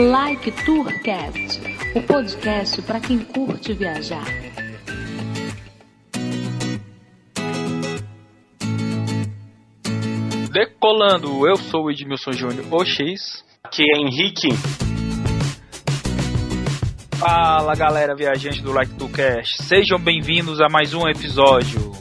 Like 0.00 0.50
Tourcast, 0.64 1.60
o 1.94 2.00
podcast 2.00 2.80
para 2.80 2.98
quem 3.00 3.18
curte 3.18 3.74
viajar. 3.74 4.24
Decolando, 10.50 11.46
eu 11.46 11.56
sou 11.56 11.84
o 11.84 11.90
Edmilson 11.90 12.32
Júnior, 12.32 12.64
o 12.70 12.82
X. 12.82 13.44
Aqui 13.62 13.82
é 13.82 13.98
Henrique. 14.00 14.48
Fala 17.18 17.74
galera 17.74 18.16
viajante 18.16 18.62
do 18.62 18.72
Like 18.72 18.94
Tourcast, 18.94 19.62
sejam 19.64 19.98
bem-vindos 19.98 20.62
a 20.62 20.68
mais 20.70 20.94
um 20.94 21.06
episódio. 21.06 21.92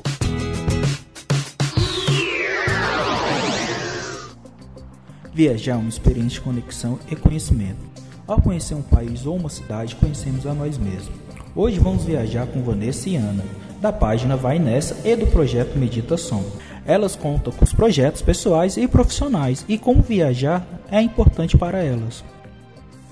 Viajar 5.40 5.72
é 5.72 5.78
uma 5.78 5.88
experiência 5.88 6.32
de 6.32 6.42
conexão 6.42 7.00
e 7.10 7.16
conhecimento. 7.16 7.80
Ao 8.28 8.42
conhecer 8.42 8.76
um 8.76 8.82
país 8.82 9.26
ou 9.26 9.38
uma 9.38 9.48
cidade, 9.48 9.96
conhecemos 9.96 10.46
a 10.46 10.54
nós 10.54 10.78
mesmos. 10.78 11.18
Hoje 11.56 11.80
vamos 11.80 12.04
viajar 12.04 12.46
com 12.46 12.62
Vanessa 12.62 13.08
e 13.08 13.16
Ana, 13.16 13.46
da 13.80 13.94
página 13.94 14.36
Vai 14.36 14.60
Nessa 14.60 14.98
e 15.08 15.16
do 15.16 15.26
projeto 15.28 15.78
Meditação. 15.78 16.44
Elas 16.86 17.16
contam 17.16 17.54
com 17.54 17.64
os 17.64 17.72
projetos 17.72 18.22
pessoais 18.22 18.76
e 18.76 18.86
profissionais 18.86 19.64
e 19.70 19.78
como 19.78 20.02
viajar 20.02 20.68
é 20.92 21.02
importante 21.02 21.58
para 21.58 21.82
elas. 21.82 22.22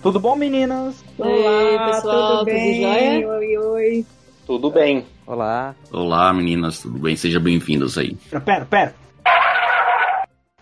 Tudo 0.04 0.20
bom, 0.20 0.36
meninas? 0.36 1.02
Olá, 1.18 1.94
pessoal, 1.94 2.40
tudo 2.40 2.46
bem? 2.48 2.82
Tudo 2.82 2.92
jóia? 2.92 3.30
Oi, 3.30 3.58
oi. 3.58 4.06
Tudo 4.46 4.70
bem. 4.70 5.06
Olá. 5.26 5.74
Olá, 5.94 6.34
meninas, 6.34 6.80
tudo 6.80 7.00
bem? 7.00 7.16
Sejam 7.16 7.42
bem-vindos 7.42 7.98
aí. 7.98 8.18
Pera, 8.30 8.66
pera. 8.66 9.07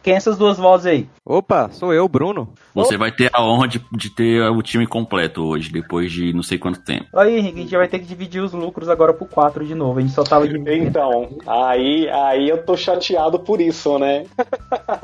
Quem 0.05 0.13
é 0.13 0.17
essas 0.17 0.37
duas 0.37 0.59
vozes 0.59 0.85
aí? 0.85 1.09
Opa, 1.25 1.67
sou 1.71 1.91
eu, 1.91 2.07
Bruno. 2.07 2.53
Você 2.75 2.95
vai 2.95 3.11
ter 3.11 3.31
a 3.33 3.43
honra 3.43 3.67
de, 3.67 3.83
de 3.91 4.11
ter 4.11 4.39
o 4.51 4.61
time 4.61 4.85
completo 4.85 5.43
hoje, 5.43 5.71
depois 5.71 6.11
de 6.11 6.31
não 6.31 6.43
sei 6.43 6.59
quanto 6.59 6.79
tempo. 6.79 7.07
Aí, 7.17 7.39
Henrique, 7.39 7.57
a 7.57 7.61
gente 7.63 7.75
vai 7.75 7.87
ter 7.87 7.97
que 7.97 8.05
dividir 8.05 8.39
os 8.39 8.53
lucros 8.53 8.87
agora 8.87 9.15
por 9.15 9.27
quatro 9.27 9.65
de 9.65 9.73
novo. 9.73 9.97
A 9.97 10.03
gente 10.03 10.13
só 10.13 10.23
tava 10.23 10.47
dividindo. 10.47 10.85
Então, 10.85 11.35
aí, 11.47 12.07
aí 12.07 12.47
eu 12.47 12.63
tô 12.63 12.77
chateado 12.77 13.39
por 13.39 13.59
isso, 13.59 13.97
né? 13.97 14.27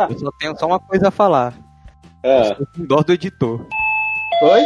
Eu 0.08 0.20
só 0.20 0.32
tenho 0.38 0.56
só 0.56 0.68
uma 0.68 0.80
coisa 0.80 1.08
a 1.08 1.12
falar. 1.12 1.56
É. 2.22 2.54
Com 2.54 2.86
dó 2.86 2.98
do 2.98 3.12
editor. 3.12 3.66
Oi? 4.44 4.62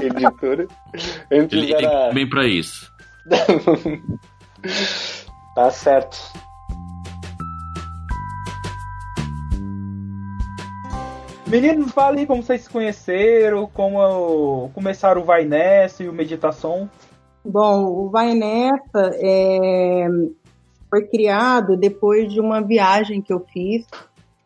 Editora. 0.02 0.66
Antes 1.30 1.58
Ele 1.58 1.74
tem 1.74 1.84
era... 1.84 2.14
bem 2.14 2.26
pra 2.26 2.46
isso. 2.46 2.90
tá 5.54 5.70
certo. 5.70 6.16
Meninos, 11.54 11.92
falem 11.92 12.26
como 12.26 12.42
vocês 12.42 12.62
se 12.62 12.68
conheceram, 12.68 13.70
como 13.72 14.70
começaram 14.74 15.22
o 15.22 15.24
Vai 15.24 15.44
Nessa 15.44 16.02
e 16.02 16.08
o 16.08 16.12
Meditação. 16.12 16.90
Bom, 17.44 17.84
o 17.84 18.10
Vai 18.10 18.34
Nessa 18.34 19.12
é, 19.22 20.08
foi 20.90 21.06
criado 21.06 21.76
depois 21.76 22.32
de 22.32 22.40
uma 22.40 22.60
viagem 22.60 23.22
que 23.22 23.32
eu 23.32 23.38
fiz 23.52 23.86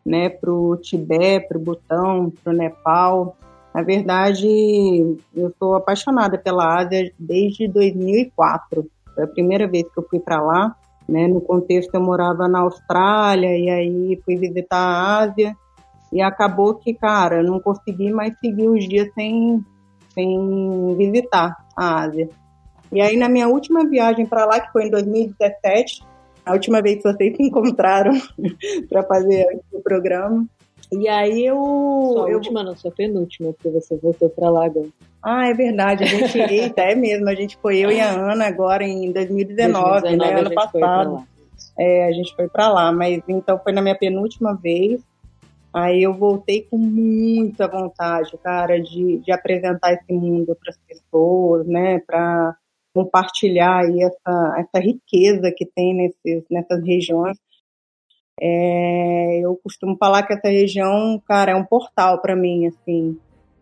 né, 0.05 0.29
para 0.29 0.53
o 0.53 0.77
Tibete, 0.77 1.47
para 1.47 1.57
o 1.57 1.61
Butão, 1.61 2.31
para 2.43 2.53
o 2.53 2.55
Nepal. 2.55 3.35
Na 3.73 3.81
verdade, 3.81 5.17
eu 5.35 5.51
sou 5.57 5.73
apaixonada 5.73 6.37
pela 6.37 6.77
Ásia 6.77 7.11
desde 7.17 7.67
2004. 7.67 8.87
Foi 9.15 9.23
a 9.23 9.27
primeira 9.27 9.67
vez 9.67 9.91
que 9.91 9.97
eu 9.97 10.05
fui 10.07 10.19
para 10.19 10.39
lá. 10.39 10.75
Né? 11.07 11.27
No 11.27 11.41
contexto, 11.41 11.89
eu 11.95 12.01
morava 12.01 12.47
na 12.47 12.59
Austrália 12.59 13.57
e 13.57 13.67
aí 13.67 14.21
fui 14.23 14.35
visitar 14.35 14.77
a 14.77 15.17
Ásia. 15.21 15.57
E 16.11 16.21
acabou 16.21 16.75
que, 16.75 16.93
cara, 16.93 17.43
não 17.43 17.59
consegui 17.59 18.11
mais 18.11 18.33
seguir 18.39 18.67
os 18.67 18.87
dias 18.87 19.09
sem, 19.13 19.63
sem 20.13 20.95
visitar 20.95 21.55
a 21.75 22.01
Ásia. 22.01 22.29
E 22.91 22.99
aí, 23.01 23.15
na 23.15 23.29
minha 23.29 23.47
última 23.47 23.87
viagem 23.87 24.25
para 24.25 24.45
lá, 24.45 24.59
que 24.59 24.71
foi 24.71 24.87
em 24.87 24.89
2017, 24.89 26.03
a 26.45 26.53
última 26.53 26.81
vez 26.81 26.97
que 26.97 27.03
vocês 27.03 27.35
se 27.35 27.43
encontraram 27.43 28.11
para 28.89 29.03
fazer 29.03 29.45
o 29.71 29.79
programa. 29.81 30.47
E 30.91 31.07
aí 31.07 31.45
eu. 31.45 31.57
Sua 32.13 32.29
eu... 32.29 32.37
última, 32.37 32.63
não, 32.63 32.75
sua 32.75 32.91
penúltima, 32.91 33.53
porque 33.53 33.69
você 33.69 33.95
voltou 33.97 34.29
para 34.29 34.49
lá 34.49 34.65
agora. 34.65 34.87
Ah, 35.21 35.47
é 35.47 35.53
verdade. 35.53 36.03
A 36.03 36.07
gente. 36.07 36.37
Eita, 36.39 36.81
é 36.81 36.95
mesmo. 36.95 37.29
A 37.29 37.35
gente 37.35 37.57
foi 37.61 37.77
eu 37.77 37.91
e 37.91 37.99
a 37.99 38.09
Ana 38.09 38.47
agora 38.47 38.83
em 38.83 39.11
2019, 39.11 40.01
2019 40.01 40.17
né? 40.17 40.39
Ano 40.39 40.53
passado. 40.53 41.27
É, 41.77 42.07
a 42.07 42.11
gente 42.11 42.35
foi 42.35 42.47
para 42.47 42.69
lá. 42.69 42.91
Mas 42.91 43.21
então 43.27 43.59
foi 43.59 43.71
na 43.71 43.81
minha 43.81 43.95
penúltima 43.95 44.55
vez. 44.55 45.01
Aí 45.73 46.01
eu 46.03 46.13
voltei 46.13 46.63
com 46.63 46.77
muita 46.77 47.67
vontade, 47.67 48.35
cara, 48.39 48.81
de, 48.81 49.19
de 49.19 49.31
apresentar 49.31 49.93
esse 49.93 50.11
mundo 50.11 50.55
para 50.55 50.71
as 50.71 50.77
pessoas, 50.77 51.67
né? 51.67 51.99
Para 51.99 52.55
compartilhar 52.93 53.85
aí 53.85 54.01
essa, 54.01 54.55
essa 54.57 54.83
riqueza 54.83 55.53
que 55.55 55.65
tem 55.65 55.93
nesses, 55.95 56.43
nessas 56.49 56.83
regiões. 56.83 57.37
É, 58.41 59.39
eu 59.41 59.55
costumo 59.63 59.95
falar 59.97 60.23
que 60.23 60.33
essa 60.33 60.47
região, 60.47 61.21
cara, 61.27 61.51
é 61.51 61.55
um 61.55 61.65
portal 61.65 62.19
para 62.21 62.35
mim, 62.35 62.67
assim, 62.67 63.17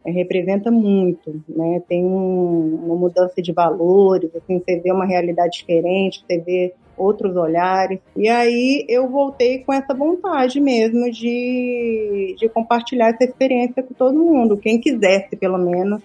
é, 0.05 0.11
representa 0.11 0.71
muito, 0.71 1.43
né? 1.49 1.81
Tem 1.89 2.05
um, 2.05 2.85
uma 2.85 2.95
mudança 2.95 3.41
de 3.41 3.51
valores, 3.51 4.33
assim, 4.35 4.59
você 4.59 4.79
vê 4.79 4.91
uma 4.91 5.05
realidade 5.05 5.57
diferente, 5.57 6.23
você 6.25 6.39
vê 6.39 6.73
outros 6.97 7.35
olhares. 7.35 7.99
E 8.15 8.27
aí 8.27 8.85
eu 8.89 9.07
voltei 9.09 9.59
com 9.59 9.71
essa 9.71 9.93
vontade 9.93 10.59
mesmo 10.59 11.11
de, 11.11 12.35
de 12.37 12.49
compartilhar 12.49 13.09
essa 13.09 13.23
experiência 13.23 13.83
com 13.83 13.93
todo 13.93 14.19
mundo, 14.19 14.57
quem 14.57 14.79
quisesse, 14.79 15.35
pelo 15.35 15.57
menos, 15.57 16.01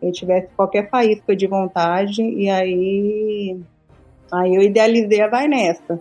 quem 0.00 0.10
tivesse 0.10 0.48
qualquer 0.56 0.90
faísca 0.90 1.34
de 1.36 1.46
vontade. 1.46 2.22
E 2.22 2.50
aí, 2.50 3.60
aí 4.32 4.54
eu 4.54 4.62
idealizei 4.62 5.22
a 5.22 5.28
Vai 5.28 5.46
Nessa. 5.46 6.00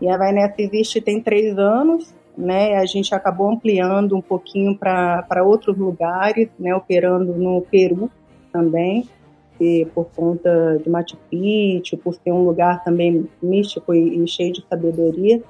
E 0.00 0.08
a 0.08 0.16
Vai 0.16 0.32
Nessa 0.32 0.54
existe 0.58 1.00
tem 1.00 1.20
três 1.20 1.58
anos, 1.58 2.14
né? 2.38 2.76
A 2.76 2.86
gente 2.86 3.14
acabou 3.14 3.50
ampliando 3.50 4.16
um 4.16 4.22
pouquinho 4.22 4.78
para 4.78 5.42
outros 5.44 5.76
lugares, 5.76 6.48
né? 6.58 6.74
Operando 6.74 7.34
no 7.34 7.60
Peru 7.62 8.08
também 8.52 9.08
por 9.94 10.06
conta 10.14 10.78
de 10.82 10.88
Machu 10.88 11.16
Picchu, 11.30 11.96
por 11.98 12.14
ser 12.14 12.32
um 12.32 12.44
lugar 12.44 12.82
também 12.82 13.28
místico 13.42 13.94
e, 13.94 14.22
e 14.22 14.28
cheio 14.28 14.52
de 14.52 14.64
sabedoria. 14.68 15.42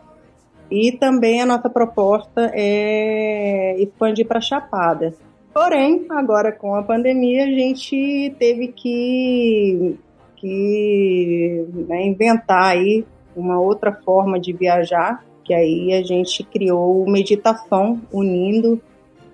E 0.71 0.93
também 0.93 1.43
a 1.43 1.47
nossa 1.47 1.69
proposta 1.69 2.51
é 2.55 3.75
expandir 3.81 4.27
para 4.27 4.41
Chapada. 4.41 5.15
Porém, 5.53 6.07
agora 6.11 6.53
com 6.53 6.75
a 6.77 6.83
pandemia, 6.83 7.45
a 7.45 7.49
gente 7.49 8.35
teve 8.39 8.69
que, 8.69 9.99
que 10.37 11.67
né, 11.89 12.07
inventar 12.07 12.77
aí 12.77 13.05
uma 13.35 13.61
outra 13.61 13.93
forma 13.93 14.39
de 14.39 14.53
viajar, 14.53 15.25
que 15.43 15.53
aí 15.53 15.93
a 15.93 16.03
gente 16.03 16.45
criou 16.45 17.05
meditação, 17.11 18.01
unindo 18.13 18.81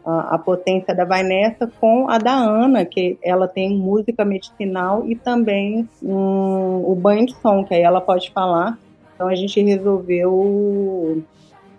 a, 0.06 0.36
a 0.36 0.38
potência 0.38 0.94
da 0.94 1.04
Vanessa 1.04 1.68
com 1.80 2.08
a 2.08 2.16
da 2.16 2.32
Ana, 2.32 2.84
que 2.84 3.18
ela 3.20 3.48
tem 3.48 3.76
música 3.76 4.24
medicinal 4.24 5.04
e 5.04 5.16
também 5.16 5.88
um, 6.00 6.84
o 6.86 6.94
banho 6.94 7.26
de 7.26 7.34
som, 7.40 7.64
que 7.64 7.74
aí 7.74 7.82
ela 7.82 8.00
pode 8.00 8.30
falar. 8.30 8.78
Então 9.14 9.26
a 9.26 9.34
gente 9.34 9.60
resolveu 9.60 11.22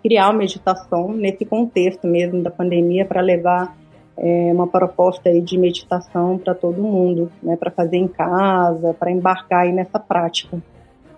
criar 0.02 0.26
uma 0.28 0.38
meditação 0.38 1.08
nesse 1.12 1.44
contexto 1.46 2.06
mesmo 2.06 2.42
da 2.42 2.50
pandemia 2.50 3.06
para 3.06 3.22
levar 3.22 3.74
é, 4.16 4.52
uma 4.52 4.66
proposta 4.66 5.30
aí 5.30 5.40
de 5.40 5.56
meditação 5.56 6.36
para 6.36 6.54
todo 6.54 6.82
mundo, 6.82 7.32
né, 7.42 7.56
para 7.56 7.70
fazer 7.70 7.96
em 7.96 8.08
casa, 8.08 8.92
para 8.94 9.10
embarcar 9.10 9.62
aí 9.62 9.72
nessa 9.72 9.98
prática. 9.98 10.60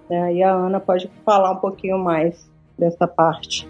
É, 0.08 0.34
e 0.34 0.42
a 0.42 0.52
Ana 0.52 0.78
pode 0.78 1.10
falar 1.24 1.52
um 1.52 1.56
pouquinho 1.56 1.98
mais 1.98 2.48
dessa 2.78 3.06
parte. 3.06 3.68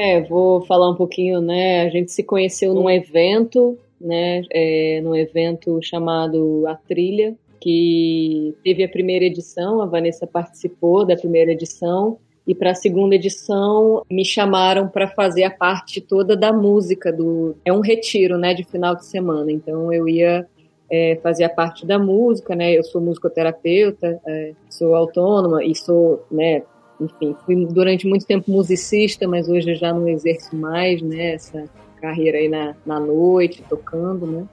É, 0.00 0.20
vou 0.20 0.64
falar 0.64 0.88
um 0.88 0.94
pouquinho, 0.94 1.40
né? 1.40 1.82
A 1.82 1.88
gente 1.88 2.12
se 2.12 2.22
conheceu 2.22 2.72
num 2.72 2.88
evento, 2.88 3.76
né? 4.00 4.44
É, 4.48 5.00
num 5.02 5.12
evento 5.16 5.80
chamado 5.82 6.64
A 6.68 6.76
Trilha, 6.76 7.34
que 7.60 8.54
teve 8.62 8.84
a 8.84 8.88
primeira 8.88 9.24
edição, 9.24 9.82
a 9.82 9.86
Vanessa 9.86 10.24
participou 10.24 11.04
da 11.04 11.16
primeira 11.16 11.50
edição, 11.50 12.16
e 12.46 12.54
para 12.54 12.70
a 12.70 12.76
segunda 12.76 13.16
edição 13.16 14.04
me 14.08 14.24
chamaram 14.24 14.86
para 14.86 15.08
fazer 15.08 15.42
a 15.42 15.50
parte 15.50 16.00
toda 16.00 16.36
da 16.36 16.52
música 16.52 17.12
do 17.12 17.56
é 17.64 17.72
um 17.72 17.80
retiro 17.80 18.38
né 18.38 18.54
de 18.54 18.64
final 18.64 18.96
de 18.96 19.04
semana 19.04 19.52
então 19.52 19.92
eu 19.92 20.08
ia 20.08 20.46
é, 20.90 21.18
fazer 21.22 21.44
a 21.44 21.50
parte 21.50 21.84
da 21.84 21.98
música 21.98 22.56
né 22.56 22.72
eu 22.72 22.82
sou 22.82 23.02
musicoterapeuta 23.02 24.18
é, 24.26 24.52
sou 24.70 24.94
autônoma 24.94 25.62
e 25.62 25.74
sou 25.74 26.24
né 26.30 26.62
enfim, 27.00 27.36
fui 27.44 27.66
durante 27.66 28.06
muito 28.06 28.26
tempo 28.26 28.50
musicista, 28.50 29.26
mas 29.28 29.48
hoje 29.48 29.70
eu 29.70 29.76
já 29.76 29.92
não 29.92 30.08
exerço 30.08 30.54
mais, 30.56 31.00
né, 31.00 31.34
essa 31.34 31.64
carreira 32.00 32.38
aí 32.38 32.48
na, 32.48 32.74
na 32.84 32.98
noite, 32.98 33.64
tocando, 33.68 34.26
né. 34.26 34.44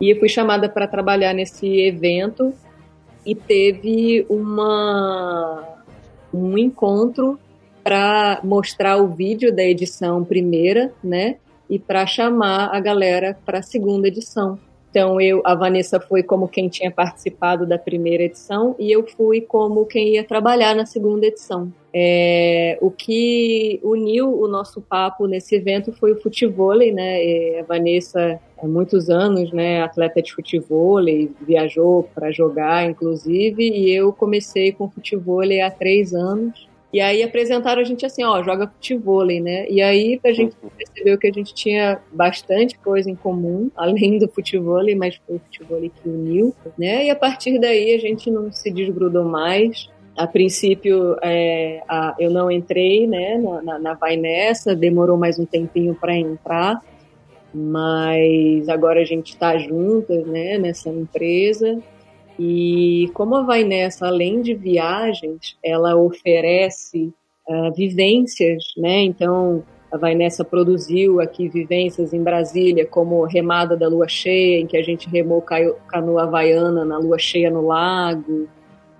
E 0.00 0.10
eu 0.10 0.18
fui 0.18 0.28
chamada 0.28 0.68
para 0.68 0.86
trabalhar 0.86 1.34
nesse 1.34 1.66
evento 1.80 2.52
e 3.24 3.34
teve 3.34 4.26
uma 4.28 5.76
um 6.32 6.56
encontro 6.56 7.38
para 7.82 8.40
mostrar 8.44 8.98
o 8.98 9.08
vídeo 9.08 9.54
da 9.54 9.64
edição 9.64 10.24
primeira, 10.24 10.92
né, 11.02 11.36
e 11.68 11.78
para 11.78 12.06
chamar 12.06 12.74
a 12.74 12.80
galera 12.80 13.38
para 13.44 13.58
a 13.58 13.62
segunda 13.62 14.08
edição. 14.08 14.58
Então 14.90 15.20
eu, 15.20 15.40
a 15.44 15.54
Vanessa 15.54 16.00
foi 16.00 16.22
como 16.22 16.48
quem 16.48 16.68
tinha 16.68 16.90
participado 16.90 17.64
da 17.64 17.78
primeira 17.78 18.24
edição 18.24 18.74
e 18.78 18.90
eu 18.90 19.06
fui 19.06 19.40
como 19.40 19.86
quem 19.86 20.14
ia 20.14 20.24
trabalhar 20.24 20.74
na 20.74 20.84
segunda 20.84 21.26
edição. 21.26 21.72
É, 21.92 22.78
o 22.80 22.90
que 22.90 23.80
uniu 23.82 24.40
o 24.40 24.46
nosso 24.46 24.80
papo 24.80 25.26
nesse 25.26 25.56
evento 25.56 25.92
foi 25.92 26.12
o 26.12 26.20
futevôlei, 26.20 26.92
né? 26.92 27.24
E 27.24 27.58
a 27.58 27.62
Vanessa 27.64 28.40
há 28.58 28.66
muitos 28.66 29.08
anos, 29.08 29.52
né, 29.52 29.82
atleta 29.82 30.20
de 30.22 30.32
futevôlei, 30.32 31.30
viajou 31.40 32.08
para 32.14 32.30
jogar, 32.30 32.88
inclusive, 32.88 33.68
e 33.68 33.92
eu 33.92 34.12
comecei 34.12 34.70
com 34.70 34.90
futevôlei 34.90 35.60
há 35.60 35.70
três 35.70 36.14
anos. 36.14 36.69
E 36.92 37.00
aí 37.00 37.22
apresentaram 37.22 37.80
a 37.80 37.84
gente 37.84 38.04
assim, 38.04 38.24
ó, 38.24 38.42
joga 38.42 38.66
futevôlei, 38.66 39.40
né? 39.40 39.68
E 39.68 39.80
aí 39.80 40.20
a 40.24 40.32
gente 40.32 40.56
percebeu 40.76 41.16
que 41.16 41.28
a 41.28 41.32
gente 41.32 41.54
tinha 41.54 42.00
bastante 42.12 42.76
coisa 42.78 43.08
em 43.08 43.14
comum, 43.14 43.70
além 43.76 44.18
do 44.18 44.28
futevôlei, 44.28 44.96
mas 44.96 45.20
foi 45.26 45.36
o 45.36 45.40
futevôlei 45.40 45.90
que 45.90 46.08
uniu, 46.08 46.54
né? 46.76 47.06
E 47.06 47.10
a 47.10 47.16
partir 47.16 47.58
daí 47.60 47.94
a 47.94 47.98
gente 47.98 48.30
não 48.30 48.50
se 48.52 48.70
desgrudou 48.70 49.24
mais. 49.24 49.88
A 50.16 50.26
princípio, 50.26 51.16
é, 51.22 51.82
a, 51.88 52.16
eu 52.18 52.30
não 52.30 52.50
entrei, 52.50 53.06
né, 53.06 53.38
na, 53.38 53.62
na, 53.62 53.78
na 53.78 53.94
Vai 53.94 54.16
Nessa, 54.16 54.74
demorou 54.74 55.16
mais 55.16 55.38
um 55.38 55.46
tempinho 55.46 55.94
para 55.94 56.14
entrar, 56.14 56.82
mas 57.54 58.68
agora 58.68 59.00
a 59.00 59.04
gente 59.04 59.30
está 59.30 59.56
juntas, 59.56 60.26
né, 60.26 60.58
nessa 60.58 60.90
empresa 60.90 61.80
e 62.38 63.10
como 63.14 63.36
a 63.36 63.42
Vai 63.42 63.64
Nessa, 63.64 64.06
além 64.06 64.40
de 64.40 64.54
viagens, 64.54 65.56
ela 65.62 65.96
oferece 65.96 67.12
uh, 67.48 67.72
vivências, 67.74 68.64
né? 68.76 69.02
Então, 69.02 69.62
a 69.90 69.98
Vai 69.98 70.14
Nessa 70.14 70.44
produziu 70.44 71.20
aqui 71.20 71.48
vivências 71.48 72.12
em 72.12 72.22
Brasília, 72.22 72.86
como 72.86 73.24
Remada 73.24 73.76
da 73.76 73.88
Lua 73.88 74.08
Cheia, 74.08 74.60
em 74.60 74.66
que 74.66 74.76
a 74.76 74.82
gente 74.82 75.08
remou 75.08 75.42
canoa 75.42 76.22
havaiana 76.22 76.84
na 76.84 76.98
Lua 76.98 77.18
Cheia 77.18 77.50
no 77.50 77.66
lago, 77.66 78.48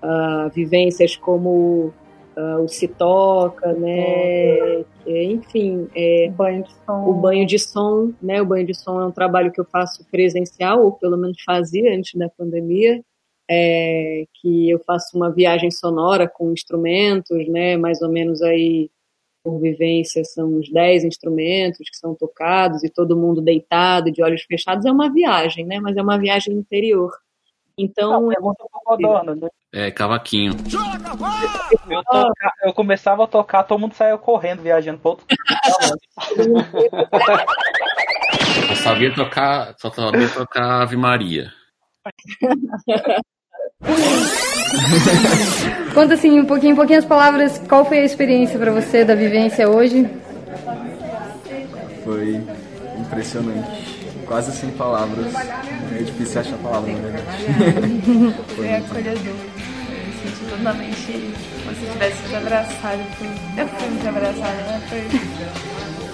uh, 0.03 0.49
vivências 0.53 1.15
como 1.15 1.93
uh, 2.37 2.61
o 2.63 2.67
Citoca, 2.67 3.73
né? 3.73 4.83
Enfim, 5.07 5.87
é, 5.95 6.29
banho 6.35 6.63
de 6.63 6.73
som. 6.85 7.09
o 7.09 7.13
banho 7.13 7.47
de 7.47 7.57
som, 7.57 8.11
né? 8.21 8.41
O 8.41 8.45
banho 8.45 8.67
de 8.67 8.73
som 8.75 8.99
é 9.01 9.05
um 9.05 9.11
trabalho 9.11 9.51
que 9.51 9.61
eu 9.61 9.65
faço 9.65 10.05
presencial, 10.11 10.83
ou 10.83 10.91
pelo 10.91 11.17
menos 11.17 11.41
fazia 11.43 11.95
antes 11.95 12.13
da 12.19 12.29
pandemia 12.29 13.01
é, 13.53 14.23
que 14.35 14.69
eu 14.69 14.79
faço 14.79 15.17
uma 15.17 15.29
viagem 15.29 15.69
sonora 15.69 16.25
com 16.25 16.53
instrumentos, 16.53 17.45
né, 17.49 17.75
mais 17.75 18.01
ou 18.01 18.07
menos 18.09 18.41
aí 18.41 18.89
por 19.43 19.59
vivência 19.59 20.23
são 20.23 20.47
uns 20.53 20.71
10 20.71 21.03
instrumentos 21.03 21.89
que 21.89 21.97
são 21.97 22.15
tocados 22.15 22.81
e 22.83 22.89
todo 22.89 23.17
mundo 23.17 23.41
deitado, 23.41 24.09
de 24.11 24.23
olhos 24.23 24.43
fechados, 24.43 24.85
é 24.85 24.91
uma 24.91 25.11
viagem, 25.11 25.65
né, 25.65 25.79
mas 25.81 25.97
é 25.97 26.01
uma 26.01 26.17
viagem 26.17 26.53
interior. 26.53 27.11
Então, 27.77 28.11
Não, 28.11 28.31
é 28.31 28.39
muito 28.39 28.63
codorna, 28.71 29.33
né? 29.35 29.47
É, 29.73 29.89
cavaquinho. 29.89 30.53
Eu, 31.89 32.03
toca- 32.03 32.53
eu 32.63 32.73
começava 32.73 33.23
a 33.23 33.27
tocar, 33.27 33.63
todo 33.63 33.79
mundo 33.79 33.93
saía 33.95 34.17
correndo, 34.17 34.61
viajando 34.61 34.99
para 34.99 35.11
outro 35.11 35.25
Só 38.67 38.75
sabia 38.75 39.13
tocar, 39.15 39.73
só 39.79 39.89
sabia 39.91 40.29
tocar 40.29 40.83
Ave 40.83 40.95
Maria. 40.95 41.51
Conta 45.93 46.13
assim, 46.13 46.39
um 46.39 46.45
pouquinho, 46.45 46.71
em 46.73 46.75
pouquinhas 46.75 47.03
palavras, 47.05 47.61
qual 47.67 47.83
foi 47.85 47.99
a 47.99 48.05
experiência 48.05 48.57
para 48.57 48.71
você 48.71 49.03
da 49.03 49.13
vivência 49.15 49.69
hoje? 49.69 50.07
Foi 52.03 52.41
impressionante. 52.97 53.99
Quase 54.25 54.51
sem 54.53 54.69
palavras. 54.71 55.27
É 55.99 56.03
difícil 56.03 56.41
achar 56.41 56.57
palavras, 56.57 56.93
na 56.95 57.01
verdade. 57.09 57.45
Foi 58.55 58.67
muito 58.67 58.85
acolhedor. 58.85 59.33
Eu 59.33 60.13
senti 60.23 60.45
totalmente 60.49 61.33
como 61.63 61.75
se 61.75 61.85
tivesse 61.91 62.23
te 62.29 62.35
abraçado. 62.35 63.01
Eu 63.57 63.67
fui 63.67 63.87
muito 63.89 64.07
abraçada, 64.07 64.61
né? 64.67 64.81
Foi, 64.89 65.01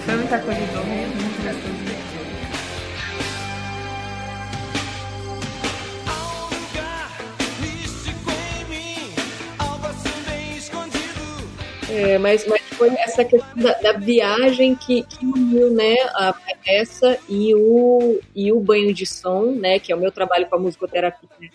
foi 0.04 0.16
muito 0.16 0.34
acolhedor, 0.34 0.84
muito 0.84 1.42
gostoso. 1.44 1.97
É, 11.90 12.18
mas, 12.18 12.46
mas 12.46 12.60
foi 12.74 12.90
essa 12.90 13.24
questão 13.24 13.62
da, 13.62 13.72
da 13.74 13.92
viagem 13.92 14.74
que, 14.74 15.02
que 15.04 15.24
uniu, 15.24 15.70
né, 15.70 15.96
a 16.14 16.34
essa 16.66 17.18
e 17.28 17.54
o, 17.54 18.20
e 18.36 18.52
o 18.52 18.60
banho 18.60 18.92
de 18.92 19.06
som, 19.06 19.52
né, 19.52 19.78
que 19.78 19.90
é 19.90 19.96
o 19.96 19.98
meu 19.98 20.12
trabalho 20.12 20.46
com 20.46 20.56
a 20.56 20.58
musicoterapia, 20.58 21.28
né, 21.40 21.48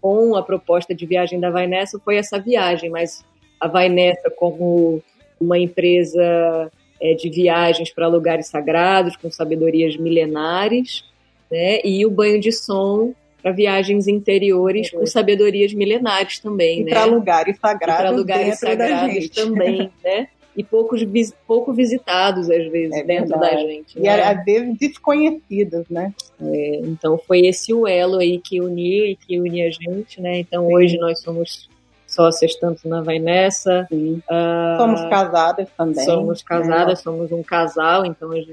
com 0.00 0.36
a 0.36 0.42
proposta 0.42 0.94
de 0.94 1.06
viagem 1.06 1.40
da 1.40 1.50
Vai 1.50 1.66
Nessa, 1.66 1.98
foi 1.98 2.16
essa 2.16 2.38
viagem, 2.38 2.90
mas 2.90 3.24
a 3.58 3.68
Vai 3.68 3.88
Nessa 3.88 4.30
como 4.30 5.02
uma 5.40 5.58
empresa 5.58 6.70
é, 7.00 7.14
de 7.14 7.30
viagens 7.30 7.90
para 7.90 8.06
lugares 8.06 8.48
sagrados, 8.48 9.16
com 9.16 9.30
sabedorias 9.30 9.96
milenares, 9.96 11.04
né, 11.50 11.80
e 11.82 12.04
o 12.04 12.10
banho 12.10 12.38
de 12.38 12.52
som 12.52 13.14
para 13.40 13.52
viagens 13.52 14.06
interiores 14.08 14.90
com 14.90 15.04
sabedorias 15.06 15.72
milenares 15.74 16.38
também, 16.38 16.80
E 16.80 16.84
né? 16.84 16.90
para 16.90 17.04
lugares 17.04 17.56
E 17.56 17.60
para 17.60 17.70
sagrados 17.70 18.16
lugares 18.16 18.58
sagrados 18.58 19.28
também, 19.30 19.90
né? 20.04 20.28
E 20.56 20.64
poucos 20.64 21.00
pouco 21.46 21.72
visitados 21.72 22.50
às 22.50 22.70
vezes 22.70 22.92
É 22.96 23.04
dentro 23.04 23.28
verdade. 23.38 23.54
da 23.54 23.60
gente. 23.60 23.98
E 23.98 24.02
né? 24.02 24.22
às 24.22 24.44
vezes 24.44 24.76
desconhecidas, 24.78 25.88
né? 25.88 26.12
É, 26.42 26.80
então 26.84 27.16
foi 27.18 27.46
esse 27.46 27.72
o 27.72 27.86
elo 27.86 28.18
aí 28.18 28.38
que 28.38 28.60
uniu 28.60 29.06
e 29.06 29.16
que 29.16 29.38
une 29.40 29.62
a 29.62 29.70
gente, 29.70 30.20
né? 30.20 30.38
Então 30.38 30.66
hoje 30.66 30.98
nós 30.98 31.20
somos 31.20 31.68
sócias 32.06 32.56
tanto 32.56 32.88
na 32.88 33.00
Vai 33.00 33.20
Nessa. 33.20 33.86
ah, 34.28 34.76
Somos 34.78 35.00
casadas 35.08 35.68
também. 35.78 36.04
Somos 36.04 36.42
casadas, 36.42 36.98
né? 36.98 37.02
somos 37.04 37.30
um 37.32 37.42
casal, 37.42 38.04
então 38.04 38.32
a 38.32 38.36
gente 38.40 38.52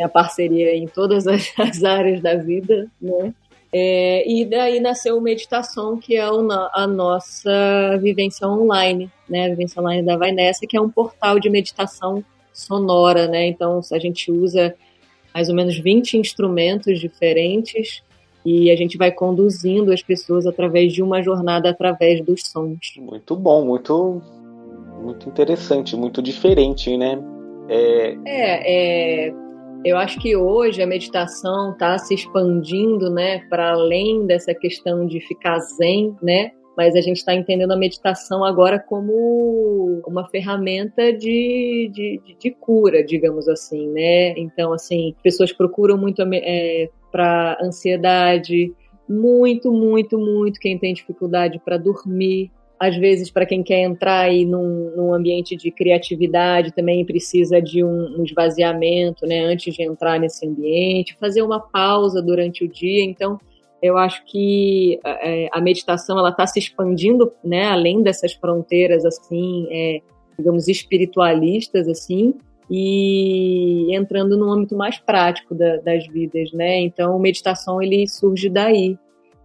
é, 0.00 0.04
a 0.04 0.08
parceria 0.08 0.74
em 0.74 0.86
todas 0.86 1.26
as, 1.26 1.52
as 1.58 1.84
áreas 1.84 2.20
da 2.20 2.34
vida, 2.34 2.88
né? 3.00 3.34
É, 3.72 4.28
e 4.28 4.44
daí 4.44 4.80
nasceu 4.80 5.16
o 5.16 5.20
Meditação, 5.20 5.96
que 5.96 6.16
é 6.16 6.28
o 6.28 6.48
a 6.50 6.86
nossa 6.88 7.96
vivência 8.02 8.48
online, 8.48 9.10
né? 9.28 9.46
A 9.46 9.48
vivência 9.50 9.80
online 9.80 10.02
da 10.02 10.16
Vai 10.16 10.32
Nessa, 10.32 10.66
que 10.66 10.76
é 10.76 10.80
um 10.80 10.90
portal 10.90 11.38
de 11.38 11.48
meditação 11.48 12.24
sonora, 12.52 13.28
né? 13.28 13.46
Então 13.46 13.80
a 13.92 13.98
gente 13.98 14.32
usa 14.32 14.74
mais 15.32 15.48
ou 15.48 15.54
menos 15.54 15.78
20 15.78 16.16
instrumentos 16.16 16.98
diferentes 16.98 18.02
e 18.44 18.70
a 18.70 18.76
gente 18.76 18.96
vai 18.96 19.12
conduzindo 19.12 19.92
as 19.92 20.02
pessoas 20.02 20.46
através 20.46 20.92
de 20.92 21.02
uma 21.02 21.22
jornada 21.22 21.70
através 21.70 22.20
dos 22.24 22.42
sons. 22.46 22.94
Muito 22.96 23.36
bom, 23.36 23.64
muito, 23.64 24.20
muito 25.00 25.28
interessante, 25.28 25.94
muito 25.94 26.20
diferente, 26.20 26.96
né? 26.96 27.22
É, 27.68 28.16
É, 28.26 29.28
é, 29.28 29.49
eu 29.84 29.96
acho 29.96 30.18
que 30.18 30.36
hoje 30.36 30.82
a 30.82 30.86
meditação 30.86 31.72
está 31.72 31.96
se 31.98 32.14
expandindo, 32.14 33.10
né, 33.10 33.40
para 33.48 33.72
além 33.72 34.26
dessa 34.26 34.54
questão 34.54 35.06
de 35.06 35.20
ficar 35.20 35.58
zen, 35.58 36.14
né? 36.22 36.52
Mas 36.76 36.94
a 36.94 37.00
gente 37.00 37.16
está 37.16 37.34
entendendo 37.34 37.72
a 37.72 37.76
meditação 37.76 38.44
agora 38.44 38.78
como 38.78 40.00
uma 40.06 40.26
ferramenta 40.28 41.12
de, 41.12 41.90
de, 41.92 42.20
de- 42.38 42.50
cura, 42.52 43.04
digamos 43.04 43.48
assim, 43.48 43.88
né? 43.88 44.30
Então, 44.38 44.72
assim, 44.72 45.14
pessoas 45.22 45.52
procuram 45.52 45.98
muito 45.98 46.22
para 47.10 47.58
ansiedade, 47.60 48.72
muito, 49.08 49.72
muito, 49.72 50.16
muito 50.18 50.60
quem 50.60 50.78
tem 50.78 50.94
dificuldade 50.94 51.60
para 51.62 51.76
dormir, 51.76 52.50
às 52.80 52.96
vezes, 52.96 53.30
para 53.30 53.44
quem 53.44 53.62
quer 53.62 53.82
entrar 53.82 54.20
aí 54.20 54.46
num, 54.46 54.90
num 54.96 55.12
ambiente 55.12 55.54
de 55.54 55.70
criatividade, 55.70 56.72
também 56.72 57.04
precisa 57.04 57.60
de 57.60 57.84
um, 57.84 58.18
um 58.18 58.24
esvaziamento, 58.24 59.26
né, 59.26 59.40
antes 59.40 59.74
de 59.74 59.82
entrar 59.82 60.18
nesse 60.18 60.46
ambiente, 60.48 61.14
fazer 61.20 61.42
uma 61.42 61.60
pausa 61.60 62.22
durante 62.22 62.64
o 62.64 62.68
dia. 62.68 63.04
Então, 63.04 63.38
eu 63.82 63.98
acho 63.98 64.24
que 64.24 64.98
é, 65.04 65.48
a 65.52 65.60
meditação 65.60 66.18
ela 66.18 66.30
está 66.30 66.46
se 66.46 66.58
expandindo, 66.58 67.30
né, 67.44 67.66
além 67.66 68.02
dessas 68.02 68.32
fronteiras 68.32 69.04
assim, 69.04 69.66
é, 69.70 70.00
digamos 70.38 70.66
espiritualistas 70.66 71.86
assim, 71.86 72.32
e 72.70 73.94
entrando 73.94 74.38
no 74.38 74.50
âmbito 74.50 74.74
mais 74.74 74.96
prático 74.98 75.54
da- 75.54 75.76
das 75.78 76.06
vidas, 76.06 76.50
né? 76.52 76.78
Então, 76.80 77.18
meditação 77.18 77.82
ele 77.82 78.06
surge 78.08 78.48
daí, 78.48 78.96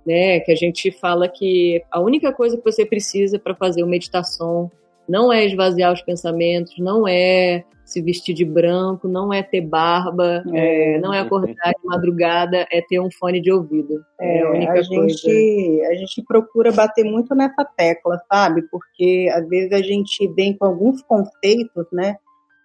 né? 0.06 0.40
Que 0.40 0.52
a 0.52 0.56
gente 0.56 0.92
fala 0.92 1.28
que 1.28 1.82
a 1.92 2.00
única 2.00 2.32
coisa 2.32 2.58
que 2.58 2.64
você 2.64 2.86
precisa 2.86 3.40
para 3.40 3.56
fazer 3.56 3.84
o 3.84 3.88
meditação 3.88 4.72
não 5.08 5.32
é 5.32 5.46
esvaziar 5.46 5.94
os 5.94 6.02
pensamentos, 6.02 6.78
não 6.80 7.08
é 7.08 7.64
se 7.84 8.02
vestir 8.02 8.34
de 8.34 8.44
branco, 8.44 9.08
não 9.08 9.32
é 9.32 9.44
ter 9.44 9.62
barba, 9.62 10.44
é, 10.52 10.98
não 10.98 11.14
é 11.14 11.20
acordar 11.20 11.72
de 11.72 11.86
madrugada, 11.86 12.66
é 12.72 12.82
ter 12.82 13.00
um 13.00 13.12
fone 13.12 13.40
de 13.40 13.52
ouvido. 13.52 14.04
É, 14.20 14.42
a 14.42 14.50
única 14.50 14.74
a 14.74 14.82
gente, 14.82 15.82
a 15.86 15.94
gente 15.94 16.24
procura 16.24 16.72
bater 16.72 17.04
muito 17.04 17.36
nessa 17.36 17.64
tecla, 17.64 18.20
sabe? 18.28 18.64
Porque 18.72 19.30
às 19.32 19.48
vezes 19.48 19.72
a 19.72 19.84
gente 19.84 20.28
vem 20.30 20.58
com 20.58 20.66
alguns 20.66 21.04
conceitos, 21.04 21.86
né? 21.94 22.16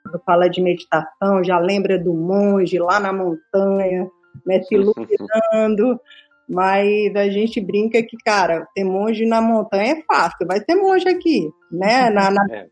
quando 0.03 0.23
fala 0.25 0.49
de 0.49 0.61
meditação, 0.61 1.45
já 1.45 1.59
lembra 1.59 1.99
do 1.99 2.13
monge 2.13 2.79
lá 2.79 2.99
na 2.99 3.13
montanha, 3.13 4.09
né, 4.47 4.63
se 4.63 4.75
iluminando. 4.75 6.01
Mas 6.51 7.15
a 7.15 7.29
gente 7.31 7.61
brinca 7.61 8.03
que, 8.03 8.17
cara, 8.25 8.67
ter 8.75 8.83
monge 8.83 9.25
na 9.25 9.41
montanha 9.41 9.93
é 9.93 10.03
fácil, 10.03 10.47
vai 10.49 10.61
ter 10.61 10.75
monge 10.75 11.09
aqui, 11.09 11.49
né? 11.71 12.11
Na, 12.11 12.31
na, 12.31 12.45
É. 12.51 12.67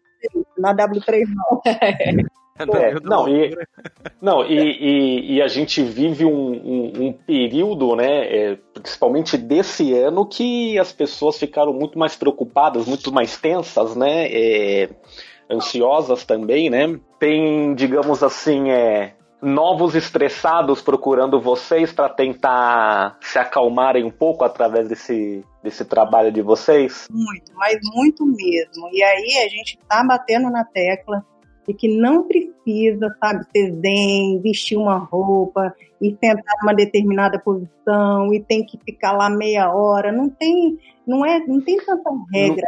na 0.59 0.75
W3 0.75 1.25
não. 1.33 1.63
É, 2.75 2.95
não, 3.05 3.29
e, 3.29 3.57
não 4.21 4.45
e, 4.45 4.59
e- 4.59 5.35
e 5.37 5.43
a 5.43 5.47
gente 5.47 5.81
vive 5.81 6.25
um, 6.25 6.51
um- 6.51 6.93
um 7.07 7.13
período, 7.13 7.95
né, 7.95 8.25
é, 8.53 8.59
principalmente 8.75 9.37
desse 9.39 9.95
ano, 9.95 10.27
que 10.27 10.77
as 10.77 10.91
pessoas 10.93 11.39
ficaram 11.39 11.73
muito 11.73 11.97
mais 11.97 12.17
preocupadas, 12.17 12.85
muito 12.85 13.13
mais 13.13 13.37
tensas, 13.41 13.95
né, 13.95 14.27
é, 14.33 14.89
ansiosas 15.49 16.25
também, 16.25 16.69
né. 16.69 16.99
Tem, 17.21 17.77
digamos 17.77 18.25
assim, 18.25 18.71
é, 18.71 19.13
novos 19.41 19.95
estressados 19.95 20.83
procurando 20.83 21.41
vocês 21.41 21.93
para 21.93 22.09
tentar 22.09 23.17
se 23.21 23.39
acalmarem 23.39 24.05
um 24.05 24.11
pouco 24.11 24.45
através 24.45 24.89
desse, 24.89 25.45
desse 25.63 25.85
trabalho 25.85 26.33
de 26.33 26.43
vocês. 26.43 27.07
Muito, 27.11 27.53
mas 27.55 27.79
muito 27.95 28.27
mesmo. 28.27 28.89
E 28.93 29.03
aí 29.03 29.45
a 29.45 29.49
gente 29.49 29.79
tá 29.89 30.05
batendo 30.05 30.51
na 30.51 30.65
tecla 30.65 31.25
de 31.67 31.75
que 31.75 31.87
não 31.87 32.27
precisa, 32.27 33.15
sabe, 33.21 33.45
ser 33.55 33.73
zen, 33.75 34.41
vestir 34.43 34.77
uma 34.77 34.97
roupa 34.97 35.75
e 36.01 36.11
sentar 36.11 36.55
numa 36.63 36.75
determinada 36.75 37.39
posição 37.39 38.33
e 38.33 38.41
tem 38.41 38.65
que 38.65 38.79
ficar 38.85 39.13
lá 39.13 39.29
meia 39.29 39.71
hora. 39.73 40.11
Não 40.11 40.31
tem, 40.31 40.79
não 41.07 41.25
é, 41.25 41.39
não 41.47 41.61
tem 41.61 41.77
tanta 41.77 42.11
regra, 42.33 42.67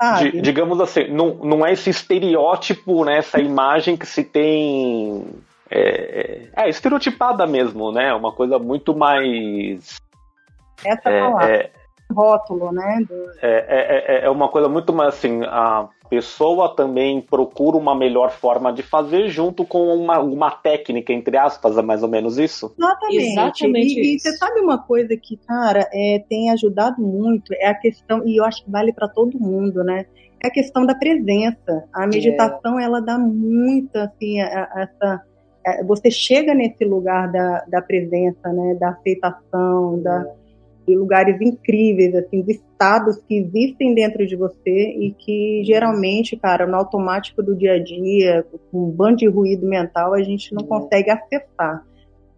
sabe? 0.00 0.30
Di- 0.30 0.40
digamos 0.40 0.80
assim, 0.80 1.08
não, 1.08 1.34
não 1.34 1.66
é 1.66 1.72
esse 1.72 1.90
estereótipo, 1.90 3.04
né, 3.04 3.18
essa 3.18 3.40
imagem 3.40 3.96
que 3.96 4.06
se 4.06 4.22
tem. 4.22 5.24
É, 5.70 6.48
é, 6.54 6.64
é 6.64 6.68
estereotipada 6.68 7.46
mesmo, 7.46 7.90
né? 7.92 8.12
Uma 8.14 8.32
coisa 8.32 8.58
muito 8.58 8.94
mais. 8.96 9.96
Essa 10.84 11.10
é, 11.10 11.20
palavra, 11.20 11.54
é, 11.56 11.70
rótulo, 12.12 12.72
né? 12.72 13.00
do- 13.08 13.30
é, 13.42 13.66
é, 13.68 14.04
é- 14.18 14.24
é 14.26 14.30
uma 14.30 14.48
coisa 14.48 14.68
muito 14.68 14.92
mais 14.92 15.14
assim. 15.14 15.42
A 15.44 15.88
pessoa 16.08 16.74
também 16.76 17.20
procura 17.20 17.76
uma 17.76 17.94
melhor 17.94 18.30
forma 18.30 18.72
de 18.72 18.82
fazer 18.82 19.28
junto 19.28 19.64
com 19.64 19.92
uma, 19.96 20.20
uma 20.20 20.50
técnica, 20.52 21.12
entre 21.12 21.36
aspas, 21.36 21.76
é 21.76 21.82
mais 21.82 22.02
ou 22.04 22.08
menos 22.08 22.38
isso? 22.38 22.72
Exatamente. 22.78 23.16
Exatamente 23.32 24.00
e, 24.00 24.14
e 24.14 24.20
você 24.20 24.32
sabe 24.36 24.60
uma 24.60 24.78
coisa 24.78 25.16
que, 25.20 25.36
cara, 25.48 25.88
é, 25.92 26.24
tem 26.28 26.50
ajudado 26.50 27.02
muito, 27.02 27.52
é 27.54 27.66
a 27.66 27.74
questão, 27.74 28.22
e 28.24 28.36
eu 28.38 28.44
acho 28.44 28.64
que 28.64 28.70
vale 28.70 28.92
para 28.92 29.08
todo 29.08 29.36
mundo, 29.40 29.82
né? 29.82 30.06
É 30.44 30.46
a 30.46 30.50
questão 30.50 30.86
da 30.86 30.94
presença. 30.94 31.84
A 31.92 32.06
meditação, 32.06 32.78
ela 32.78 33.00
dá 33.00 33.18
muito, 33.18 33.96
assim, 33.96 34.40
a- 34.40 34.68
a- 34.72 34.82
essa. 34.82 35.22
É, 35.66 35.82
Você 35.82 36.10
chega 36.10 36.54
nesse 36.54 36.84
lugar 36.84 37.30
da, 37.32 37.64
da 37.66 37.82
presença, 37.82 38.52
né? 38.52 38.76
Da 38.78 38.90
aceitação, 38.90 40.00
da, 40.00 40.26
de 40.86 40.94
lugares 40.94 41.40
incríveis, 41.40 42.14
assim, 42.14 42.42
de 42.42 42.52
estados 42.52 43.16
que 43.28 43.36
existem 43.38 43.94
dentro 43.94 44.24
de 44.26 44.36
você 44.36 44.90
e 44.98 45.12
que 45.12 45.62
geralmente, 45.64 46.36
cara, 46.36 46.66
no 46.66 46.76
automático 46.76 47.42
do 47.42 47.56
dia 47.56 47.72
a 47.72 47.82
dia, 47.82 48.46
com 48.70 48.84
um 48.84 48.90
bando 48.90 49.16
de 49.16 49.26
ruído 49.26 49.66
mental, 49.66 50.14
a 50.14 50.22
gente 50.22 50.54
não 50.54 50.64
consegue 50.64 51.10
acessar. 51.10 51.84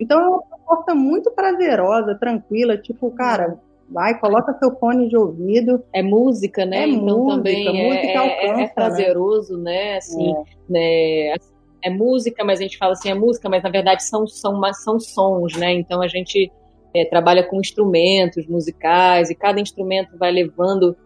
Então 0.00 0.20
é 0.20 0.28
uma 0.28 0.42
proposta 0.42 0.94
muito 0.94 1.30
prazerosa, 1.30 2.14
tranquila, 2.14 2.78
tipo, 2.78 3.11
cara, 3.11 3.58
vai, 3.90 4.18
coloca 4.18 4.56
seu 4.58 4.76
fone 4.78 5.08
de 5.08 5.16
ouvido. 5.16 5.82
É 5.92 6.02
música, 6.02 6.64
né? 6.64 6.85
É 6.85 6.88
então 6.88 7.25
música, 7.25 7.37
também 7.37 7.66
música 7.66 8.06
é, 8.06 8.12
é- 8.12 8.16
alcança, 8.16 8.62
é 8.62 8.68
prazeroso, 8.68 9.58
né? 9.58 9.97
Assim, 9.97 10.35
né? 10.68 11.35
É 11.82 11.90
música, 11.90 12.44
mas 12.44 12.58
a 12.58 12.62
gente 12.62 12.78
fala 12.78 12.92
assim, 12.92 13.11
é 13.11 13.14
música, 13.14 13.49
mas 13.49 13.62
na 13.62 13.70
verdade 13.70 14.02
são, 14.02 14.26
são, 14.26 14.61
são 14.73 14.99
sons, 14.99 15.56
né? 15.56 15.73
Então 15.73 16.02
a 16.02 16.08
gente 16.08 16.50
é, 16.94 17.04
trabalha 17.04 17.44
com 17.44 17.61
instrumentos 17.61 18.47
musicais 18.47 19.30
e 19.30 19.35
cada 19.35 19.61
instrumento 19.61 20.16
vai 20.18 20.30
levando 20.30 20.97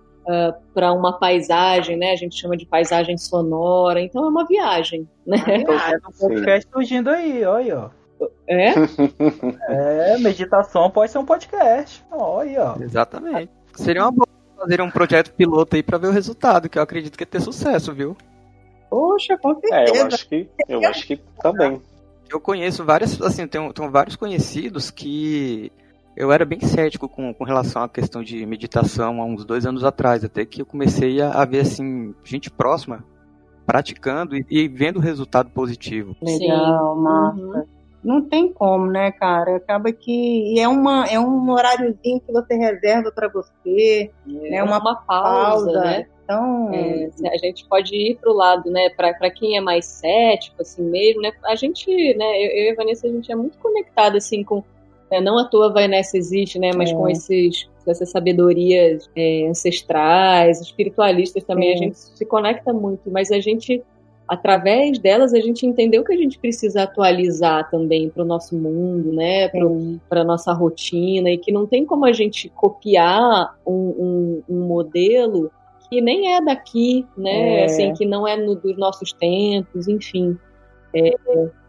para 0.73 0.93
uma 0.93 1.19
paisagem, 1.19 1.97
né? 1.97 2.13
A 2.13 2.17
gente 2.17 2.39
chama 2.39 2.57
de 2.57 2.67
paisagem 2.67 3.17
sonora. 3.17 4.01
Então 4.01 4.25
é 4.25 4.29
uma 4.29 4.47
viagem, 4.47 5.09
né? 5.27 5.37
Um 6.09 6.29
podcast 6.29 6.71
surgindo 6.73 7.11
aí, 7.11 7.45
olha 7.45 7.65
aí, 7.65 7.73
ó. 7.73 7.91
É? 8.47 8.73
É, 9.69 10.19
meditação 10.19 10.91
pode 10.91 11.11
ser 11.11 11.19
um 11.19 11.25
podcast. 11.25 12.05
Olha 12.11 12.51
aí, 12.51 12.59
ó. 12.59 12.83
Exatamente. 12.83 13.51
Seria 13.75 14.03
uma 14.03 14.13
boa 14.13 14.29
fazer 14.57 14.81
um 14.81 14.91
projeto 14.91 15.33
piloto 15.33 15.75
aí 15.75 15.83
pra 15.83 15.99
ver 15.99 16.07
o 16.07 16.13
resultado, 16.13 16.69
que 16.69 16.79
eu 16.79 16.83
acredito 16.83 17.17
que 17.17 17.23
ia 17.23 17.27
ter 17.27 17.41
sucesso, 17.41 17.93
viu? 17.93 18.17
Poxa, 18.93 19.39
com 19.39 19.53
É, 19.73 19.87
certeza. 19.87 19.97
eu 19.97 20.07
acho 20.07 20.29
que, 20.29 20.49
eu 20.69 20.87
acho 20.87 21.07
que 21.07 21.17
também. 21.41 21.81
Eu 22.29 22.39
conheço 22.39 22.85
várias, 22.85 23.19
assim, 23.23 23.47
tenho, 23.47 23.73
tenho 23.73 23.91
vários 23.91 24.17
conhecidos 24.17 24.91
que 24.91 25.73
eu 26.15 26.31
era 26.31 26.45
bem 26.45 26.61
cético 26.61 27.09
com, 27.09 27.33
com 27.33 27.43
relação 27.43 27.83
à 27.83 27.89
questão 27.89 28.23
de 28.23 28.45
meditação 28.45 29.23
há 29.23 29.25
uns 29.25 29.47
dois 29.47 29.65
anos 29.65 29.83
atrás, 29.83 30.23
até 30.25 30.45
que 30.45 30.61
eu 30.61 30.67
comecei 30.67 31.23
a, 31.23 31.31
a 31.31 31.45
ver, 31.47 31.61
assim, 31.61 32.15
gente 32.23 32.51
próxima 32.51 33.03
praticando 33.65 34.37
e, 34.37 34.45
e 34.51 34.69
vendo 34.69 34.97
o 34.99 35.01
resultado 35.01 35.49
positivo. 35.49 36.15
Legal, 36.21 36.95
massa. 36.97 37.67
Não 38.03 38.21
tem 38.21 38.53
como, 38.53 38.87
né, 38.87 39.13
cara? 39.13 39.57
Acaba 39.57 39.93
que 39.93 40.55
e 40.55 40.59
é 40.59 40.67
uma 40.67 41.07
é 41.07 41.21
um 41.21 41.49
horáriozinho 41.51 42.21
que 42.21 42.33
você 42.33 42.55
reserva 42.55 43.13
para 43.13 43.29
você, 43.29 44.11
É 44.27 44.51
né? 44.51 44.63
Uma, 44.63 44.79
uma 44.81 44.97
pausa, 44.97 45.81
né? 45.81 46.07
Então, 46.25 46.71
É, 46.73 47.11
a 47.33 47.37
gente 47.37 47.67
pode 47.69 47.95
ir 47.95 48.17
pro 48.17 48.33
lado, 48.33 48.71
né, 48.71 48.89
para 48.97 49.31
quem 49.31 49.57
é 49.57 49.61
mais 49.61 49.85
cético, 49.87 50.63
assim 50.63 50.83
mesmo, 50.83 51.21
né, 51.21 51.33
a 51.45 51.55
gente, 51.57 51.91
né, 52.17 52.25
eu, 52.25 52.51
eu 52.51 52.65
e 52.65 52.71
a 52.71 52.75
Vanessa, 52.75 53.07
a 53.07 53.11
gente 53.11 53.31
é 53.31 53.35
muito 53.37 53.59
conectada, 53.59 54.17
assim, 54.17 54.43
com, 54.45 54.63
né, 55.11 55.21
não 55.21 55.37
à 55.37 55.45
toa 55.45 55.67
a 55.67 55.73
Vanessa 55.73 56.17
existe, 56.17 56.59
né, 56.59 56.71
mas 56.75 56.91
É. 56.91 56.95
com 56.95 57.09
esses, 57.09 57.69
essas 57.87 58.09
sabedorias 58.11 59.11
é, 59.17 59.47
ancestrais, 59.49 60.61
espiritualistas 60.61 61.43
também, 61.45 61.75
a 61.75 61.77
Sim. 61.77 61.83
gente 61.85 61.99
se 61.99 62.25
conecta 62.25 62.73
muito, 62.73 63.11
mas 63.11 63.31
a 63.33 63.41
gente, 63.41 63.83
através 64.33 64.99
delas, 64.99 65.35
a 65.35 65.41
gente 65.41 65.67
entendeu 65.67 66.03
que 66.03 66.11
a 66.11 66.17
gente 66.17 66.39
precisa 66.39 66.85
atualizar 66.85 67.71
também 67.71 68.09
para 68.09 68.23
o 68.23 68.27
nosso 68.27 68.57
mundo, 68.57 69.13
né, 69.13 69.51
para 70.09 70.23
a 70.23 70.25
nossa 70.25 70.55
rotina, 70.55 71.29
e 71.29 71.37
que 71.37 71.53
não 71.53 71.67
tem 71.67 71.85
como 71.85 72.07
a 72.07 72.13
gente 72.13 72.49
copiar 72.49 73.55
um, 73.67 73.75
um, 73.75 74.43
um 74.49 74.67
modelo 74.67 75.53
que 75.91 76.01
nem 76.01 76.35
é 76.35 76.41
daqui, 76.41 77.07
né? 77.15 77.61
É. 77.61 77.65
Assim, 77.67 77.93
que 77.93 78.07
não 78.07 78.27
é 78.27 78.35
no, 78.35 78.55
dos 78.55 78.75
nossos 78.79 79.13
tempos, 79.13 79.87
enfim. 79.87 80.39
É, 80.95 81.11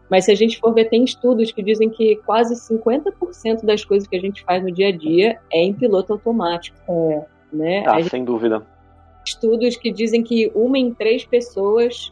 mas 0.08 0.24
se 0.24 0.32
a 0.32 0.34
gente 0.34 0.58
for 0.58 0.72
ver, 0.72 0.86
tem 0.86 1.04
estudos 1.04 1.52
que 1.52 1.62
dizem 1.62 1.90
que 1.90 2.16
quase 2.24 2.54
50% 2.54 3.62
das 3.62 3.84
coisas 3.84 4.08
que 4.08 4.16
a 4.16 4.20
gente 4.20 4.42
faz 4.42 4.62
no 4.62 4.72
dia 4.72 4.88
a 4.88 4.92
dia 4.96 5.38
é 5.52 5.62
em 5.62 5.74
piloto 5.74 6.14
automático. 6.14 6.78
Né? 7.52 7.84
Ah, 7.86 7.98
gente- 8.00 8.10
sem 8.10 8.24
dúvida. 8.24 8.62
estudos 9.26 9.76
que 9.76 9.92
dizem 9.92 10.22
que 10.22 10.50
uma 10.54 10.78
em 10.78 10.94
três 10.94 11.26
pessoas 11.26 12.10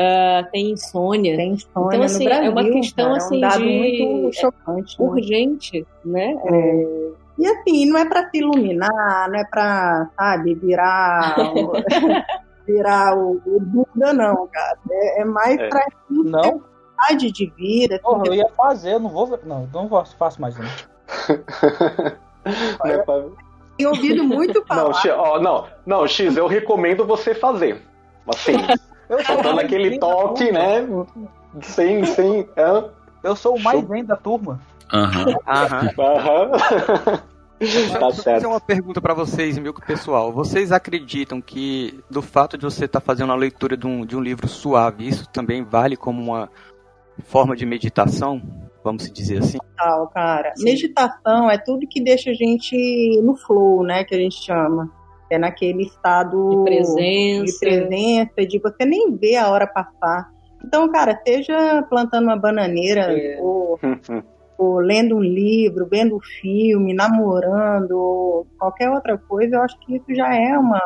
ah, 0.00 0.48
tem 0.50 0.70
insônia. 0.70 1.36
Tem 1.36 1.52
insônia 1.52 1.86
Então, 1.88 1.98
no 1.98 2.04
assim, 2.04 2.26
é 2.26 2.40
uma 2.48 2.52
Brasil, 2.52 2.72
questão 2.72 3.04
cara, 3.06 3.18
é 3.18 3.22
um 3.22 3.26
assim 3.26 3.40
dado 3.40 3.62
de 3.62 3.78
muito 3.78 4.32
chocante, 4.36 5.00
né? 5.00 5.06
urgente, 5.08 5.86
né? 6.04 6.36
É. 6.46 7.10
E 7.38 7.46
assim, 7.46 7.86
não 7.86 7.98
é 7.98 8.04
para 8.06 8.28
se 8.30 8.38
iluminar, 8.38 9.28
não 9.30 9.38
é 9.38 9.44
para, 9.44 10.10
sabe, 10.18 10.54
virar 10.54 11.52
o, 11.56 11.72
virar 12.66 13.16
o, 13.16 13.40
o 13.46 13.60
Buda, 13.60 14.12
não, 14.12 14.46
cara. 14.48 14.78
É, 14.90 15.22
é 15.22 15.24
mais 15.24 15.58
É. 15.58 15.68
para 15.68 15.86
Não? 16.10 16.60
qualidade 16.96 17.32
de 17.32 17.46
vida. 17.56 17.94
assim, 17.94 18.02
Porra, 18.04 18.22
eu 18.26 18.34
ia 18.34 18.48
fazer, 18.50 18.94
eu 18.94 19.00
não 19.00 19.08
vou. 19.08 19.38
Não, 19.44 19.66
não 19.72 19.88
faço, 19.88 20.16
faço 20.16 20.40
mais 20.40 20.54
não. 20.58 20.66
Não, 22.82 22.90
é 22.90 22.98
pra- 22.98 23.24
Tem 23.76 23.86
ouvido 23.86 24.24
muito 24.24 24.64
falar. 24.68 24.84
não, 24.84 24.94
X, 24.94 25.12
ó, 25.14 25.38
não, 25.40 25.66
não, 25.84 26.06
X, 26.06 26.36
eu 26.36 26.46
recomendo 26.46 27.06
você 27.06 27.34
fazer. 27.34 27.82
Assim, 28.28 28.52
só 29.24 29.36
dando 29.42 29.60
aquele 29.60 29.98
toque, 29.98 30.52
né? 30.52 30.86
Sem, 31.62 32.04
sem. 32.04 32.48
hã? 32.56 32.84
Eu 33.22 33.34
sou 33.36 33.56
o 33.56 33.60
mais 33.60 33.82
bem 33.84 34.04
da 34.04 34.16
turma. 34.16 34.60
Aham. 34.92 35.34
Aham. 35.46 35.90
Aham. 35.98 37.22
Deixa 37.58 37.98
Tá 37.98 38.06
eu 38.06 38.12
fazer 38.14 38.46
uma 38.46 38.60
pergunta 38.60 39.02
pra 39.02 39.12
vocês, 39.12 39.58
meu 39.58 39.74
pessoal. 39.74 40.32
Vocês 40.32 40.72
acreditam 40.72 41.42
que 41.42 42.00
do 42.08 42.22
fato 42.22 42.56
de 42.56 42.64
você 42.64 42.86
estar 42.86 43.00
fazendo 43.00 43.32
a 43.32 43.36
leitura 43.36 43.76
de 43.76 43.86
um, 43.86 44.06
de 44.06 44.16
um 44.16 44.20
livro 44.20 44.48
suave, 44.48 45.06
isso 45.06 45.28
também 45.28 45.62
vale 45.62 45.94
como 45.94 46.22
uma 46.22 46.48
forma 47.24 47.54
de 47.54 47.66
meditação? 47.66 48.40
Vamos 48.82 49.02
se 49.02 49.12
dizer 49.12 49.40
assim? 49.40 49.58
Total, 49.76 50.08
cara. 50.08 50.54
Meditação 50.58 51.50
é 51.50 51.58
tudo 51.58 51.86
que 51.86 52.02
deixa 52.02 52.30
a 52.30 52.34
gente 52.34 53.20
no 53.22 53.36
flow, 53.36 53.82
né? 53.82 54.04
Que 54.04 54.14
a 54.14 54.18
gente 54.18 54.42
chama. 54.42 54.90
É 55.30 55.38
naquele 55.38 55.84
estado 55.84 56.50
De 56.50 56.64
presença. 56.64 57.44
de 57.44 57.58
presença, 57.58 58.46
de 58.46 58.58
você 58.58 58.84
nem 58.84 59.16
ver 59.16 59.36
a 59.36 59.48
hora 59.50 59.66
passar. 59.66 60.28
Então, 60.64 60.90
cara, 60.90 61.18
seja 61.26 61.82
plantando 61.88 62.24
uma 62.24 62.36
bananeira, 62.36 63.02
É. 63.16 63.38
ou, 63.40 63.78
ou 64.58 64.78
lendo 64.78 65.16
um 65.16 65.20
livro, 65.22 65.86
vendo 65.90 66.16
um 66.16 66.20
filme, 66.20 66.92
namorando, 66.92 67.92
ou 67.92 68.46
qualquer 68.58 68.90
outra 68.90 69.16
coisa, 69.16 69.56
eu 69.56 69.62
acho 69.62 69.78
que 69.80 69.96
isso 69.96 70.14
já 70.14 70.34
é 70.34 70.58
uma 70.58 70.80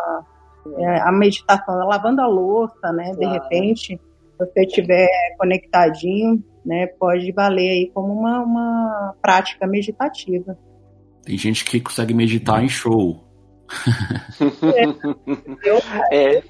é, 0.78 1.00
a 1.02 1.12
meditação, 1.12 1.74
lavando 1.86 2.22
a 2.22 2.26
louça, 2.26 2.90
né? 2.92 3.10
De 3.10 3.16
Claro. 3.18 3.32
repente, 3.42 3.98
Se 4.36 4.38
você 4.38 4.62
estiver 4.62 5.08
conectadinho, 5.38 6.42
né, 6.66 6.86
pode 6.98 7.30
valer 7.32 7.70
aí 7.70 7.90
como 7.94 8.12
uma, 8.12 8.40
uma 8.42 9.14
prática 9.22 9.64
meditativa. 9.66 10.56
Tem 11.22 11.38
gente 11.38 11.64
que 11.64 11.80
consegue 11.80 12.12
meditar 12.14 12.62
em 12.64 12.68
show. 12.68 13.22
É. 14.62 15.68
Eu, 15.68 15.78
é. 16.10 16.42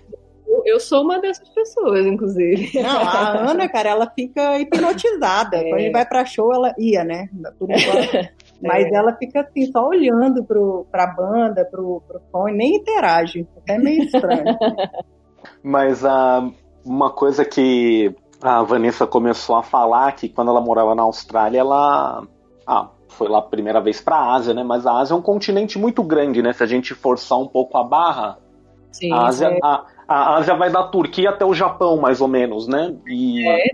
eu, 0.64 0.80
sou 0.80 1.02
uma 1.02 1.20
dessas 1.20 1.48
pessoas, 1.50 2.06
inclusive. 2.06 2.82
Não, 2.82 3.00
a 3.00 3.50
Ana, 3.50 3.68
cara, 3.68 3.90
ela 3.90 4.10
fica 4.10 4.58
hipnotizada. 4.58 5.58
É. 5.58 5.62
Quando 5.64 5.74
a 5.74 5.78
gente 5.80 5.92
vai 5.92 6.06
pra 6.06 6.24
show, 6.24 6.52
ela 6.52 6.74
ia, 6.78 7.04
né? 7.04 7.28
Por 7.58 7.70
enquanto. 7.70 8.28
Mas 8.62 8.86
é. 8.86 8.94
ela 8.94 9.14
fica 9.16 9.40
assim, 9.40 9.70
só 9.70 9.88
olhando 9.88 10.44
pro, 10.44 10.86
pra 10.90 11.06
banda, 11.06 11.64
pro, 11.64 12.02
pro 12.06 12.20
fone, 12.30 12.56
nem 12.56 12.76
interage. 12.76 13.46
Até 13.58 13.78
meio 13.78 14.04
estranho. 14.04 14.44
Mas 15.62 16.02
uh, 16.02 16.52
uma 16.84 17.10
coisa 17.10 17.44
que 17.44 18.14
a 18.42 18.62
Vanessa 18.62 19.06
começou 19.06 19.56
a 19.56 19.62
falar 19.62 20.12
que 20.12 20.28
quando 20.28 20.50
ela 20.50 20.60
morava 20.60 20.94
na 20.94 21.02
Austrália, 21.02 21.60
ela 21.60 22.26
ah, 22.66 22.90
foi 23.14 23.28
lá 23.28 23.38
a 23.38 23.42
primeira 23.42 23.80
vez 23.80 24.00
para 24.00 24.16
a 24.16 24.34
Ásia, 24.34 24.54
né? 24.54 24.62
Mas 24.62 24.86
a 24.86 24.98
Ásia 24.98 25.14
é 25.14 25.16
um 25.16 25.22
continente 25.22 25.78
muito 25.78 26.02
grande, 26.02 26.42
né? 26.42 26.52
Se 26.52 26.62
a 26.62 26.66
gente 26.66 26.94
forçar 26.94 27.38
um 27.38 27.46
pouco 27.46 27.76
a 27.78 27.84
barra, 27.84 28.38
Sim, 28.92 29.12
a, 29.12 29.26
Ásia, 29.26 29.48
é. 29.48 29.58
a, 29.62 29.84
a, 30.06 30.36
Ásia 30.36 30.54
vai 30.54 30.70
da 30.70 30.82
Turquia 30.84 31.30
até 31.30 31.44
o 31.44 31.54
Japão, 31.54 31.96
mais 31.96 32.20
ou 32.20 32.28
menos, 32.28 32.68
né? 32.68 32.94
E 33.06 33.46
é, 33.48 33.70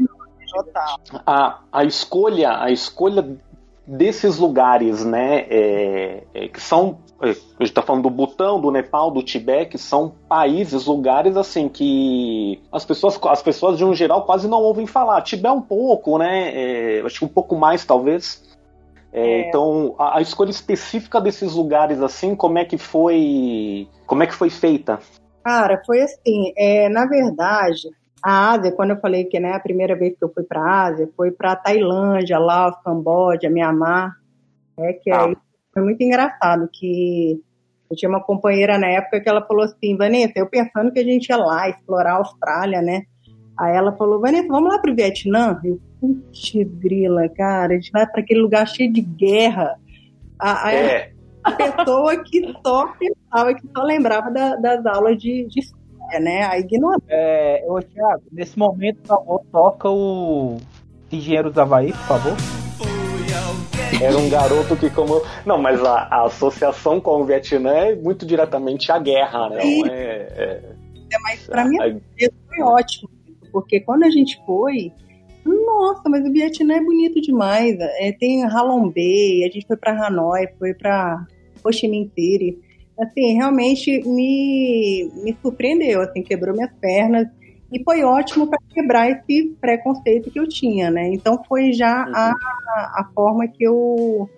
total. 0.51 0.97
A, 1.27 1.61
a 1.73 1.85
escolha, 1.85 2.63
a 2.63 2.71
escolha 2.71 3.37
desses 3.87 4.39
lugares, 4.39 5.05
né? 5.05 5.47
É, 5.49 6.25
é, 6.33 6.49
que 6.49 6.61
são 6.61 6.99
a 7.21 7.27
gente 7.27 7.45
está 7.61 7.83
falando 7.83 8.05
do 8.05 8.11
Butão, 8.11 8.59
do 8.59 8.71
Nepal, 8.71 9.11
do 9.11 9.23
Tibete, 9.23 9.73
que 9.73 9.79
são 9.79 10.15
países, 10.27 10.87
lugares 10.87 11.37
assim 11.37 11.69
que 11.69 12.63
as 12.73 12.83
pessoas, 12.83 13.21
as 13.25 13.43
pessoas 13.43 13.77
de 13.77 13.85
um 13.85 13.95
geral 13.95 14.25
quase 14.25 14.49
não 14.49 14.63
ouvem 14.63 14.87
falar. 14.87 15.21
Tibete 15.21 15.55
um 15.55 15.61
pouco, 15.61 16.17
né? 16.17 16.51
É, 16.55 17.03
acho 17.05 17.19
que 17.19 17.25
um 17.27 17.29
pouco 17.29 17.57
mais 17.57 17.85
talvez. 17.85 18.43
É, 19.13 19.21
é. 19.21 19.49
Então, 19.49 19.95
a, 19.99 20.19
a, 20.19 20.23
escolha 20.23 20.51
específica 20.51 21.21
desses 21.21 21.55
lugares, 21.55 22.01
assim, 22.01 22.35
como 22.35 22.59
é 22.59 22.65
que 22.65 22.79
foi, 22.79 23.89
como 24.07 24.23
é 24.23 24.27
que 24.27 24.35
foi 24.35 24.51
feita? 24.51 24.99
Cara, 25.45 25.83
foi 25.85 26.03
assim. 26.03 26.53
É, 26.57 26.89
na 26.89 27.07
verdade, 27.07 27.89
a 28.23 28.53
Ásia, 28.53 28.73
quando 28.73 28.91
eu 28.91 29.01
falei 29.01 29.25
que 29.25 29.41
né, 29.41 29.53
a 29.53 29.61
primeira 29.61 29.97
vez 29.97 30.17
que 30.17 30.25
eu 30.25 30.33
fui 30.33 30.45
para 30.45 30.61
a 30.61 30.87
Ásia, 30.87 31.09
foi 31.17 31.31
para 31.31 31.57
Tailândia, 31.57 32.39
Laos, 32.39 32.77
Camboja, 32.85 33.51
Mianmar, 33.51 34.13
é 34.79 34.93
que 34.93 35.11
ah. 35.11 35.25
aí 35.25 35.37
foi 35.73 35.83
muito 35.83 36.03
engraçado 36.03 36.69
que 36.73 37.41
eu 37.91 37.97
tinha 37.97 38.09
uma 38.09 38.23
companheira 38.23 38.79
na 38.79 38.89
época 38.89 39.21
que 39.21 39.29
ela 39.29 39.45
falou 39.45 39.65
assim, 39.65 39.97
Vanessa, 39.97 40.35
eu 40.37 40.49
pensando 40.49 40.93
que 40.93 41.01
a 41.01 41.05
gente 41.05 41.29
ia 41.29 41.37
lá 41.37 41.69
explorar 41.69 42.13
a 42.13 42.17
Austrália, 42.19 42.81
né? 42.81 43.03
Aí 43.59 43.77
ela 43.77 43.97
falou, 43.97 44.21
Vanessa, 44.21 44.47
vamos 44.49 44.73
lá 44.73 44.81
pro 44.81 44.95
Vietnã? 44.95 45.61
Eu, 45.65 45.81
putz, 46.01 46.53
grila, 46.55 47.29
cara, 47.29 47.75
a 47.75 47.77
gente 47.77 47.93
vai 47.93 48.07
para 48.07 48.21
aquele 48.21 48.41
lugar 48.41 48.67
cheio 48.67 48.93
de 48.93 49.01
guerra. 49.01 49.79
A, 50.39 50.73
é. 50.73 51.13
a 51.45 51.53
pessoa 51.53 52.23
que 52.25 52.55
só 52.65 52.93
pensava, 52.99 53.55
que 53.55 53.69
só 53.77 53.83
lembrava 53.83 54.31
da, 54.31 54.57
das 54.57 54.87
aulas 54.87 55.19
de, 55.21 55.47
de 55.47 55.61
história, 55.61 56.21
né? 56.21 56.45
A 56.45 56.59
ignorância. 56.59 57.05
É, 57.09 57.65
ô, 57.69 57.81
Thiago, 57.81 58.23
nesse 58.33 58.59
momento, 58.59 58.99
por 59.03 59.09
favor, 59.09 59.45
toca 59.53 59.91
o 59.91 60.57
Engenheiro 61.13 61.51
do 61.51 61.61
Havaí, 61.61 61.93
por 61.93 62.07
favor. 62.07 62.37
Era 64.01 64.17
um 64.17 64.31
garoto 64.31 64.77
que 64.77 64.89
como. 64.89 65.21
Não, 65.45 65.59
mas 65.59 65.83
a, 65.85 66.09
a 66.11 66.27
associação 66.27 67.01
com 67.01 67.21
o 67.21 67.25
Vietnã 67.25 67.71
é 67.71 67.95
muito 67.95 68.25
diretamente 68.25 68.91
a 68.91 68.99
guerra, 68.99 69.51
né? 69.51 69.61
É, 69.63 69.91
é... 69.91 70.63
é, 71.13 71.19
mas 71.23 71.47
pra 71.47 71.65
mim 71.67 71.77
foi 72.49 72.63
ótimo, 72.63 73.11
porque 73.53 73.81
quando 73.81 74.05
a 74.05 74.11
gente 74.11 74.41
foi. 74.47 74.93
Nossa, 75.45 76.09
mas 76.09 76.25
o 76.25 76.33
Vietnã 76.33 76.77
é 76.77 76.81
bonito 76.81 77.21
demais. 77.21 77.77
É, 77.99 78.13
tem 78.13 78.45
Halong 78.45 78.93
Bay, 78.93 79.45
a 79.45 79.51
gente 79.51 79.67
foi 79.67 79.77
para 79.77 80.07
Hanoi, 80.07 80.49
foi 80.59 80.75
para 80.75 81.27
Ho 81.65 81.73
Chi 81.73 81.89
Minh 81.89 82.11
City. 82.15 82.59
Assim, 82.99 83.35
realmente 83.35 84.03
me, 84.07 85.11
me 85.25 85.37
surpreendeu, 85.41 86.03
assim, 86.03 86.23
quebrou 86.23 86.55
minhas 86.55 86.73
pernas. 86.81 87.27
E 87.73 87.83
foi 87.85 88.03
ótimo 88.03 88.49
para 88.49 88.59
quebrar 88.69 89.11
esse 89.11 89.55
preconceito 89.61 90.31
que 90.31 90.39
eu 90.39 90.49
tinha, 90.49 90.91
né? 90.91 91.09
Então 91.13 91.43
foi 91.49 91.73
já 91.73 92.05
a, 92.13 92.33
a 92.97 93.11
forma 93.15 93.47
que 93.47 93.63
eu, 93.63 94.29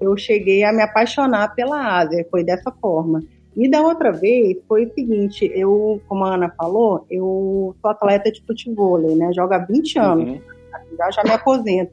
eu 0.00 0.16
cheguei 0.16 0.64
a 0.64 0.72
me 0.72 0.82
apaixonar 0.82 1.54
pela 1.54 1.98
Ásia, 1.98 2.26
foi 2.30 2.42
dessa 2.42 2.72
forma. 2.72 3.22
E 3.58 3.68
da 3.68 3.82
outra 3.82 4.12
vez 4.12 4.56
foi 4.68 4.86
o 4.86 4.94
seguinte, 4.94 5.50
eu, 5.52 6.00
como 6.06 6.24
a 6.24 6.36
Ana 6.36 6.48
falou, 6.56 7.04
eu 7.10 7.74
sou 7.82 7.90
atleta 7.90 8.30
de 8.30 8.40
futebol, 8.46 9.00
né? 9.16 9.32
Jogo 9.34 9.52
há 9.52 9.58
20 9.58 9.98
anos, 9.98 10.28
uhum. 10.28 10.40
já, 10.96 11.10
já 11.10 11.24
me 11.24 11.32
aposento, 11.32 11.92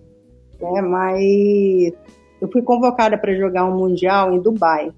né? 0.61 0.81
Mas 0.81 1.91
eu 2.39 2.51
fui 2.51 2.61
convocada 2.61 3.17
para 3.17 3.33
jogar 3.33 3.65
um 3.65 3.75
mundial 3.75 4.31
em 4.31 4.39
Dubai, 4.39 4.93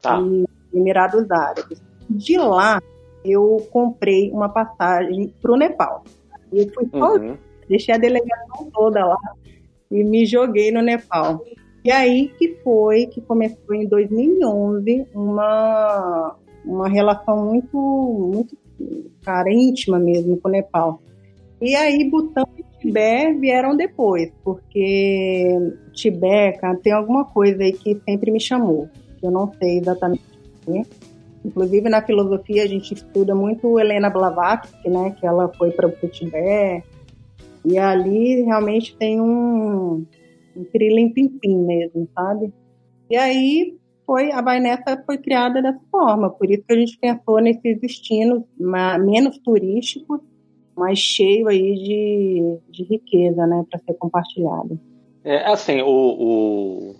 tá. 0.00 0.16
em 0.20 0.44
Emirados 0.72 1.28
Árabes. 1.28 1.82
De 2.08 2.38
lá 2.38 2.80
eu 3.24 3.66
comprei 3.72 4.30
uma 4.30 4.48
passagem 4.48 5.34
para 5.42 5.52
o 5.52 5.56
Nepal. 5.56 6.04
E 6.52 6.60
eu 6.60 6.72
fui 6.72 6.88
uhum. 6.92 7.36
deixei 7.68 7.92
a 7.92 7.98
delegação 7.98 8.70
toda 8.72 9.04
lá 9.04 9.18
e 9.90 10.04
me 10.04 10.24
joguei 10.24 10.70
no 10.70 10.82
Nepal. 10.82 11.42
E 11.84 11.90
aí 11.90 12.28
que 12.38 12.56
foi 12.64 13.06
que 13.06 13.20
começou 13.20 13.74
em 13.74 13.86
2011 13.86 15.06
uma, 15.14 16.34
uma 16.64 16.88
relação 16.88 17.44
muito, 17.44 17.76
muito 17.76 18.56
cara, 19.22 19.52
íntima 19.52 19.98
mesmo 19.98 20.38
com 20.38 20.48
o 20.48 20.50
Nepal. 20.50 21.02
E 21.60 21.76
aí 21.76 22.08
Butão 22.10 22.46
e 22.56 22.64
Tibete 22.78 23.38
vieram 23.38 23.76
depois, 23.76 24.32
porque 24.42 25.46
Tibete 25.92 26.58
tem 26.82 26.92
alguma 26.92 27.26
coisa 27.26 27.62
aí 27.62 27.72
que 27.72 28.00
sempre 28.08 28.30
me 28.30 28.40
chamou, 28.40 28.88
que 29.18 29.26
eu 29.26 29.30
não 29.30 29.52
sei 29.54 29.78
exatamente. 29.78 30.24
Né? 30.66 30.84
Inclusive 31.44 31.88
na 31.90 32.00
filosofia 32.00 32.62
a 32.62 32.66
gente 32.66 32.94
estuda 32.94 33.34
muito 33.34 33.78
Helena 33.78 34.08
Blavatsky, 34.08 34.88
né, 34.88 35.14
que 35.18 35.26
ela 35.26 35.52
foi 35.58 35.70
para 35.70 35.86
o 35.86 36.08
Tibete, 36.08 36.86
e 37.64 37.78
ali 37.78 38.42
realmente 38.42 38.96
tem 38.96 39.20
um, 39.20 40.04
um 40.56 40.64
pirilim 40.64 41.12
pimpim 41.12 41.56
mesmo, 41.58 42.08
sabe? 42.14 42.52
E 43.10 43.16
aí 43.16 43.76
foi 44.06 44.32
a 44.32 44.42
Baineta 44.42 45.02
foi 45.04 45.18
criada 45.18 45.62
dessa 45.62 45.80
forma, 45.90 46.30
por 46.30 46.50
isso 46.50 46.62
que 46.66 46.72
a 46.72 46.78
gente 46.78 46.98
pensou 46.98 47.40
nesses 47.40 47.80
destinos 47.80 48.42
menos 48.58 49.38
turísticos, 49.38 50.20
mas 50.76 50.98
cheio 50.98 51.48
aí 51.48 51.74
de, 51.74 52.58
de 52.70 52.84
riqueza, 52.84 53.46
né, 53.46 53.64
para 53.70 53.80
ser 53.80 53.94
compartilhado. 53.94 54.78
É 55.22 55.50
assim, 55.50 55.80
o, 55.80 55.86
o, 55.88 56.94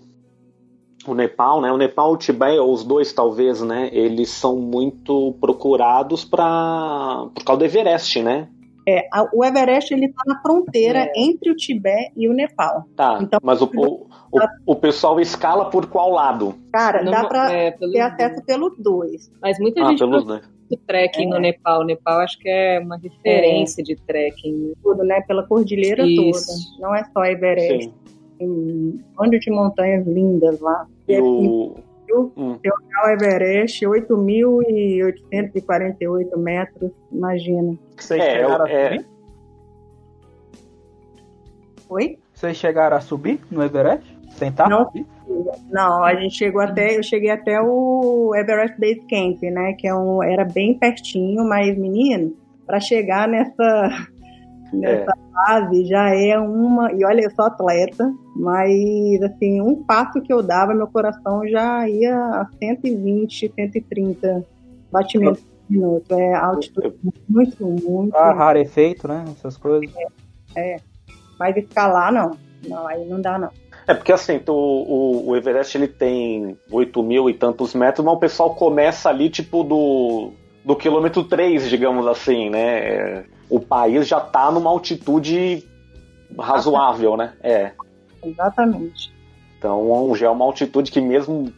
o 1.07 1.13
Nepal, 1.13 1.61
né? 1.61 1.71
O 1.71 1.77
Nepal 1.77 2.13
o 2.13 2.17
Tibete, 2.17 2.59
os 2.59 2.83
dois 2.83 3.13
talvez, 3.13 3.61
né? 3.61 3.89
Eles 3.91 4.29
são 4.29 4.55
muito 4.55 5.35
procurados 5.39 6.25
para 6.25 7.27
por 7.35 7.43
causa 7.43 7.59
do 7.59 7.65
Everest, 7.65 8.23
né? 8.23 8.47
É, 8.87 9.07
a, 9.11 9.27
o 9.33 9.43
Everest 9.43 9.91
ele 9.93 10.05
está 10.05 10.21
na 10.27 10.39
fronteira 10.41 10.99
é. 10.99 11.11
entre 11.15 11.49
o 11.49 11.55
Tibete 11.55 12.11
e 12.15 12.29
o 12.29 12.33
Nepal. 12.33 12.85
Tá. 12.95 13.17
Então, 13.19 13.39
mas 13.41 13.61
o, 13.61 13.65
o, 13.75 14.07
o, 14.31 14.39
o 14.67 14.75
pessoal 14.75 15.19
escala 15.19 15.69
por 15.71 15.87
qual 15.87 16.11
lado? 16.11 16.53
Cara, 16.71 17.03
Não, 17.03 17.11
dá 17.11 17.25
para 17.25 17.51
é, 17.51 17.71
ter 17.71 17.99
acesso 17.99 18.43
pelos 18.45 18.77
dois. 18.77 19.31
Mas 19.41 19.59
muita 19.59 19.81
ah, 19.81 19.89
gente 19.89 19.99
pelos 19.99 20.23
dois. 20.23 20.43
trekking 20.85 21.27
no 21.27 21.37
é. 21.37 21.39
Nepal. 21.39 21.81
O 21.81 21.83
Nepal 21.85 22.19
acho 22.19 22.37
que 22.37 22.47
é 22.47 22.79
uma 22.79 22.97
referência 22.97 23.83
de 23.83 23.95
trekking. 23.95 24.73
Tudo, 24.83 25.03
né? 25.03 25.21
Pela 25.21 25.43
cordilheira 25.47 26.05
Isso. 26.05 26.45
toda. 26.77 26.87
Não 26.87 26.95
é 26.95 27.03
só 27.05 27.25
Everest. 27.25 27.85
Sim. 27.85 27.93
Tem 28.37 28.47
um 28.47 28.99
monte 29.17 29.39
de 29.39 29.49
montanhas 29.49 30.05
lindas 30.05 30.59
lá. 30.59 30.85
E 31.07 31.19
o... 31.19 31.75
Hum. 32.11 32.59
o 32.63 33.09
Everest, 33.09 33.85
8.848 33.85 36.37
metros, 36.37 36.91
imagina. 37.11 37.77
Vocês 37.97 38.21
é, 38.21 38.31
chegaram 38.31 38.67
é... 38.67 38.87
a 38.87 38.89
subir? 38.89 39.05
Oi? 41.89 42.17
Vocês 42.33 42.57
chegaram 42.57 42.97
a 42.97 43.01
subir 43.01 43.39
no 43.51 43.63
Everest? 43.63 44.15
Tentar 44.37 44.69
não, 44.69 44.85
subir? 44.85 45.05
Não, 45.71 46.03
a 46.03 46.13
gente 46.15 46.35
chegou 46.35 46.61
até, 46.61 46.97
eu 46.97 47.03
cheguei 47.03 47.29
até 47.29 47.61
o 47.61 48.33
Everest 48.35 48.77
Base 48.79 49.01
Camp, 49.09 49.41
né? 49.43 49.73
Que 49.73 49.87
é 49.87 49.95
um, 49.95 50.23
era 50.23 50.45
bem 50.45 50.77
pertinho, 50.77 51.47
mas 51.47 51.77
menino, 51.77 52.35
para 52.65 52.79
chegar 52.79 53.27
nessa 53.27 54.07
nessa 54.73 55.11
é. 55.11 55.33
fase 55.33 55.85
já 55.85 56.09
é 56.09 56.37
uma. 56.39 56.91
E 56.91 57.03
olha, 57.05 57.21
eu 57.21 57.31
sou 57.31 57.45
atleta, 57.45 58.13
mas 58.35 59.21
assim, 59.21 59.61
um 59.61 59.83
passo 59.83 60.21
que 60.21 60.31
eu 60.31 60.41
dava, 60.41 60.73
meu 60.73 60.87
coração 60.87 61.47
já 61.47 61.87
ia 61.87 62.15
a 62.15 62.47
120, 62.59 63.53
130 63.55 64.45
batimentos 64.91 65.41
por 65.41 65.71
minuto. 65.71 66.13
É 66.13 66.33
altitude 66.35 66.95
muito, 67.27 67.65
muito. 67.65 68.15
Ah, 68.15 68.33
rarefeito, 68.33 69.07
né? 69.07 69.25
Essas 69.31 69.57
coisas. 69.57 69.89
É, 70.55 70.75
é. 70.75 70.79
Mas 71.39 71.57
escalar, 71.57 72.11
não. 72.11 72.31
Não, 72.67 72.87
aí 72.87 73.05
não 73.05 73.21
dá, 73.21 73.37
não. 73.37 73.49
É 73.87 73.93
porque 73.93 74.11
assim, 74.11 74.39
tu, 74.39 74.53
o, 74.53 75.29
o 75.29 75.35
Everest 75.35 75.77
ele 75.77 75.87
tem 75.87 76.57
8 76.71 77.03
mil 77.03 77.29
e 77.29 77.33
tantos 77.33 77.75
metros, 77.75 78.03
mas 78.03 78.15
o 78.15 78.19
pessoal 78.19 78.55
começa 78.55 79.09
ali 79.09 79.29
tipo 79.29 79.63
do, 79.63 80.31
do 80.63 80.75
quilômetro 80.75 81.23
3, 81.23 81.69
digamos 81.69 82.07
assim, 82.07 82.49
né? 82.49 83.25
O 83.49 83.59
país 83.59 84.07
já 84.07 84.17
está 84.17 84.51
numa 84.51 84.69
altitude 84.69 85.67
razoável, 86.37 87.15
né? 87.15 87.33
É. 87.41 87.71
Exatamente. 88.23 89.13
Então 89.57 90.13
já 90.15 90.27
é 90.27 90.29
uma 90.29 90.45
altitude 90.45 90.91
que 90.91 91.01
mesmo 91.01 91.51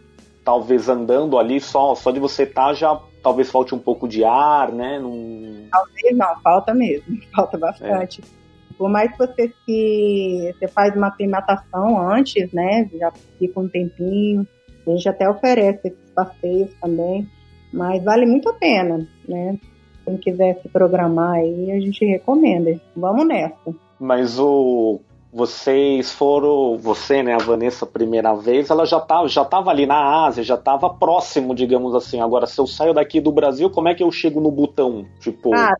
talvez 0.43 0.88
andando 0.88 1.38
ali, 1.38 1.60
só, 1.60 1.93
só 1.95 2.12
de 2.12 2.19
você 2.19 2.43
estar 2.43 2.67
tá, 2.67 2.73
já 2.73 3.00
talvez 3.21 3.52
falte 3.52 3.76
um 3.76 3.80
pouco 3.80 4.08
de 4.08 4.23
ar, 4.23 4.71
né? 4.71 4.97
Num... 5.00 5.67
Talvez 5.69 6.17
não, 6.17 6.39
falta 6.41 6.73
mesmo, 6.73 7.17
falta 7.36 7.58
bastante. 7.58 8.21
É. 8.21 8.38
Por 8.78 8.89
mais 8.89 9.12
que 9.12 9.17
você 9.17 9.54
se 9.65 10.56
você 10.58 10.67
faz 10.67 10.95
uma 10.95 11.08
aclimatação 11.08 12.10
antes, 12.10 12.52
né? 12.54 12.89
Já 12.97 13.12
fica 13.39 13.60
um 13.60 13.67
tempinho. 13.67 14.47
A 14.86 14.91
gente 14.91 15.10
até 15.10 15.30
oferece 15.30 15.89
esses 15.89 16.10
passeios 16.12 16.73
também, 16.80 17.28
mas 17.73 18.02
vale 18.04 18.26
muito 18.26 18.47
a 18.47 18.54
pena, 18.54 19.06
né? 19.28 19.60
Quem 20.08 20.15
quiser 20.15 20.58
se 20.62 20.70
programar 20.70 21.34
aí, 21.34 21.70
a 21.70 21.80
gente 21.82 22.06
recomenda. 22.06 22.80
Vamos 22.96 23.28
nessa. 23.28 23.76
Mas 24.00 24.39
o 24.39 25.02
vocês 25.34 26.13
foram, 26.13 26.78
você, 26.78 27.22
né, 27.22 27.34
a 27.36 27.38
Vanessa, 27.38 27.86
primeira 27.86 28.34
vez, 28.34 28.70
ela 28.70 28.86
já 28.86 29.00
estava 29.00 29.28
já 29.28 29.43
tava 29.43 29.70
ali 29.70 29.86
na 29.86 30.26
Ásia, 30.26 30.43
já 30.43 30.56
estava 30.56 30.89
próximo, 30.89 31.54
digamos 31.54 31.93
assim. 31.93 32.22
Agora, 32.22 32.48
se 32.48 32.58
eu 32.58 32.65
saio 32.65 32.93
daqui 32.93 33.20
do 33.20 33.34
Brasil, 33.34 33.70
como 33.70 33.89
é 33.89 33.93
que 33.93 34.02
eu 34.02 34.10
chego 34.10 34.39
no 34.39 34.50
Butão? 34.50 35.06
Tipo. 35.20 35.54
Ah, 35.54 35.74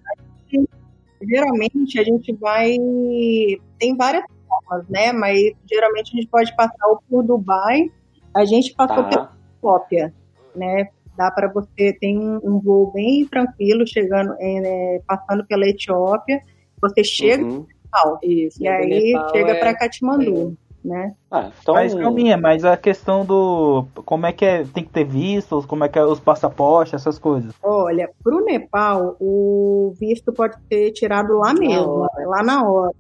geralmente 1.22 1.98
a 1.98 2.04
gente 2.04 2.34
vai. 2.34 2.76
Tem 3.80 3.96
várias 3.96 4.26
formas, 4.48 4.86
né? 4.90 5.14
Mas 5.14 5.54
geralmente 5.66 6.12
a 6.14 6.20
gente 6.20 6.28
pode 6.28 6.54
passar 6.54 6.86
ou 6.90 7.02
por 7.10 7.24
Dubai, 7.24 7.90
a 8.36 8.44
gente 8.44 8.76
passou 8.76 9.04
tá. 9.04 9.10
pela 9.10 9.32
Etiópia, 9.58 10.14
né? 10.54 10.90
Dá 11.18 11.32
para 11.32 11.52
você 11.52 11.94
tem 12.00 12.20
um 12.20 12.60
voo 12.60 12.92
bem 12.92 13.26
tranquilo 13.26 13.86
chegando, 13.88 14.36
é, 14.40 15.02
passando 15.08 15.46
pela 15.46 15.68
Etiópia. 15.68 16.42
Você 16.82 17.04
chega 17.04 17.44
uhum. 17.44 17.66
Nepal. 17.84 18.20
Isso, 18.22 18.62
e 18.62 18.68
aí 18.68 19.14
Nepal 19.14 19.30
chega 19.32 19.52
é... 19.52 19.60
para 19.60 19.76
Katmandu. 19.76 20.58
É. 20.64 20.68
Né? 20.88 21.16
Ah, 21.30 21.52
então... 21.62 21.74
Mas 21.76 21.94
calminha, 21.94 22.38
mas 22.38 22.64
a 22.64 22.78
questão 22.78 23.26
do 23.26 23.86
como 24.06 24.26
é 24.26 24.32
que 24.32 24.46
é, 24.46 24.64
tem 24.64 24.86
que 24.86 24.90
ter 24.90 25.04
vistos, 25.04 25.66
como 25.66 25.84
é 25.84 25.90
que 25.90 26.00
é 26.00 26.06
os 26.06 26.20
passaportes, 26.20 26.94
essas 26.94 27.20
coisas. 27.20 27.54
Olha, 27.62 28.10
pro 28.24 28.46
Nepal 28.46 29.18
o 29.20 29.92
visto 30.00 30.32
pode 30.32 30.56
ser 30.70 30.92
tirado 30.92 31.38
lá 31.40 31.54
mesmo, 31.54 32.08
lá 32.28 32.42
na 32.42 32.64
hora. 32.66 32.96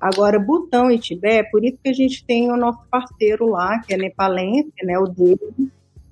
Agora, 0.00 0.38
Butão 0.38 0.90
e 0.90 0.98
Tibete, 0.98 1.50
por 1.50 1.62
isso 1.62 1.76
que 1.82 1.90
a 1.90 1.92
gente 1.92 2.24
tem 2.24 2.50
o 2.50 2.56
nosso 2.56 2.80
parceiro 2.90 3.50
lá, 3.50 3.78
que 3.80 3.92
é 3.92 3.98
nepalense, 3.98 4.72
né, 4.82 4.98
o 4.98 5.04
dele, 5.04 5.70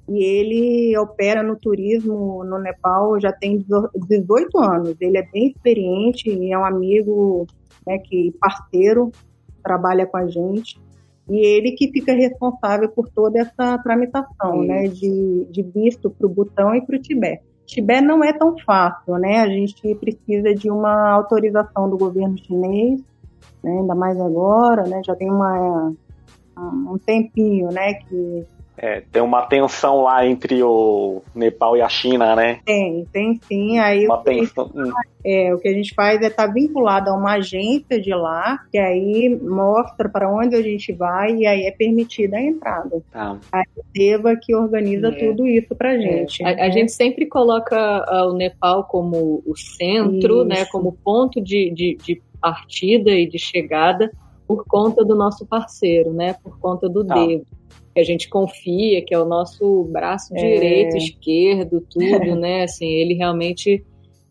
e 0.09 0.25
ele 0.25 0.97
opera 0.97 1.43
no 1.43 1.57
turismo 1.57 2.43
no 2.45 2.59
Nepal 2.59 3.21
já 3.21 3.31
tem 3.31 3.65
18 4.09 4.59
anos. 4.59 4.97
Ele 5.01 5.19
é 5.19 5.23
bem 5.31 5.49
experiente 5.49 6.31
e 6.31 6.53
é 6.53 6.59
um 6.59 6.65
amigo 6.65 7.47
né, 7.87 7.99
que 7.99 8.35
parceiro, 8.41 9.11
trabalha 9.63 10.07
com 10.07 10.17
a 10.17 10.27
gente, 10.27 10.81
e 11.29 11.39
ele 11.39 11.73
que 11.73 11.91
fica 11.91 12.13
responsável 12.13 12.89
por 12.89 13.09
toda 13.09 13.41
essa 13.41 13.79
tramitação, 13.79 14.63
né, 14.63 14.89
de, 14.89 15.47
de 15.51 15.63
visto 15.63 16.09
para 16.11 16.27
o 16.27 16.31
Butão 16.31 16.75
e 16.75 16.81
para 16.81 16.97
o 16.97 17.01
Tibete. 17.01 17.43
Tibete 17.67 18.07
não 18.07 18.25
é 18.25 18.33
tão 18.33 18.57
fácil, 18.59 19.19
né, 19.19 19.41
a 19.41 19.49
gente 19.49 19.95
precisa 19.97 20.55
de 20.55 20.71
uma 20.71 21.11
autorização 21.11 21.89
do 21.91 21.99
governo 21.99 22.39
chinês, 22.39 23.03
né, 23.63 23.79
ainda 23.81 23.95
mais 23.95 24.19
agora, 24.19 24.85
né, 24.85 25.03
já 25.05 25.15
tem 25.15 25.31
uma, 25.31 25.93
um 26.57 26.97
tempinho, 26.99 27.69
né, 27.71 27.95
que 27.95 28.47
é, 28.81 29.03
tem 29.13 29.21
uma 29.21 29.43
tensão 29.43 30.03
lá 30.03 30.25
entre 30.25 30.63
o 30.63 31.21
Nepal 31.35 31.77
e 31.77 31.83
a 31.83 31.89
China, 31.89 32.37
né? 32.37 32.61
Tem, 32.65 33.05
tem 33.13 33.41
sim. 33.43 33.79
Aí 33.79 34.07
uma 34.07 34.17
o, 34.17 34.23
que 34.23 34.31
tensão... 34.31 34.71
Hum. 34.75 34.93
é, 35.25 35.53
o 35.53 35.59
que 35.59 35.69
a 35.69 35.73
gente 35.73 35.93
faz 35.95 36.23
é 36.23 36.29
estar 36.29 36.47
tá 36.47 36.53
vinculado 36.53 37.11
a 37.11 37.15
uma 37.15 37.35
agência 37.35 38.01
de 38.01 38.15
lá, 38.15 38.61
que 38.71 38.79
aí 38.79 39.37
mostra 39.43 40.09
para 40.09 40.33
onde 40.33 40.55
a 40.55 40.63
gente 40.63 40.93
vai 40.93 41.35
e 41.35 41.47
aí 41.47 41.63
é 41.63 41.73
permitida 41.73 42.37
a 42.37 42.43
entrada. 42.43 43.03
Tá. 43.13 43.37
A 43.53 43.63
Seva 43.97 44.37
que 44.37 44.55
organiza 44.55 45.09
é. 45.09 45.11
tudo 45.13 45.47
isso 45.47 45.75
para 45.75 45.95
é. 45.95 46.01
gente. 46.01 46.45
É. 46.45 46.47
A, 46.47 46.67
a, 46.67 46.71
gente 46.71 46.93
sempre 46.93 47.27
coloca 47.27 47.77
uh, 48.09 48.31
o 48.31 48.33
Nepal 48.35 48.85
como 48.85 49.43
o 49.45 49.57
centro, 49.57 50.45
né, 50.45 50.55
isso. 50.55 50.65
né, 50.65 50.69
como 50.71 50.93
ponto 50.93 51.41
de, 51.41 51.71
de, 51.71 51.97
de 51.97 52.23
partida 52.41 53.11
e 53.11 53.27
de 53.27 53.39
chegada 53.39 54.11
por 54.47 54.65
conta 54.65 55.05
do 55.05 55.17
nosso 55.17 55.45
parceiro, 55.45 56.13
né, 56.13 56.37
por 56.43 56.59
conta 56.61 56.89
do 56.89 57.05
tá. 57.05 57.15
Devo 57.15 57.45
que 57.99 58.01
a 58.01 58.05
gente 58.05 58.29
confia, 58.29 59.05
que 59.05 59.13
é 59.13 59.19
o 59.19 59.25
nosso 59.25 59.85
braço 59.91 60.33
é. 60.37 60.39
direito, 60.39 60.97
esquerdo, 60.97 61.85
tudo, 61.91 62.37
né? 62.37 62.63
Assim, 62.63 62.87
ele 62.87 63.15
realmente 63.15 63.85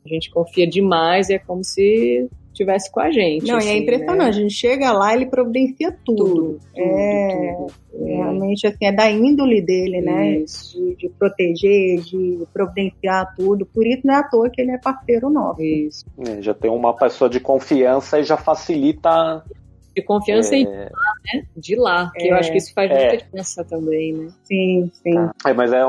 a 0.05 0.09
gente 0.09 0.31
confia 0.31 0.65
demais 0.65 1.29
e 1.29 1.33
é 1.33 1.39
como 1.39 1.65
se 1.65 2.29
estivesse 2.47 2.89
com 2.89 3.01
a 3.01 3.11
gente. 3.11 3.45
Não, 3.45 3.57
assim, 3.57 3.67
e 3.67 3.69
é 3.69 3.73
assim, 3.73 3.83
impressionante. 3.83 4.19
Né? 4.19 4.29
A 4.29 4.31
gente 4.31 4.53
chega 4.53 4.91
lá, 4.93 5.13
ele 5.13 5.25
providencia 5.25 5.91
tudo. 6.05 6.23
tudo, 6.23 6.33
tudo 6.33 6.59
é, 6.77 7.55
tudo. 7.91 8.05
realmente 8.05 8.65
assim, 8.65 8.85
é 8.85 8.91
da 8.91 9.11
índole 9.11 9.61
dele, 9.61 10.01
né? 10.01 10.37
De, 10.37 10.95
de, 10.95 11.09
proteger, 11.09 11.99
de 11.99 12.47
providenciar 12.53 13.35
tudo. 13.35 13.65
Por 13.65 13.85
isso 13.85 14.01
não 14.05 14.13
é 14.13 14.17
à 14.17 14.23
toa 14.23 14.49
que 14.49 14.61
ele 14.61 14.71
é 14.71 14.77
parceiro 14.77 15.29
nosso. 15.29 15.61
Isso. 15.61 16.05
É, 16.25 16.41
já 16.41 16.53
tem 16.53 16.71
uma 16.71 16.95
pessoa 16.95 17.29
de 17.29 17.41
confiança 17.41 18.17
e 18.17 18.23
já 18.23 18.37
facilita 18.37 19.43
de 19.97 20.03
confiança 20.03 20.55
é... 20.55 20.59
e 20.59 20.65
de 20.65 20.75
lá, 20.75 21.13
né? 21.33 21.43
De 21.55 21.75
lá, 21.75 22.11
que 22.15 22.27
é... 22.27 22.31
eu 22.31 22.35
acho 22.35 22.51
que 22.51 22.57
isso 22.57 22.73
faz 22.73 22.89
muita 22.89 23.05
é. 23.05 23.17
diferença 23.17 23.63
também, 23.63 24.13
né? 24.13 24.29
Sim, 24.43 24.91
sim. 24.93 25.15
É, 25.45 25.53
mas 25.53 25.73
é, 25.73 25.81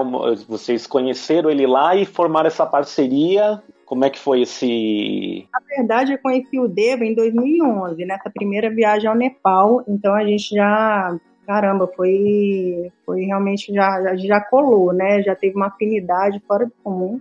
vocês 0.48 0.86
conheceram 0.86 1.50
ele 1.50 1.66
lá 1.66 1.94
e 1.94 2.06
formaram 2.06 2.46
essa 2.46 2.66
parceria. 2.66 3.62
Como 3.84 4.04
é 4.04 4.10
que 4.10 4.18
foi 4.18 4.42
esse. 4.42 5.48
Na 5.52 5.60
verdade, 5.60 6.12
eu 6.12 6.18
conheci 6.18 6.58
o 6.58 6.68
Deva 6.68 7.04
em 7.04 7.14
2011, 7.14 8.04
nessa 8.04 8.30
primeira 8.30 8.68
viagem 8.68 9.08
ao 9.08 9.16
Nepal. 9.16 9.82
Então 9.88 10.14
a 10.14 10.24
gente 10.24 10.54
já 10.54 11.16
caramba, 11.46 11.90
foi, 11.96 12.92
foi 13.06 13.22
realmente 13.24 13.72
já, 13.72 14.02
já, 14.02 14.16
já 14.16 14.40
colou, 14.42 14.92
né? 14.92 15.22
Já 15.22 15.34
teve 15.34 15.56
uma 15.56 15.68
afinidade 15.68 16.42
fora 16.46 16.66
do 16.66 16.72
comum. 16.84 17.18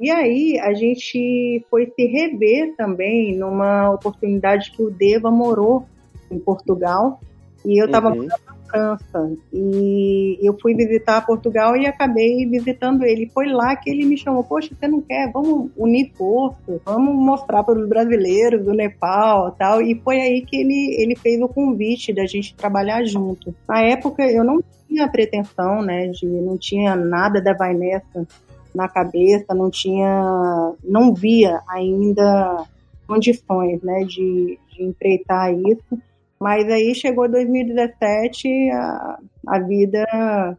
E 0.00 0.10
aí 0.10 0.58
a 0.58 0.74
gente 0.74 1.64
foi 1.70 1.86
se 1.94 2.06
rever 2.06 2.74
também 2.74 3.36
numa 3.36 3.90
oportunidade 3.92 4.72
que 4.72 4.82
o 4.82 4.90
Deva 4.90 5.30
morou 5.30 5.86
em 6.30 6.38
Portugal 6.38 7.20
e 7.64 7.80
eu 7.80 7.86
estava 7.86 8.10
uhum. 8.10 8.24
na 8.24 8.36
França. 8.66 9.32
E 9.52 10.38
eu 10.40 10.56
fui 10.58 10.74
visitar 10.74 11.26
Portugal 11.26 11.76
e 11.76 11.86
acabei 11.86 12.46
visitando 12.46 13.04
ele. 13.04 13.30
Foi 13.34 13.46
lá 13.48 13.76
que 13.76 13.90
ele 13.90 14.06
me 14.06 14.16
chamou: 14.16 14.42
Poxa, 14.42 14.74
você 14.74 14.88
não 14.88 15.00
quer? 15.00 15.30
Vamos 15.32 15.70
unir 15.76 16.12
forças, 16.14 16.80
vamos 16.84 17.14
mostrar 17.14 17.62
para 17.62 17.78
os 17.78 17.88
brasileiros 17.88 18.64
do 18.64 18.72
Nepal 18.72 19.54
tal. 19.58 19.82
E 19.82 20.00
foi 20.02 20.20
aí 20.20 20.42
que 20.42 20.56
ele, 20.56 20.96
ele 21.02 21.16
fez 21.16 21.40
o 21.42 21.48
convite 21.48 22.12
da 22.12 22.24
gente 22.24 22.54
trabalhar 22.54 23.04
junto. 23.04 23.54
Na 23.68 23.82
época 23.82 24.22
eu 24.22 24.44
não 24.44 24.62
tinha 24.88 25.08
pretensão, 25.08 25.82
né? 25.82 26.08
De, 26.08 26.26
não 26.26 26.56
tinha 26.56 26.96
nada 26.96 27.40
da 27.42 27.52
Vainessa 27.52 28.26
na 28.74 28.88
cabeça, 28.88 29.52
não 29.52 29.68
tinha, 29.68 30.72
não 30.84 31.12
via 31.12 31.60
ainda 31.68 32.64
condições, 33.06 33.82
né, 33.82 34.04
de, 34.04 34.56
de 34.70 34.84
empreitar 34.84 35.52
isso. 35.52 36.00
Mas 36.40 36.66
aí 36.70 36.94
chegou 36.94 37.28
2017, 37.28 38.70
a, 38.70 39.18
a 39.46 39.58
vida 39.58 40.06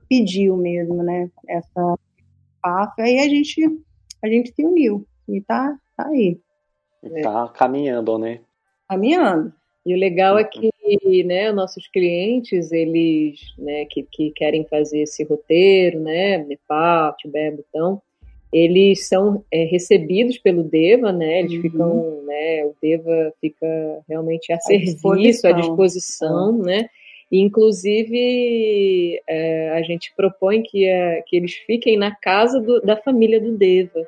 pediu 0.08 0.56
mesmo, 0.56 1.02
né? 1.02 1.30
Essa 1.48 1.98
passo. 2.62 2.94
Aí 3.00 3.20
a 3.20 3.28
gente, 3.28 3.62
a 4.24 4.28
gente 4.28 4.54
se 4.54 4.64
uniu 4.64 5.06
e 5.28 5.42
tá, 5.42 5.76
tá 5.98 6.08
aí. 6.08 6.40
E 7.04 7.22
tá 7.22 7.48
caminhando, 7.50 8.18
né? 8.20 8.42
Caminhando. 8.88 9.52
E 9.84 9.96
o 9.96 9.98
legal 9.98 10.38
é 10.38 10.44
que, 10.44 10.70
né, 11.24 11.52
nossos 11.52 11.88
clientes, 11.88 12.72
eles, 12.72 13.40
né, 13.58 13.86
que, 13.86 14.04
que 14.04 14.30
querem 14.32 14.64
fazer 14.68 15.02
esse 15.02 15.24
roteiro, 15.24 16.00
né, 16.00 16.38
Nepal, 16.38 17.16
Tibete, 17.18 17.58
Butão, 17.58 18.00
eles 18.52 19.08
são 19.08 19.44
é, 19.52 19.64
recebidos 19.64 20.38
pelo 20.38 20.64
Deva, 20.64 21.12
né? 21.12 21.40
Eles 21.40 21.54
uhum. 21.54 21.62
ficam, 21.62 22.24
né? 22.26 22.66
O 22.66 22.76
Deva 22.82 23.34
fica 23.40 24.04
realmente 24.10 24.52
a, 24.52 24.58
a 24.58 24.60
serviço, 24.60 24.94
disposição. 24.94 25.50
à 25.50 25.54
disposição, 25.54 26.50
uhum. 26.52 26.64
né? 26.64 26.90
E, 27.32 27.40
inclusive, 27.40 29.22
é, 29.26 29.70
a 29.70 29.82
gente 29.84 30.14
propõe 30.18 30.62
que, 30.64 30.86
é, 30.86 31.24
que 31.26 31.38
eles 31.38 31.54
fiquem 31.54 31.98
na 31.98 32.14
casa 32.14 32.60
do, 32.60 32.82
da 32.82 32.98
família 32.98 33.40
do 33.40 33.58
Deva. 33.58 34.06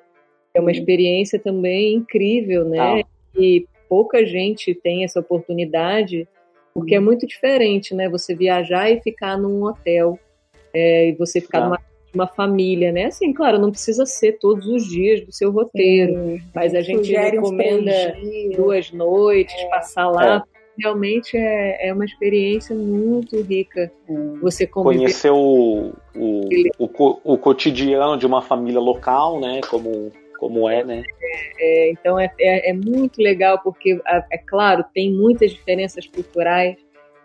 É 0.54 0.60
uma 0.60 0.66
uhum. 0.66 0.76
experiência 0.76 1.40
também 1.40 1.94
incrível, 1.94 2.66
né? 2.66 2.80
Ah. 2.80 3.04
E 3.40 3.66
pouca 3.88 4.26
gente 4.26 4.76
tem 4.76 5.06
essa 5.06 5.22
oportunidade, 5.22 6.28
porque 6.74 6.96
é 6.96 7.00
uhum. 7.00 7.06
muito 7.06 7.26
diferente, 7.26 7.96
né? 7.96 8.10
Você 8.10 8.36
viajar 8.36 8.92
e 8.92 9.00
ficar 9.00 9.38
num 9.38 9.64
hotel, 9.64 10.20
é, 10.74 11.08
e 11.10 11.14
você 11.14 11.40
ficar 11.40 11.60
ah. 11.60 11.66
numa 11.66 11.93
uma 12.14 12.28
família, 12.28 12.92
né? 12.92 13.06
Assim, 13.06 13.34
claro, 13.34 13.60
não 13.60 13.72
precisa 13.72 14.06
ser 14.06 14.34
todos 14.40 14.68
os 14.68 14.86
dias 14.86 15.26
do 15.26 15.32
seu 15.32 15.52
roteiro, 15.52 16.14
Sim, 16.14 16.42
mas 16.54 16.76
a 16.76 16.82
gente 16.82 17.12
recomenda 17.12 18.16
duas 18.56 18.92
noites, 18.92 19.56
é. 19.56 19.70
passar 19.70 20.10
lá. 20.10 20.38
É. 20.38 20.54
Realmente 20.76 21.38
é, 21.38 21.90
é 21.90 21.94
uma 21.94 22.04
experiência 22.04 22.76
muito 22.76 23.40
rica. 23.42 23.92
Você 24.42 24.66
conhecer 24.66 25.30
o, 25.30 25.94
o, 26.16 26.50
o, 26.80 27.20
o, 27.24 27.38
cotidiano 27.38 28.18
de 28.18 28.26
uma 28.26 28.42
família 28.42 28.80
local, 28.80 29.40
né? 29.40 29.62
Como 29.70 30.12
como 30.44 30.70
é, 30.70 30.84
né? 30.84 31.04
É, 31.58 31.92
então 31.92 32.20
é, 32.20 32.30
é, 32.38 32.72
é, 32.72 32.74
muito 32.74 33.22
legal 33.22 33.60
porque, 33.64 34.02
é 34.06 34.38
claro, 34.38 34.84
tem 34.94 35.14
muitas 35.14 35.52
diferenças 35.52 36.06
culturais, 36.06 36.76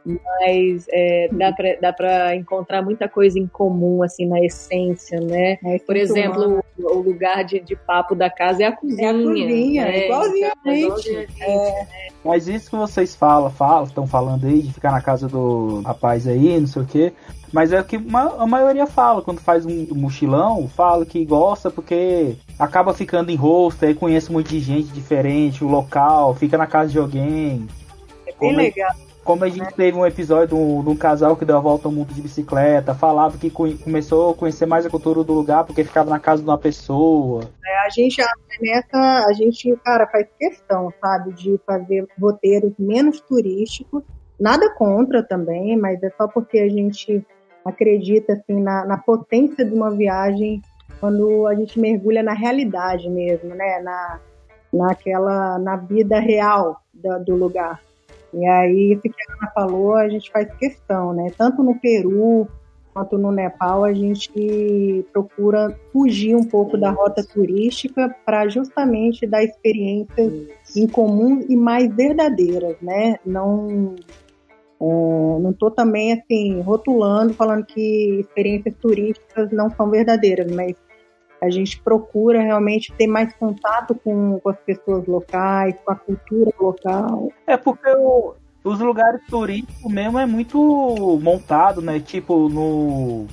mas 0.08 0.86
é, 0.90 1.28
dá 1.30 1.52
para 1.52 1.76
dá 1.80 1.92
para 1.92 2.36
encontrar 2.36 2.82
muita 2.82 3.08
coisa 3.08 3.38
em 3.38 3.46
comum 3.46 4.02
assim 4.02 4.26
na 4.26 4.40
essência, 4.40 5.20
né? 5.20 5.58
É, 5.64 5.78
Por 5.78 5.96
exemplo, 5.96 6.62
o, 6.78 6.96
o, 6.96 7.00
lugar 7.00 7.44
de, 7.44 7.60
de 7.60 7.76
papo 7.76 8.14
da 8.14 8.30
casa 8.30 8.62
é 8.62 8.66
a 8.66 8.72
cozinha. 8.72 9.06
É 9.06 9.10
a 9.10 9.14
cozinha, 9.14 9.84
né? 9.84 10.04
igualzinho 10.04 10.52
a 10.64 10.70
gente. 10.70 11.28
É. 11.40 11.86
Mas 12.24 12.48
isso 12.48 12.70
que 12.70 12.76
vocês 12.76 13.14
falam, 13.14 13.50
falam, 13.50 13.84
estão 13.84 14.06
falando 14.06 14.46
aí 14.46 14.62
de 14.62 14.72
ficar 14.72 14.92
na 14.92 15.00
casa 15.00 15.28
do 15.28 15.82
rapaz 15.82 16.26
aí, 16.26 16.58
não 16.58 16.66
sei 16.66 16.82
o 16.82 16.86
quê. 16.86 17.12
Mas 17.52 17.72
é 17.72 17.80
o 17.80 17.84
que 17.84 17.96
a 17.96 18.46
maioria 18.46 18.86
fala 18.86 19.22
quando 19.22 19.40
faz 19.40 19.64
um 19.64 19.86
mochilão, 19.94 20.68
fala 20.68 21.06
que 21.06 21.24
gosta 21.24 21.70
porque 21.70 22.36
acaba 22.58 22.92
ficando 22.92 23.30
em 23.30 23.36
rosto, 23.36 23.84
aí 23.84 23.94
conhece 23.94 24.30
um 24.30 24.34
monte 24.34 24.50
de 24.50 24.60
gente 24.60 24.88
diferente, 24.92 25.64
o 25.64 25.68
local, 25.68 26.34
fica 26.34 26.58
na 26.58 26.66
casa 26.66 26.90
de 26.90 26.98
alguém. 26.98 27.66
É 28.26 28.32
bem 28.38 28.54
legal. 28.54 28.94
Como 29.28 29.44
a 29.44 29.48
gente 29.50 29.74
teve 29.74 29.94
um 29.94 30.06
episódio 30.06 30.56
de 30.56 30.88
um, 30.88 30.96
casal 30.96 31.36
que 31.36 31.44
deu 31.44 31.58
a 31.58 31.60
volta 31.60 31.86
ao 31.86 31.92
mundo 31.92 32.14
de 32.14 32.22
bicicleta, 32.22 32.94
falava 32.94 33.36
que 33.36 33.50
começou 33.50 34.30
a 34.30 34.34
conhecer 34.34 34.64
mais 34.64 34.86
a 34.86 34.88
cultura 34.88 35.22
do 35.22 35.34
lugar 35.34 35.64
porque 35.64 35.84
ficava 35.84 36.08
na 36.08 36.18
casa 36.18 36.42
de 36.42 36.48
uma 36.48 36.56
pessoa. 36.56 37.42
É, 37.62 37.86
a 37.86 37.90
gente, 37.90 38.22
a 38.22 38.26
nessa, 38.58 39.26
a 39.28 39.32
gente, 39.34 39.76
cara, 39.84 40.06
faz 40.06 40.26
questão, 40.38 40.90
sabe, 40.98 41.34
de 41.34 41.60
fazer 41.66 42.08
roteiros 42.18 42.72
menos 42.78 43.20
turísticos. 43.20 44.02
Nada 44.40 44.74
contra 44.76 45.22
também, 45.22 45.76
mas 45.76 46.02
é 46.02 46.08
só 46.16 46.26
porque 46.26 46.60
a 46.60 46.68
gente 46.70 47.22
acredita 47.66 48.32
assim 48.32 48.62
na, 48.62 48.86
na 48.86 48.96
potência 48.96 49.62
de 49.62 49.74
uma 49.74 49.90
viagem 49.90 50.62
quando 51.00 51.46
a 51.46 51.54
gente 51.54 51.78
mergulha 51.78 52.22
na 52.22 52.32
realidade 52.32 53.10
mesmo, 53.10 53.54
né? 53.54 53.78
Na, 53.82 54.20
naquela, 54.72 55.58
na 55.58 55.76
vida 55.76 56.18
real 56.18 56.80
da, 56.94 57.18
do 57.18 57.34
lugar. 57.36 57.86
E 58.32 58.46
aí, 58.46 58.92
isso 58.92 59.02
que 59.02 59.08
a 59.08 59.34
Ana 59.34 59.52
falou, 59.52 59.94
a 59.94 60.08
gente 60.08 60.30
faz 60.30 60.52
questão, 60.56 61.12
né? 61.12 61.30
Tanto 61.36 61.62
no 61.62 61.78
Peru 61.78 62.48
quanto 62.92 63.16
no 63.16 63.30
Nepal, 63.30 63.84
a 63.84 63.92
gente 63.92 65.04
procura 65.12 65.78
fugir 65.92 66.34
um 66.34 66.44
pouco 66.44 66.76
da 66.76 66.90
rota 66.90 67.22
turística 67.24 68.14
para 68.26 68.48
justamente 68.48 69.26
dar 69.26 69.44
experiências 69.44 70.48
em 70.76 70.86
comum 70.86 71.44
e 71.48 71.54
mais 71.54 71.94
verdadeiras, 71.94 72.76
né? 72.82 73.16
Não 73.24 73.94
é, 74.80 75.38
não 75.40 75.50
estou 75.50 75.70
também 75.70 76.12
assim 76.12 76.60
rotulando, 76.60 77.34
falando 77.34 77.64
que 77.64 78.20
experiências 78.20 78.74
turísticas 78.80 79.50
não 79.50 79.70
são 79.70 79.90
verdadeiras, 79.90 80.50
mas 80.50 80.74
a 81.40 81.50
gente 81.50 81.80
procura 81.80 82.42
realmente 82.42 82.92
ter 82.92 83.06
mais 83.06 83.32
contato 83.34 83.94
com, 83.94 84.38
com 84.40 84.48
as 84.48 84.58
pessoas 84.60 85.06
locais, 85.06 85.74
com 85.84 85.92
a 85.92 85.96
cultura 85.96 86.52
local. 86.58 87.32
É 87.46 87.56
porque 87.56 87.88
o, 87.90 88.34
os 88.64 88.78
lugares 88.80 89.20
turísticos 89.28 89.92
mesmo 89.92 90.18
é 90.18 90.26
muito 90.26 90.58
montado, 91.22 91.80
né? 91.80 92.00
Tipo 92.00 92.48
no, 92.48 93.26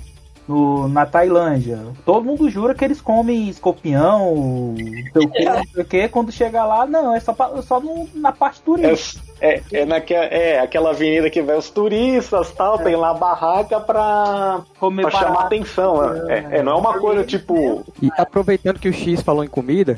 no, 0.48 0.88
na 0.88 1.06
Tailândia. 1.06 1.80
Todo 2.06 2.26
mundo 2.26 2.50
jura 2.50 2.76
que 2.76 2.86
eles 2.86 3.02
comem 3.02 3.50
escorpião, 3.50 4.36
não 4.36 5.12
sei 5.12 5.26
o 5.26 5.30
que, 5.30 5.46
não 5.46 5.64
sei 5.64 5.84
o 5.84 5.86
que. 5.86 6.08
Quando 6.08 6.32
chega 6.32 6.64
lá, 6.64 6.86
não, 6.86 7.16
é 7.16 7.20
só, 7.20 7.34
pra, 7.34 7.62
só 7.62 7.80
no, 7.80 8.08
na 8.14 8.32
parte 8.32 8.62
turística. 8.62 9.24
É, 9.42 9.56
é, 9.56 9.64
é, 9.74 9.86
naque, 9.86 10.14
é 10.14 10.60
aquela 10.60 10.92
avenida 10.92 11.30
que 11.30 11.42
vai 11.42 11.58
os 11.58 11.70
turistas 11.70 12.52
tal, 12.52 12.80
é. 12.80 12.84
tem 12.84 12.96
lá 12.96 13.12
a 13.12 13.16
barraca 13.16 13.80
pra, 13.80 14.62
pra 14.80 15.12
chamar 15.12 15.46
atenção. 15.46 16.30
É, 16.30 16.60
é, 16.60 16.64
não 16.64 16.74
é 16.74 16.76
uma 16.76 17.00
coisa 17.00 17.24
tipo. 17.24 17.84
E 18.02 18.10
aproveitando 18.18 18.80
que 18.80 18.90
o 18.90 18.94
X 18.94 19.22
falou 19.22 19.44
em 19.44 19.50
comida, 19.50 19.98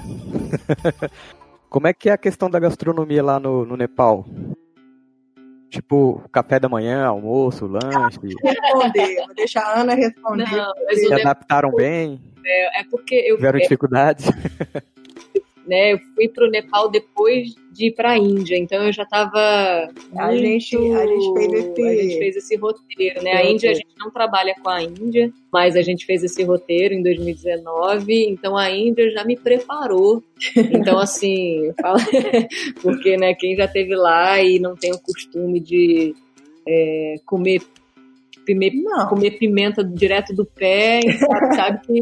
como 1.69 1.88
é 1.88 1.93
que 1.93 2.10
é 2.10 2.13
a 2.13 2.17
questão 2.17 2.49
da 2.49 2.60
gastronomia 2.60 3.23
lá 3.23 3.39
no, 3.39 3.65
no 3.65 3.75
Nepal? 3.75 4.25
Tipo, 5.69 6.23
café 6.32 6.60
da 6.60 6.69
manhã, 6.69 7.06
almoço, 7.06 7.67
lanche. 7.67 8.19
Responder, 8.41 9.15
vou 9.25 9.36
deixar 9.36 9.62
a 9.63 9.82
Ana 9.82 9.95
responder. 9.95 10.49
Não, 10.49 10.73
Se 10.95 11.13
adaptaram 11.13 11.71
bem? 11.73 12.21
É, 12.45 12.82
é 12.82 12.84
porque 12.89 13.15
eu. 13.15 13.36
Tiveram 13.36 13.60
dificuldades? 13.60 14.25
né? 15.67 15.93
Eu 15.93 15.99
fui 16.15 16.27
para 16.30 16.47
o 16.47 16.49
Nepal 16.49 16.89
depois 16.89 17.53
de 17.71 17.88
ir 17.88 17.91
para 17.91 18.12
a 18.12 18.17
Índia, 18.17 18.58
então 18.58 18.84
eu 18.84 18.91
já 18.91 19.03
estava 19.03 19.89
a 20.17 20.36
gente 20.36 20.75
a 20.75 21.06
gente 21.06 21.34
fez 21.34 21.53
esse 21.53 21.82
a 21.82 21.95
gente 21.95 22.17
fez 22.17 22.36
esse 22.38 22.56
roteiro, 22.56 23.23
né? 23.23 23.32
A 23.34 23.45
Índia 23.45 23.71
a 23.71 23.73
gente 23.73 23.88
não 23.99 24.10
trabalha 24.10 24.56
com 24.63 24.69
a 24.69 24.82
Índia, 24.82 25.32
mas 25.51 25.75
a 25.75 25.82
gente 25.82 26.06
fez 26.06 26.23
esse 26.23 26.43
roteiro 26.43 26.93
em 26.93 27.03
2019, 27.03 28.30
então 28.30 28.58
a 28.58 28.71
Índia 28.71 29.12
já 29.12 29.23
me 29.23 29.36
preparou. 29.36 30.23
Então 30.56 30.97
assim, 30.97 31.71
porque 32.82 33.17
né, 33.17 33.34
quem 33.36 33.56
já 33.56 33.67
teve 33.67 33.95
lá 33.95 34.41
e 34.41 34.60
não 34.60 34.75
tem 34.75 34.91
o 34.91 34.99
costume 34.99 35.60
de 35.60 36.15
é, 36.67 37.15
comer 37.25 37.62
comer 39.10 39.32
pimenta 39.32 39.84
direto 39.84 40.34
do 40.34 40.45
pé, 40.45 41.01
sabe, 41.19 41.56
sabe 41.56 41.82
que 41.86 41.99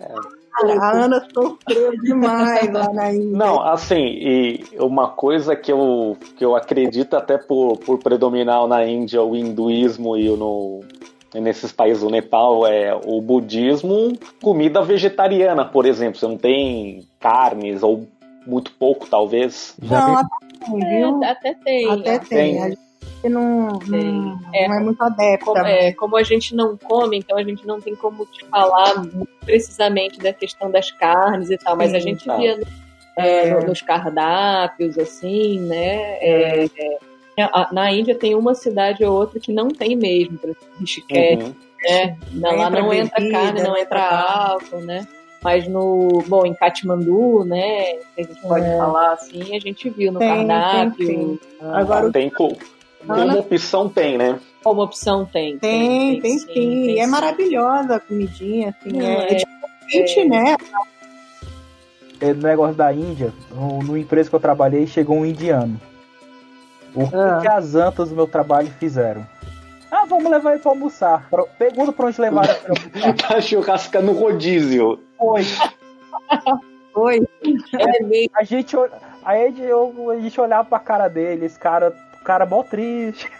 é 0.00 0.41
a 0.54 0.92
Ana 0.92 1.26
sofreu 1.32 1.92
demais 2.00 2.70
lá 2.70 2.92
na 2.92 3.12
Índia. 3.12 3.36
Não, 3.36 3.62
assim, 3.62 4.02
e 4.04 4.64
uma 4.78 5.08
coisa 5.08 5.56
que 5.56 5.72
eu, 5.72 6.16
que 6.36 6.44
eu 6.44 6.54
acredito 6.54 7.14
até 7.14 7.38
por, 7.38 7.78
por 7.78 7.98
predominar 7.98 8.66
na 8.66 8.84
Índia 8.86 9.22
o 9.22 9.34
hinduísmo 9.34 10.16
e 10.16 10.28
no, 10.28 10.80
nesses 11.34 11.72
países 11.72 12.02
do 12.02 12.10
Nepal 12.10 12.66
é 12.66 12.94
o 12.94 13.20
budismo, 13.20 14.12
comida 14.42 14.82
vegetariana, 14.82 15.64
por 15.64 15.86
exemplo. 15.86 16.18
Você 16.18 16.26
não 16.26 16.36
tem 16.36 17.06
carnes 17.18 17.82
ou 17.82 18.06
muito 18.46 18.72
pouco, 18.72 19.06
talvez. 19.08 19.74
Não, 19.80 20.16
até 20.16 20.36
tem, 20.64 20.78
viu? 20.78 21.22
É, 21.22 21.30
até 21.30 21.54
tem. 21.54 21.90
Até 21.90 22.18
tem. 22.18 22.60
tem 22.60 22.91
não, 23.24 23.68
não, 23.86 24.40
é, 24.52 24.68
não 24.68 24.76
é 24.76 24.80
muito 24.80 25.02
adepta. 25.02 25.44
Como, 25.44 25.66
é, 25.66 25.92
como 25.92 26.16
a 26.16 26.22
gente 26.22 26.54
não 26.54 26.76
come, 26.76 27.18
então 27.18 27.38
a 27.38 27.42
gente 27.42 27.66
não 27.66 27.80
tem 27.80 27.94
como 27.94 28.26
te 28.26 28.44
falar 28.46 29.04
precisamente 29.44 30.18
da 30.18 30.32
questão 30.32 30.70
das 30.70 30.90
carnes 30.90 31.50
e 31.50 31.56
tal, 31.56 31.76
mas 31.76 31.90
Sim, 31.90 31.96
a 31.96 32.00
gente 32.00 32.24
tá. 32.24 32.36
via 32.36 32.60
é, 33.16 33.48
é. 33.48 33.64
nos 33.64 33.80
cardápios, 33.82 34.98
assim, 34.98 35.60
né? 35.60 36.18
É, 36.20 36.64
é. 37.36 37.48
na 37.72 37.92
Índia 37.92 38.14
tem 38.14 38.34
uma 38.34 38.54
cidade 38.54 39.04
ou 39.04 39.14
outra 39.14 39.38
que 39.38 39.52
não 39.52 39.68
tem 39.68 39.94
mesmo, 39.96 40.38
por 40.38 40.50
exemplo, 40.50 40.68
Rishikesh, 40.80 41.44
uhum. 41.44 41.54
né? 41.84 42.18
lá 42.34 42.70
não 42.70 42.92
entra 42.92 43.20
bebida, 43.20 43.38
carne, 43.38 43.62
não 43.62 43.76
entra 43.76 44.02
álcool, 44.02 44.80
né? 44.80 45.06
Mas 45.42 45.66
no, 45.66 46.22
bom, 46.28 46.46
em 46.46 46.54
Katmandu, 46.54 47.44
né, 47.44 47.96
a 48.16 48.22
gente 48.22 48.40
pode 48.42 48.64
é. 48.64 48.76
falar 48.76 49.12
assim, 49.12 49.56
a 49.56 49.58
gente 49.58 49.90
viu 49.90 50.12
no 50.12 50.20
tem, 50.20 50.46
cardápio. 50.46 51.06
Tem, 51.06 51.36
tem. 51.36 51.40
Agora, 51.60 52.12
tem, 52.12 52.30
como 53.06 53.38
opção 53.38 53.88
tem, 53.88 54.18
né? 54.18 54.38
Como 54.62 54.82
opção 54.82 55.24
tem. 55.24 55.58
Tem, 55.58 56.12
tem, 56.12 56.20
tem, 56.20 56.38
sim. 56.38 56.46
sim. 56.46 56.86
Tem, 56.86 57.00
é 57.00 57.06
maravilhosa 57.06 57.96
a 57.96 58.00
comidinha, 58.00 58.70
assim, 58.70 58.96
Não, 58.96 59.06
é, 59.06 59.32
é, 59.32 59.34
diferente, 59.34 60.20
é... 60.20 60.24
né? 60.24 60.56
É, 62.20 62.32
no 62.32 62.42
negócio 62.42 62.76
da 62.76 62.92
Índia, 62.92 63.32
no, 63.50 63.82
no 63.82 63.98
empresa 63.98 64.30
que 64.30 64.36
eu 64.36 64.40
trabalhei, 64.40 64.86
chegou 64.86 65.16
um 65.16 65.26
indiano. 65.26 65.80
O 66.94 67.08
que, 67.08 67.16
ah. 67.16 67.38
que 67.40 67.48
as 67.48 67.74
antas 67.74 68.10
do 68.10 68.14
meu 68.14 68.26
trabalho 68.26 68.68
fizeram? 68.78 69.26
Ah, 69.90 70.04
vamos 70.06 70.30
levar 70.30 70.52
ele 70.52 70.60
pra 70.60 70.70
almoçar. 70.70 71.28
Pergunta 71.58 71.92
pra 71.92 72.06
onde 72.06 72.20
levaram 72.20 72.54
pra 72.54 72.74
almoçar. 72.74 73.14
tá 73.28 73.40
churrascando 73.40 74.12
no 74.12 74.18
rodízio. 74.18 75.00
Foi. 75.18 75.42
Foi. 76.92 77.18
É, 77.18 78.26
a 78.34 78.44
gente, 78.44 78.76
aí 79.24 79.46
a 79.46 80.20
gente 80.20 80.40
olhava 80.40 80.68
pra 80.68 80.78
cara 80.78 81.08
dele, 81.08 81.46
esse 81.46 81.58
cara 81.58 81.94
cara 82.22 82.46
mó 82.46 82.62
triste. 82.62 83.30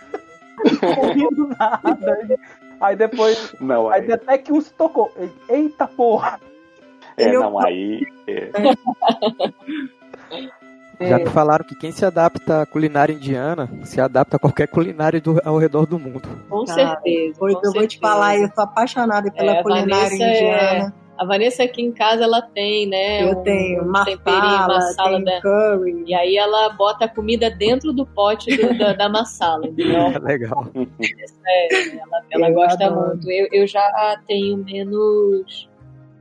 Ouvindo 0.99 1.49
nada. 1.59 2.39
Aí 2.81 2.97
depois. 2.97 3.55
Não, 3.61 3.89
aí... 3.89 4.03
aí 4.03 4.13
até 4.13 4.39
que 4.39 4.53
um 4.53 4.61
se 4.61 4.73
tocou. 4.73 5.13
Eita 5.49 5.87
porra! 5.87 6.41
É, 7.17 7.33
não, 7.33 7.59
aí. 7.59 8.01
É. 8.27 8.51
Já 11.01 11.19
me 11.19 11.27
falaram 11.27 11.65
que 11.65 11.75
quem 11.75 11.91
se 11.91 12.05
adapta 12.05 12.63
à 12.63 12.67
culinária 12.67 13.13
indiana 13.13 13.69
se 13.83 14.01
adapta 14.01 14.37
a 14.37 14.41
qualquer 14.41 14.69
culinária 14.69 15.21
do, 15.21 15.41
ao 15.45 15.59
redor 15.59 15.87
do 15.87 15.99
mundo. 15.99 16.23
Com 16.49 16.67
certeza. 16.67 17.37
Pois 17.39 17.55
com 17.55 17.59
eu 17.59 17.73
certeza. 17.73 17.75
vou 17.75 17.87
te 17.87 17.99
falar, 17.99 18.37
eu 18.37 18.49
sou 18.55 18.65
apaixonada 18.65 19.31
pela 19.31 19.53
é, 19.53 19.63
culinária 19.63 20.15
indiana. 20.15 20.95
É... 21.19 21.23
A 21.23 21.25
Vanessa 21.25 21.63
aqui 21.63 21.83
em 21.83 21.93
casa 21.93 22.25
ela 22.25 22.43
tem, 22.43 22.87
né? 22.87 23.23
Eu 23.23 23.39
um, 23.39 23.43
tenho 23.43 23.83
um 23.83 23.93
temperinho, 24.05 24.67
massala 24.67 25.21
da 25.23 25.41
curry. 25.41 26.05
E 26.07 26.15
aí 26.15 26.37
ela 26.37 26.71
bota 26.71 27.05
a 27.05 27.09
comida 27.09 27.51
dentro 27.51 27.93
do 27.93 28.07
pote 28.07 28.57
do, 28.57 28.77
da, 28.77 28.93
da 28.93 29.09
massala, 29.09 29.67
entendeu? 29.67 30.09
Legal. 30.23 30.67
É, 31.47 31.97
ela, 31.97 32.25
ela 32.31 32.51
gosta 32.51 32.87
adoro. 32.87 33.09
muito. 33.09 33.31
Eu, 33.31 33.49
eu 33.53 33.67
já 33.67 34.19
tenho 34.27 34.59
menos 34.59 35.69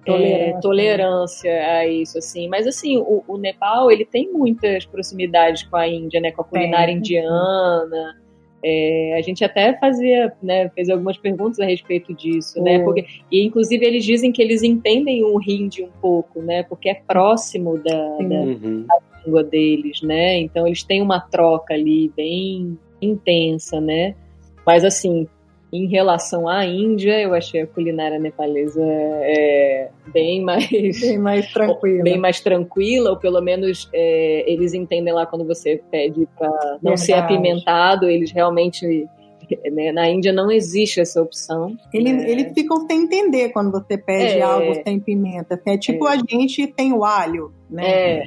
tolerância. 0.06 0.58
É, 0.58 0.60
tolerância 0.60 1.52
a 1.52 1.88
isso, 1.88 2.18
assim. 2.18 2.48
Mas 2.48 2.68
assim, 2.68 2.98
o, 2.98 3.24
o, 3.28 3.38
Nepal 3.38 3.92
ele 3.92 4.06
tem 4.06 4.32
muitas 4.32 4.86
proximidades 4.86 5.64
com 5.64 5.78
a 5.78 5.88
Índia, 5.88 6.20
né? 6.20 6.32
Com 6.32 6.42
a 6.42 6.46
culinária 6.46 6.92
é. 6.92 6.96
indiana. 6.96 8.21
É, 8.64 9.16
a 9.18 9.22
gente 9.22 9.44
até 9.44 9.78
fazia, 9.80 10.32
né, 10.42 10.70
fez 10.70 10.90
algumas 10.90 11.18
perguntas 11.18 11.60
a 11.60 11.66
respeito 11.66 12.14
disso, 12.14 12.62
né, 12.62 12.80
porque, 12.84 13.06
e 13.32 13.44
inclusive 13.46 13.84
eles 13.86 14.04
dizem 14.06 14.32
que 14.32 14.42
eles 14.42 14.62
entendem 14.62 15.24
o 15.24 15.40
hindi 15.40 15.84
um 15.84 15.90
pouco, 16.02 16.42
né, 16.42 16.64
porque 16.64 16.90
é 16.90 16.94
próximo 16.94 17.78
da, 17.80 17.92
da, 18.18 18.42
Uhum. 18.42 18.86
da 18.88 19.00
língua 19.26 19.44
deles, 19.44 20.02
né, 20.04 20.38
então 20.40 20.68
eles 20.68 20.84
têm 20.84 21.02
uma 21.02 21.20
troca 21.20 21.74
ali 21.74 22.12
bem 22.16 22.78
intensa, 23.02 23.82
né, 23.82 24.14
mas 24.66 24.86
assim, 24.86 25.28
em 25.74 25.88
relação 25.88 26.48
à 26.48 26.66
Índia, 26.66 27.20
eu 27.22 27.34
achei 27.34 27.62
a 27.62 27.68
culinária 27.68 28.20
nepalesa 28.20 28.82
é, 28.84 29.90
bem 30.08 30.42
mais 30.44 30.68
Bem 30.70 31.18
mais 31.18 31.52
tranquila. 31.54 32.04
bem 32.04 32.18
mais 32.18 32.40
tranquila, 32.42 33.12
ou 33.12 33.18
pelo 33.18 33.40
menos 33.42 33.90
é, 33.94 34.44
eles 34.52 34.74
entendem 34.74 35.14
lá 35.14 35.26
quando 35.26 35.46
você 35.46 35.82
pede 35.90 36.28
para 36.38 36.78
não 36.84 36.98
ser 36.98 37.14
apimentado, 37.14 38.10
eles 38.10 38.32
realmente 38.32 39.08
né, 39.72 39.92
na 39.92 40.10
Índia 40.10 40.32
não 40.32 40.50
existe 40.52 41.02
essa 41.02 41.22
opção. 41.22 41.76
Eles, 41.94 42.14
né? 42.14 42.30
eles 42.30 42.54
ficam 42.54 42.86
sem 42.88 43.04
entender 43.04 43.50
quando 43.50 43.70
você 43.72 43.98
pede 43.98 44.40
É. 44.40 44.42
algo 44.42 44.74
sem 44.84 45.00
pimenta. 45.00 45.60
É 45.66 45.78
tipo 45.78 46.06
a 46.08 46.16
gente 46.18 46.68
tem 46.68 46.94
o 46.94 47.04
alho, 47.04 47.52
né? 47.70 47.84
É, 47.90 48.24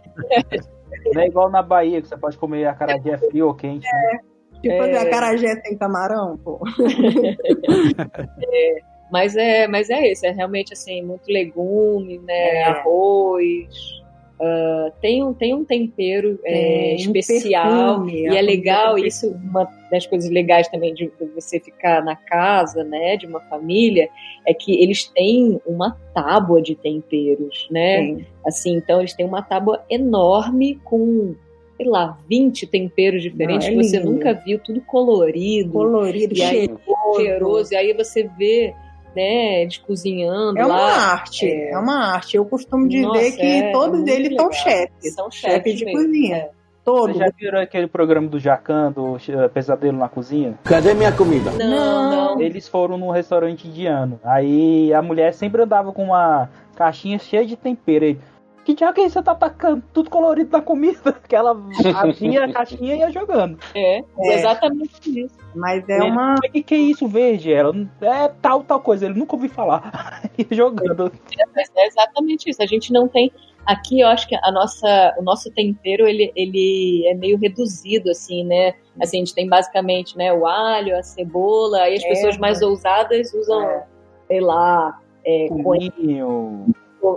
Não 1.15 1.23
é 1.23 1.27
igual 1.27 1.51
na 1.51 1.63
Bahia, 1.63 2.01
que 2.01 2.09
você 2.09 2.17
pode 2.17 2.37
comer 2.39 2.67
acarajé 2.67 3.17
frio 3.19 3.47
ou 3.49 3.55
quente. 3.55 3.85
né? 3.91 4.19
Tipo 4.65 4.83
É. 4.83 4.99
acarajé 4.99 5.61
sem 5.61 5.77
camarão, 5.77 6.39
pô. 6.39 6.59
mas 9.13 9.37
é, 9.37 9.69
mas 9.69 9.91
é 9.91 10.11
isso, 10.11 10.25
é 10.25 10.31
realmente 10.31 10.73
assim 10.73 11.03
muito 11.03 11.31
legume, 11.31 12.19
né, 12.19 12.57
É. 12.57 12.65
arroz. 12.65 14.03
ah, 14.41 14.91
tem, 15.01 15.23
um, 15.23 15.33
tem 15.35 15.55
um 15.55 15.65
tempero 15.65 16.39
é, 16.45 16.53
Tem 16.53 16.95
um 17.09 17.13
especial 17.13 18.01
perfume, 18.01 18.23
e 18.23 18.29
a 18.29 18.39
é 18.39 18.43
legal 18.43 18.91
comida 18.91 19.09
isso 19.09 19.31
uma 19.31 19.69
das 19.91 20.07
coisas 20.07 20.29
legais 20.31 20.67
também 20.69 20.93
de 20.93 21.11
você 21.35 21.61
ficar 21.61 22.03
na 22.03 22.17
casa 22.17 22.83
né 22.83 23.17
de 23.17 23.27
uma 23.27 23.41
família 23.43 24.09
é 24.47 24.53
que 24.53 24.83
eles 24.83 25.05
têm 25.05 25.61
uma 25.65 25.97
tábua 26.13 26.61
de 26.61 26.75
temperos 26.75 27.69
né 27.71 27.99
Tem. 27.99 28.27
Assim, 28.45 28.75
então 28.77 28.99
eles 28.99 29.15
têm 29.15 29.25
uma 29.25 29.41
tábua 29.41 29.83
enorme 29.89 30.81
com, 30.85 31.35
sei 31.77 31.87
lá, 31.87 32.17
20 32.29 32.67
temperos 32.67 33.23
diferentes 33.23 33.67
Não, 33.69 33.75
é 33.75 33.77
que 33.83 33.89
você 33.89 33.99
lindo. 33.99 34.11
nunca 34.13 34.33
viu, 34.35 34.59
tudo 34.59 34.81
colorido, 34.81 35.73
Colorido, 35.73 36.35
e 36.35 36.43
aí, 36.43 36.49
cheiroso. 36.51 37.17
cheiroso. 37.17 37.73
E 37.73 37.77
aí 37.77 37.93
você 37.93 38.31
vê, 38.39 38.75
né, 39.15 39.63
eles 39.63 39.79
cozinhando 39.79 40.59
É 40.59 40.65
lá. 40.67 40.75
uma 40.75 40.93
arte, 40.93 41.47
é. 41.47 41.71
é. 41.73 41.79
uma 41.79 42.13
arte. 42.15 42.37
Eu 42.37 42.45
costumo 42.45 42.89
dizer 42.89 43.03
Nossa, 43.07 43.33
que 43.33 43.43
é, 43.43 43.73
todos 43.73 43.99
muito 44.01 44.09
eles 44.11 44.37
são 44.37 44.47
legal. 44.49 44.53
chefes. 44.53 45.15
São 45.15 45.31
chefes 45.31 45.53
chefes 45.53 45.79
de 45.79 45.85
mesmo, 45.85 46.01
cozinha. 46.01 46.37
é. 46.37 46.51
Todos. 46.85 47.17
Vocês 47.17 47.31
já 47.31 47.33
viram 47.39 47.61
aquele 47.61 47.87
programa 47.87 48.29
do 48.29 48.39
Jacan, 48.39 48.93
do 48.93 49.17
eh, 49.17 49.49
Pesadelo 49.49 49.97
na 49.97 50.07
Cozinha? 50.07 50.53
Cadê 50.65 50.93
minha 50.93 51.11
comida? 51.13 51.51
Não, 51.53 52.11
não. 52.35 52.41
Eles 52.43 52.69
foram 52.69 52.99
num 52.99 53.09
restaurante 53.09 53.67
indiano. 53.67 54.21
Aí 54.23 54.93
a 54.93 55.01
mulher 55.01 55.33
sempre 55.33 55.63
andava 55.63 55.93
com 55.95 56.05
uma 56.05 56.51
caixinha 56.77 57.19
cheia 57.19 57.47
de 57.47 57.57
tempero. 57.57 58.19
Que 58.65 58.75
diabo 58.75 58.95
que 58.95 59.01
é 59.03 59.05
isso? 59.05 59.15
Você 59.15 59.23
tá 59.23 59.35
tacando 59.35 59.83
tudo 59.93 60.09
colorido 60.11 60.51
na 60.53 60.63
comida? 60.63 61.13
Que 61.29 61.37
ela 61.37 61.51
abria 61.51 62.45
a 62.45 62.53
caixinha 62.53 62.95
e 62.97 62.99
ia 63.01 63.11
jogando. 63.11 63.59
É, 63.75 63.99
É. 63.99 64.35
exatamente 64.35 65.21
isso. 65.25 65.37
Mas 65.55 65.89
é 65.89 66.03
uma. 66.03 66.35
O 66.35 66.41
que, 66.51 66.63
que 66.63 66.75
é 66.75 66.79
isso 66.79 67.07
verde? 67.07 67.53
Ela, 67.53 67.73
é 68.01 68.29
tal, 68.43 68.63
tal 68.65 68.81
coisa. 68.81 69.07
Ele 69.07 69.19
nunca 69.19 69.37
ouviu 69.37 69.51
falar. 69.51 70.23
e 70.39 70.47
jogando. 70.55 71.13
Mas 71.55 71.71
é 71.77 71.87
exatamente 71.87 72.49
isso. 72.51 72.63
A 72.63 72.67
gente 72.67 72.93
não 72.93 73.07
tem. 73.07 73.31
Aqui 73.67 74.01
eu 74.01 74.09
acho 74.09 74.29
que 74.29 74.35
a 74.37 74.51
nossa, 74.53 75.15
o 75.19 75.23
nosso 75.23 75.51
tempero 75.53 76.07
ele, 76.07 76.31
ele 76.37 77.07
é 77.07 77.15
meio 77.15 77.39
reduzido, 77.39 78.11
assim, 78.11 78.45
né? 78.45 78.75
Assim, 79.01 79.17
a 79.17 79.21
gente 79.21 79.35
tem 79.35 79.49
basicamente 79.49 80.17
né, 80.19 80.31
o 80.35 80.47
alho, 80.47 80.95
a 80.99 81.03
cebola, 81.03 81.79
aí 81.79 81.95
as 81.97 82.05
É, 82.05 82.09
pessoas 82.09 82.37
mais 82.37 82.61
ousadas 82.61 83.33
usam, 83.33 83.63
É. 83.63 83.87
sei 84.27 84.41
lá, 84.41 85.01
é, 85.25 85.49
coentro, 85.49 85.97
Cominho. 85.97 86.67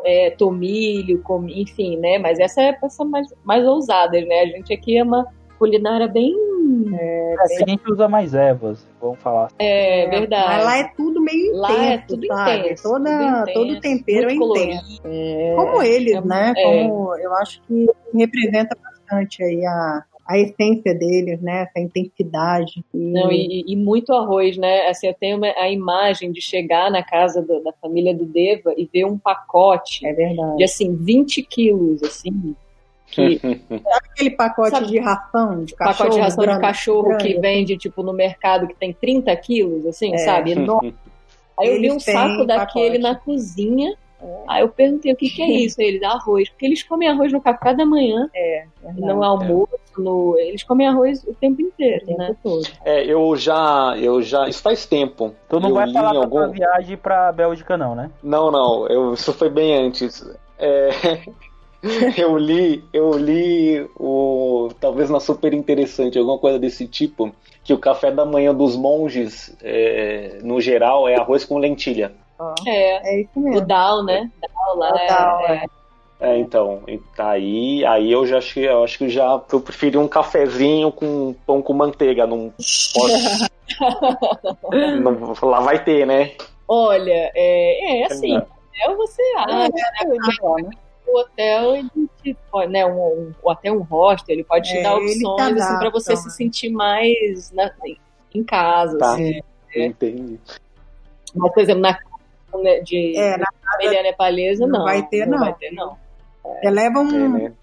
É, 0.05 0.29
tomilho, 0.31 1.21
com, 1.23 1.47
enfim, 1.47 1.97
né? 1.97 2.17
Mas 2.17 2.39
essa 2.39 2.61
é 2.61 2.77
essa 2.83 3.03
mais, 3.05 3.27
mais 3.43 3.65
ousadas, 3.65 4.25
né? 4.27 4.41
A 4.41 4.45
gente 4.47 4.73
aqui 4.73 4.97
é 4.97 5.03
uma 5.03 5.25
culinária 5.57 6.07
bem. 6.07 6.35
É, 6.93 7.35
a 7.39 7.69
gente 7.69 7.81
usa 7.91 8.07
mais 8.07 8.33
ervas, 8.33 8.85
vamos 9.01 9.19
falar. 9.19 9.49
É, 9.57 10.07
verdade. 10.09 10.47
Mas 10.47 10.65
lá 10.65 10.77
é 10.77 10.83
tudo 10.95 11.21
meio 11.21 11.45
intenso, 11.47 11.61
Lá 11.61 11.85
é 11.85 11.97
tudo 11.99 12.27
sabe? 12.27 12.59
intenso, 12.59 12.83
Toda, 12.83 13.09
tudo 13.09 13.23
intenso, 13.41 13.53
todo 13.53 13.81
tempero 13.81 14.29
é 14.29 14.33
intenso. 14.33 14.39
colorido. 14.39 14.81
É, 15.05 15.53
Como 15.55 15.81
eles, 15.83 16.13
é- 16.15 16.21
né? 16.21 16.53
é. 16.57 16.63
Como 16.63 17.15
eu 17.17 17.33
acho 17.35 17.61
que 17.63 17.85
representa 18.13 18.77
bastante 18.83 19.43
aí 19.43 19.65
a, 19.65 20.03
a 20.27 20.37
essência 20.37 20.93
deles, 20.93 21.41
né? 21.41 21.63
Essa 21.63 21.79
intensidade. 21.79 22.83
E- 22.93 22.97
Não, 22.97 23.31
e, 23.31 23.63
e 23.67 23.75
muito 23.75 24.13
arroz, 24.13 24.57
né? 24.57 24.87
Assim, 24.87 25.07
eu 25.07 25.13
tenho 25.13 25.37
uma- 25.37 25.53
a 25.57 25.69
imagem 25.71 26.31
de 26.31 26.41
chegar 26.41 26.91
na 26.91 27.01
casa 27.01 27.41
do- 27.41 27.63
da 27.63 27.71
família 27.73 28.13
do 28.13 28.25
Deva 28.25 28.73
e 28.77 28.89
ver 28.91 29.05
um 29.05 29.17
pacote 29.17 30.05
É 30.05 30.11
verdade. 30.13 30.57
de 30.57 30.63
assim 30.63 30.93
20 30.95 31.41
quilos, 31.43 32.03
assim, 32.03 32.55
que 33.07 33.39
Sabe 33.69 34.07
aquele 34.11 34.31
pacote 34.31 34.69
Sabe- 34.71 34.87
de 34.87 34.99
ração 34.99 35.63
de 35.63 35.73
cachorro? 35.75 35.97
pacote 35.97 36.15
de 36.15 36.21
ração 36.21 36.45
de 36.45 36.59
cachorro 36.59 37.07
grande, 37.09 37.23
que 37.33 37.39
vende 37.39 37.77
tipo 37.77 38.03
no 38.03 38.11
mercado 38.11 38.67
que 38.67 38.75
tem 38.75 38.91
30 38.91 39.33
quilos, 39.37 39.85
assim, 39.85 40.13
É. 40.13 40.17
sabe? 40.17 40.51
Enorme. 40.51 40.93
Aí 41.57 41.69
eu 41.69 41.73
vi 41.79 41.85
Eles 41.87 41.93
um 41.93 42.05
têm 42.05 42.13
saco 42.13 42.45
daquele 42.45 42.99
pacote. 42.99 43.01
na 43.01 43.15
cozinha. 43.15 43.95
Aí 44.47 44.61
eu 44.61 44.69
perguntei 44.69 45.11
o 45.11 45.15
que, 45.15 45.29
que 45.29 45.41
é 45.41 45.49
isso? 45.65 45.79
Aí 45.79 45.87
Eles 45.87 46.03
arroz, 46.03 46.49
porque 46.49 46.65
eles 46.65 46.83
comem 46.83 47.07
arroz 47.07 47.31
no 47.31 47.41
café 47.41 47.73
da 47.73 47.85
manhã, 47.85 48.29
É, 48.35 48.65
no 48.95 49.23
almoço, 49.23 49.77
no... 49.97 50.37
eles 50.37 50.63
comem 50.63 50.87
arroz 50.87 51.23
o 51.23 51.33
tempo 51.33 51.61
inteiro, 51.61 52.03
o 52.03 52.07
tempo 52.07 52.19
né? 52.19 52.35
todo. 52.41 52.67
É, 52.83 53.03
eu 53.05 53.35
já, 53.35 53.95
eu 53.99 54.21
já, 54.21 54.47
isso 54.47 54.61
faz 54.61 54.85
tempo. 54.85 55.35
Tu 55.49 55.59
não 55.59 55.69
eu 55.69 55.75
vai 55.75 55.91
falar 55.91 56.11
em 56.11 56.13
da 56.13 56.19
algum... 56.19 56.37
tua 56.37 56.47
viagem 56.47 56.97
pra 56.97 57.31
Bélgica, 57.31 57.77
não, 57.77 57.95
né? 57.95 58.09
Não, 58.23 58.49
não, 58.51 58.87
eu, 58.87 59.13
isso 59.13 59.31
foi 59.33 59.49
bem 59.49 59.75
antes. 59.75 60.27
É, 60.57 60.89
eu 62.17 62.37
li, 62.37 62.83
eu 62.91 63.11
li 63.17 63.87
o 63.99 64.69
talvez 64.79 65.09
na 65.09 65.19
super 65.19 65.53
interessante, 65.53 66.17
alguma 66.17 66.39
coisa 66.39 66.57
desse 66.57 66.87
tipo, 66.87 67.31
que 67.63 67.73
o 67.73 67.77
café 67.77 68.11
da 68.11 68.25
manhã 68.25 68.53
dos 68.53 68.75
monges, 68.75 69.55
é, 69.61 70.39
no 70.41 70.59
geral, 70.59 71.07
é 71.07 71.15
arroz 71.15 71.45
com 71.45 71.57
lentilha. 71.57 72.13
É, 72.65 73.15
É 73.15 73.21
isso 73.21 73.31
o 73.35 73.39
mesmo. 73.41 73.65
Dal, 73.67 74.03
né? 74.03 74.29
Dal 74.41 74.77
lá, 74.77 74.93
O 74.93 74.97
é- 74.97 75.07
Dal, 75.07 75.39
é. 75.41 75.65
É, 76.19 76.35
então, 76.39 76.81
tá 77.15 77.29
aí, 77.29 77.85
aí 77.85 78.11
eu 78.11 78.25
já 78.25 78.39
achei, 78.39 78.67
eu 78.67 78.83
acho 78.83 78.97
que 78.97 79.07
já 79.07 79.39
eu 79.53 79.61
preferi 79.61 79.97
um 79.99 80.07
cafezinho 80.07 80.91
com 80.91 81.35
pão 81.45 81.61
com 81.61 81.73
manteiga, 81.73 82.25
não 82.25 82.51
posso, 82.91 83.47
não- 84.99 85.47
lá 85.49 85.59
vai 85.59 85.83
ter, 85.83 86.07
né? 86.07 86.31
Olha, 86.67 87.31
é, 87.35 88.01
é 88.01 88.05
assim, 88.05 88.35
É. 88.35 88.39
hotel 88.39 88.97
você 88.97 89.21
acha, 89.37 89.69
né? 90.63 90.69
O 91.05 91.19
hotel, 91.19 91.75
ele 91.75 92.09
te 92.23 92.35
né, 92.67 92.83
um, 92.85 92.97
um, 92.99 93.31
ou 93.43 93.51
até 93.51 93.71
um 93.71 93.81
hostel, 93.83 94.33
ele 94.35 94.43
pode 94.43 94.69
te 94.69 94.77
É, 94.77 94.83
dar 94.83 94.95
opções, 94.95 95.21
assim, 95.21 95.77
pra 95.77 95.87
adaptam, 95.87 95.91
você 95.91 96.15
se 96.17 96.25
né? 96.25 96.31
sentir 96.31 96.69
mais 96.69 97.51
na- 97.51 97.71
em 98.33 98.43
casa, 98.43 98.97
Tá. 98.97 99.13
assim. 99.13 99.39
Entendi. 99.75 100.39
Mas, 101.35 101.53
por 101.53 101.61
exemplo, 101.61 101.81
na 101.81 101.93
casa 101.93 102.05
né, 102.05 102.06
de 102.83 103.17
É, 103.17 103.37
família 103.71 104.03
nepalesa, 104.03 104.65
não 104.65 104.79
não. 104.79 104.85
vai 104.85 105.05
ter, 105.07 105.25
não. 105.27 105.39
vai 105.39 105.53
ter, 105.53 105.71
não. 105.71 105.97
Você 106.43 106.69
leva 106.69 106.99
um 106.99 107.25
É, 107.25 107.27
né? 107.39 107.53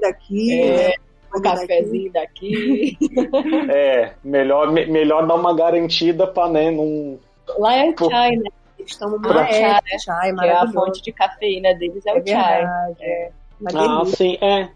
daqui, 0.00 0.60
É, 0.60 0.94
um 1.34 1.40
daqui. 1.40 1.66
cafezinho 1.66 2.12
daqui. 2.12 2.96
É, 3.70 4.12
melhor, 4.22 4.70
me- 4.70 4.86
melhor 4.86 5.26
dar 5.26 5.34
uma 5.34 5.54
garantida 5.56 6.26
pra, 6.26 6.48
né, 6.48 6.70
não... 6.70 7.18
Lá 7.58 7.74
é 7.76 7.92
Pô. 7.92 8.10
chai, 8.10 8.32
né? 8.36 8.50
Eles 8.78 8.96
tomam 8.96 9.18
muito 9.18 9.38
Ah, 9.38 9.48
é, 9.48 9.52
chá, 9.52 9.72
né? 9.90 9.98
chai, 9.98 10.34
Que 10.34 10.46
é 10.46 10.52
a 10.52 10.66
fonte 10.70 11.02
de 11.02 11.12
cafeína 11.12 11.74
deles 11.74 12.04
é, 12.06 12.10
É 12.10 12.12
o 12.20 12.26
chai. 12.26 12.56
verdade, 12.56 12.96
é. 13.00 13.30
Uma 13.60 14.00
Ah, 14.02 14.04
sim, 14.04 14.36
é. 14.40 14.68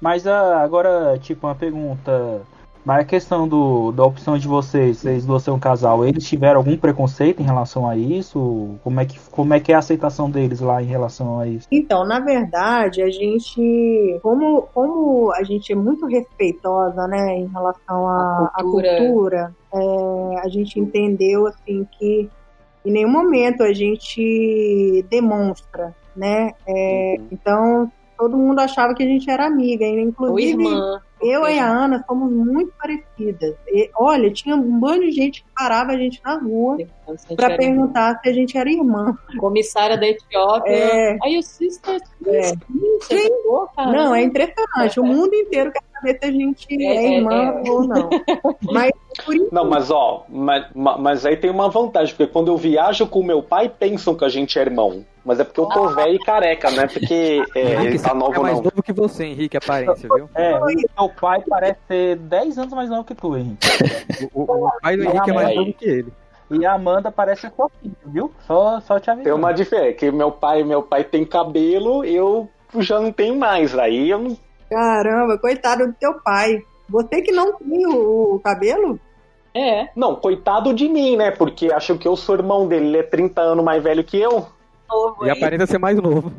Mas 0.00 0.26
ah, 0.26 0.60
agora, 0.62 1.18
tipo, 1.18 1.46
uma 1.46 1.54
pergunta. 1.54 2.42
Mas 2.86 3.00
a 3.00 3.04
questão 3.04 3.48
do, 3.48 3.90
da 3.90 4.04
opção 4.04 4.38
de 4.38 4.46
vocês, 4.46 4.98
vocês 4.98 5.26
duas 5.26 5.42
ser 5.42 5.50
um 5.50 5.58
casal, 5.58 6.06
eles 6.06 6.24
tiveram 6.24 6.58
algum 6.60 6.76
preconceito 6.76 7.42
em 7.42 7.44
relação 7.44 7.88
a 7.88 7.96
isso? 7.96 8.76
Como 8.84 9.00
é 9.00 9.04
que, 9.04 9.18
como 9.32 9.52
é, 9.52 9.58
que 9.58 9.72
é 9.72 9.74
a 9.74 9.80
aceitação 9.80 10.30
deles 10.30 10.60
lá 10.60 10.80
em 10.80 10.86
relação 10.86 11.40
a 11.40 11.48
isso? 11.48 11.66
Então, 11.68 12.06
na 12.06 12.20
verdade, 12.20 13.02
a 13.02 13.10
gente, 13.10 14.20
como, 14.22 14.68
como 14.72 15.32
a 15.32 15.42
gente 15.42 15.72
é 15.72 15.74
muito 15.74 16.06
respeitosa, 16.06 17.08
né, 17.08 17.34
em 17.34 17.48
relação 17.48 18.06
à 18.06 18.52
A 18.54 18.60
à 18.60 18.62
cultura. 18.62 18.98
cultura, 18.98 19.54
é, 19.74 20.40
a 20.44 20.48
gente 20.48 20.78
entendeu 20.78 21.48
assim 21.48 21.84
que 21.98 22.30
em 22.84 22.92
nenhum 22.92 23.10
momento 23.10 23.64
a 23.64 23.72
gente 23.72 25.04
demonstra, 25.10 25.92
né? 26.14 26.52
É, 26.64 27.16
Então 27.32 27.90
todo 28.16 28.36
mundo 28.36 28.60
achava 28.60 28.94
que 28.94 29.02
a 29.02 29.06
gente 29.06 29.28
era 29.28 29.44
amiga, 29.44 29.84
e, 29.84 29.94
Ou 29.94 29.98
inclusive 29.98 30.50
irmã. 30.52 31.02
Eu 31.20 31.46
e 31.48 31.58
a 31.58 31.66
Ana 31.66 32.04
somos 32.06 32.30
muito 32.30 32.72
parecidas. 32.80 33.54
E, 33.68 33.90
olha, 33.96 34.30
tinha 34.30 34.54
um 34.54 34.78
bando 34.78 35.00
de 35.00 35.12
gente 35.12 35.42
que 35.42 35.48
parava 35.56 35.92
a 35.92 35.96
gente 35.96 36.20
na 36.24 36.38
rua 36.38 36.76
para 37.36 37.56
perguntar 37.56 38.20
se 38.20 38.28
a 38.28 38.32
gente 38.32 38.56
era 38.56 38.70
irmã. 38.70 39.16
Comissária 39.38 39.96
da 39.96 40.06
Etiópia. 40.06 40.70
É. 40.72 41.18
Aí 41.22 41.38
o 41.38 41.42
sister, 41.42 42.00
É. 42.26 42.52
você 43.00 43.28
pegou, 43.28 43.68
cara. 43.74 43.92
Não, 43.92 44.14
é 44.14 44.22
impressionante. 44.22 45.00
O 45.00 45.04
mundo 45.04 45.34
inteiro 45.34 45.72
quer 45.72 45.82
saber 45.96 46.18
se 46.18 46.24
a 46.24 46.32
gente 46.32 46.84
é, 46.84 46.96
é 46.96 47.16
irmã 47.18 47.60
é. 47.64 47.70
ou 47.70 47.86
não. 47.86 48.10
Mas 48.62 48.92
não, 49.50 49.64
mas 49.64 49.90
ó, 49.90 50.26
mas, 50.28 50.66
mas 50.74 51.24
aí 51.24 51.38
tem 51.38 51.50
uma 51.50 51.70
vantagem, 51.70 52.14
porque 52.14 52.30
quando 52.30 52.48
eu 52.48 52.56
viajo 52.56 53.06
com 53.06 53.22
meu 53.22 53.42
pai, 53.42 53.66
pensam 53.66 54.14
que 54.14 54.24
a 54.24 54.28
gente 54.28 54.58
é 54.58 54.62
irmão. 54.62 55.06
Mas 55.24 55.40
é 55.40 55.44
porque 55.44 55.58
eu 55.58 55.66
tô 55.66 55.84
ah. 55.84 55.94
velho 55.94 56.14
e 56.14 56.18
careca, 56.18 56.70
não 56.70 56.82
é 56.82 56.86
porque 56.86 57.42
é, 57.54 57.82
ele 57.82 57.98
tá 57.98 58.14
novo, 58.14 58.34
é 58.34 58.38
mais 58.38 58.56
não. 58.56 58.64
novo 58.64 58.82
que 58.82 58.92
você, 58.92 59.24
Henrique, 59.24 59.56
aparência, 59.56 60.08
viu? 60.14 60.28
É, 60.34 60.54
o 60.54 60.66
meu 60.66 61.08
pai 61.18 61.42
parece 61.48 61.78
ser 61.88 62.16
10 62.16 62.58
anos 62.58 62.74
mais 62.74 62.90
novo 62.90 63.04
que 63.04 63.14
tu, 63.14 63.36
Henrique. 63.36 63.66
O, 64.34 64.42
o, 64.42 64.66
o 64.66 64.70
pai 64.82 64.96
do 64.96 65.04
Henrique 65.04 65.30
é 65.30 65.32
mais 65.32 65.56
novo 65.56 65.72
que 65.72 65.84
ele. 65.86 66.12
E 66.50 66.64
a 66.64 66.74
Amanda 66.74 67.10
parece 67.10 67.50
sua 67.50 67.68
filha, 67.80 67.96
viu? 68.04 68.30
Só, 68.46 68.80
só 68.80 69.00
te 69.00 69.10
avisando. 69.10 69.24
Tem 69.24 69.32
uma 69.32 69.52
diferença, 69.52 69.94
que 69.94 70.10
meu 70.12 70.30
pai, 70.30 70.62
meu 70.62 70.82
pai 70.82 71.02
tem 71.02 71.24
cabelo, 71.24 72.04
eu 72.04 72.48
já 72.78 73.00
não 73.00 73.10
tenho 73.10 73.34
mais. 73.36 73.76
Aí 73.76 74.10
eu 74.10 74.18
não. 74.18 74.36
Caramba, 74.70 75.38
coitado 75.38 75.86
do 75.86 75.92
teu 75.92 76.14
pai. 76.22 76.62
Você 76.88 77.22
que 77.22 77.32
não 77.32 77.56
tem 77.56 77.86
o, 77.86 78.34
o 78.34 78.40
cabelo? 78.40 78.98
É. 79.54 79.88
Não, 79.96 80.14
coitado 80.14 80.74
de 80.74 80.88
mim, 80.88 81.16
né? 81.16 81.30
Porque 81.30 81.72
acho 81.72 81.96
que 81.96 82.06
eu 82.06 82.14
sou 82.14 82.34
irmão 82.34 82.68
dele, 82.68 82.86
ele 82.86 82.98
é 82.98 83.02
30 83.02 83.40
anos 83.40 83.64
mais 83.64 83.82
velho 83.82 84.04
que 84.04 84.18
eu. 84.18 84.46
e 85.22 85.30
aparenta 85.30 85.66
ser 85.66 85.78
mais 85.78 85.96
novo. 85.96 86.30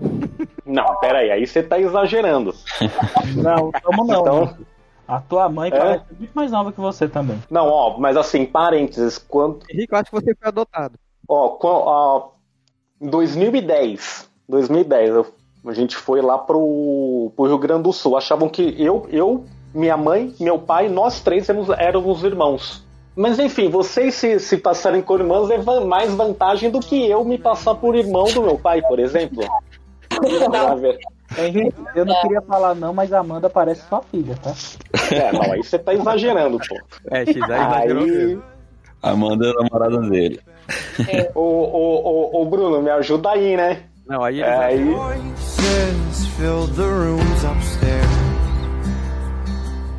Não, 0.66 1.00
pera 1.00 1.20
aí, 1.20 1.32
aí 1.32 1.48
você 1.48 1.64
tá 1.64 1.80
exagerando. 1.80 2.54
Não, 3.36 3.72
como 3.84 4.06
não. 4.06 4.22
Então, 4.22 4.58
a 5.08 5.22
tua 5.22 5.48
mãe 5.48 5.70
é? 5.70 5.78
parece 5.78 6.06
muito 6.20 6.32
mais 6.34 6.52
nova 6.52 6.72
que 6.72 6.80
você 6.80 7.08
também. 7.08 7.42
Não, 7.50 7.68
ó, 7.68 7.98
mas 7.98 8.18
assim, 8.18 8.46
parênteses, 8.46 9.18
quando. 9.18 9.60
Henrique, 9.70 9.94
eu 9.94 9.98
acho 9.98 10.12
que 10.12 10.22
você 10.22 10.36
foi 10.36 10.48
adotado. 10.48 11.00
Ó, 11.28 11.58
ó 11.62 12.32
2010. 13.00 14.30
2010, 14.50 15.10
eu, 15.10 15.28
a 15.66 15.74
gente 15.74 15.96
foi 15.96 16.22
lá 16.22 16.38
pro, 16.38 17.32
pro 17.36 17.46
Rio 17.46 17.58
Grande 17.58 17.84
do 17.84 17.94
Sul. 17.94 18.18
Achavam 18.18 18.50
que 18.50 18.76
eu, 18.78 19.08
eu, 19.12 19.46
minha 19.74 19.98
mãe, 19.98 20.34
meu 20.40 20.60
pai, 20.60 20.90
nós 20.90 21.20
três 21.20 21.50
éramos, 21.50 21.70
éramos 21.70 22.24
irmãos. 22.24 22.86
Mas 23.16 23.40
enfim, 23.40 23.70
vocês 23.70 24.14
se, 24.14 24.40
se 24.40 24.58
passarem 24.58 25.02
por 25.02 25.20
irmãos 25.20 25.50
é 25.50 25.58
mais 25.84 26.14
vantagem 26.14 26.70
do 26.70 26.80
que 26.80 27.10
eu 27.10 27.24
me 27.26 27.38
passar 27.38 27.74
por 27.76 27.96
irmão 27.96 28.26
do 28.26 28.44
meu 28.44 28.60
pai, 28.60 28.82
por 28.82 29.00
exemplo. 29.00 29.44
Henrique, 31.38 31.76
eu 31.94 32.06
não 32.06 32.22
queria 32.22 32.42
falar 32.42 32.74
não, 32.74 32.94
mas 32.94 33.12
a 33.12 33.20
Amanda 33.20 33.50
parece 33.50 33.82
sua 33.88 34.02
filha, 34.02 34.36
tá? 34.42 34.54
É, 35.14 35.32
não, 35.32 35.42
aí 35.52 35.64
você 35.64 35.78
tá 35.78 35.94
exagerando, 35.94 36.58
pô. 36.58 36.78
É, 37.12 37.26
X 37.26 37.42
aí 37.50 37.94
mesmo. 37.94 38.44
Amanda 39.02 39.48
é 39.48 39.50
a 39.50 39.64
namorada 39.64 40.00
dele. 40.10 40.40
É. 41.08 41.32
Ô, 41.36 41.42
ô, 41.42 42.32
ô, 42.34 42.42
ô, 42.42 42.46
Bruno, 42.46 42.82
me 42.82 42.90
ajuda 42.90 43.32
aí, 43.32 43.58
né? 43.58 43.84
Não, 44.08 44.24
aí... 44.24 44.42
É, 44.42 44.58
aí... 44.58 44.86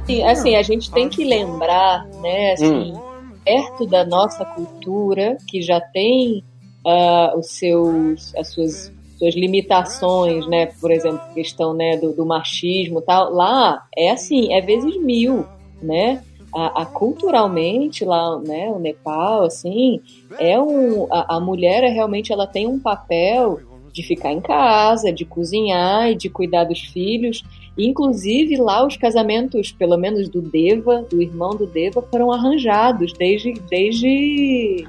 Sim, 0.06 0.24
assim, 0.24 0.56
a 0.56 0.62
gente 0.62 0.90
tem 0.90 1.08
que 1.08 1.22
lembrar, 1.22 2.06
né, 2.22 2.52
assim, 2.52 2.92
hum. 2.92 3.30
perto 3.44 3.86
da 3.86 4.06
nossa 4.06 4.44
cultura, 4.44 5.36
que 5.46 5.60
já 5.60 5.80
tem 5.80 6.42
uh, 6.86 7.38
os 7.38 7.50
seus, 7.50 8.34
as 8.34 8.48
suas 8.48 8.90
suas 9.18 9.34
limitações, 9.34 10.46
né? 10.46 10.66
Por 10.80 10.92
exemplo, 10.92 11.20
questão 11.34 11.74
né, 11.74 11.96
do, 11.96 12.12
do 12.12 12.24
machismo 12.24 13.02
tal. 13.02 13.32
Lá 13.32 13.84
é 13.96 14.10
assim, 14.10 14.54
é 14.54 14.60
vezes 14.60 14.96
mil, 15.02 15.44
né? 15.82 16.22
A, 16.54 16.82
a, 16.82 16.86
culturalmente 16.86 18.04
lá, 18.04 18.38
né, 18.38 18.70
o 18.70 18.78
Nepal, 18.78 19.42
assim, 19.42 20.00
é 20.38 20.58
um, 20.58 21.06
a, 21.12 21.36
a 21.36 21.40
mulher 21.40 21.84
é 21.84 21.88
realmente 21.88 22.32
ela 22.32 22.46
tem 22.46 22.66
um 22.66 22.78
papel 22.78 23.60
de 23.98 24.06
ficar 24.06 24.32
em 24.32 24.40
casa, 24.40 25.12
de 25.12 25.24
cozinhar 25.24 26.10
e 26.10 26.14
de 26.14 26.30
cuidar 26.30 26.64
dos 26.64 26.80
filhos. 26.80 27.42
Inclusive, 27.76 28.56
lá 28.56 28.86
os 28.86 28.96
casamentos, 28.96 29.72
pelo 29.72 29.96
menos 29.96 30.28
do 30.28 30.40
Deva, 30.40 31.02
do 31.02 31.20
irmão 31.20 31.50
do 31.50 31.66
Deva, 31.66 32.00
foram 32.02 32.32
arranjados 32.32 33.12
desde, 33.12 33.54
desde 33.68 34.86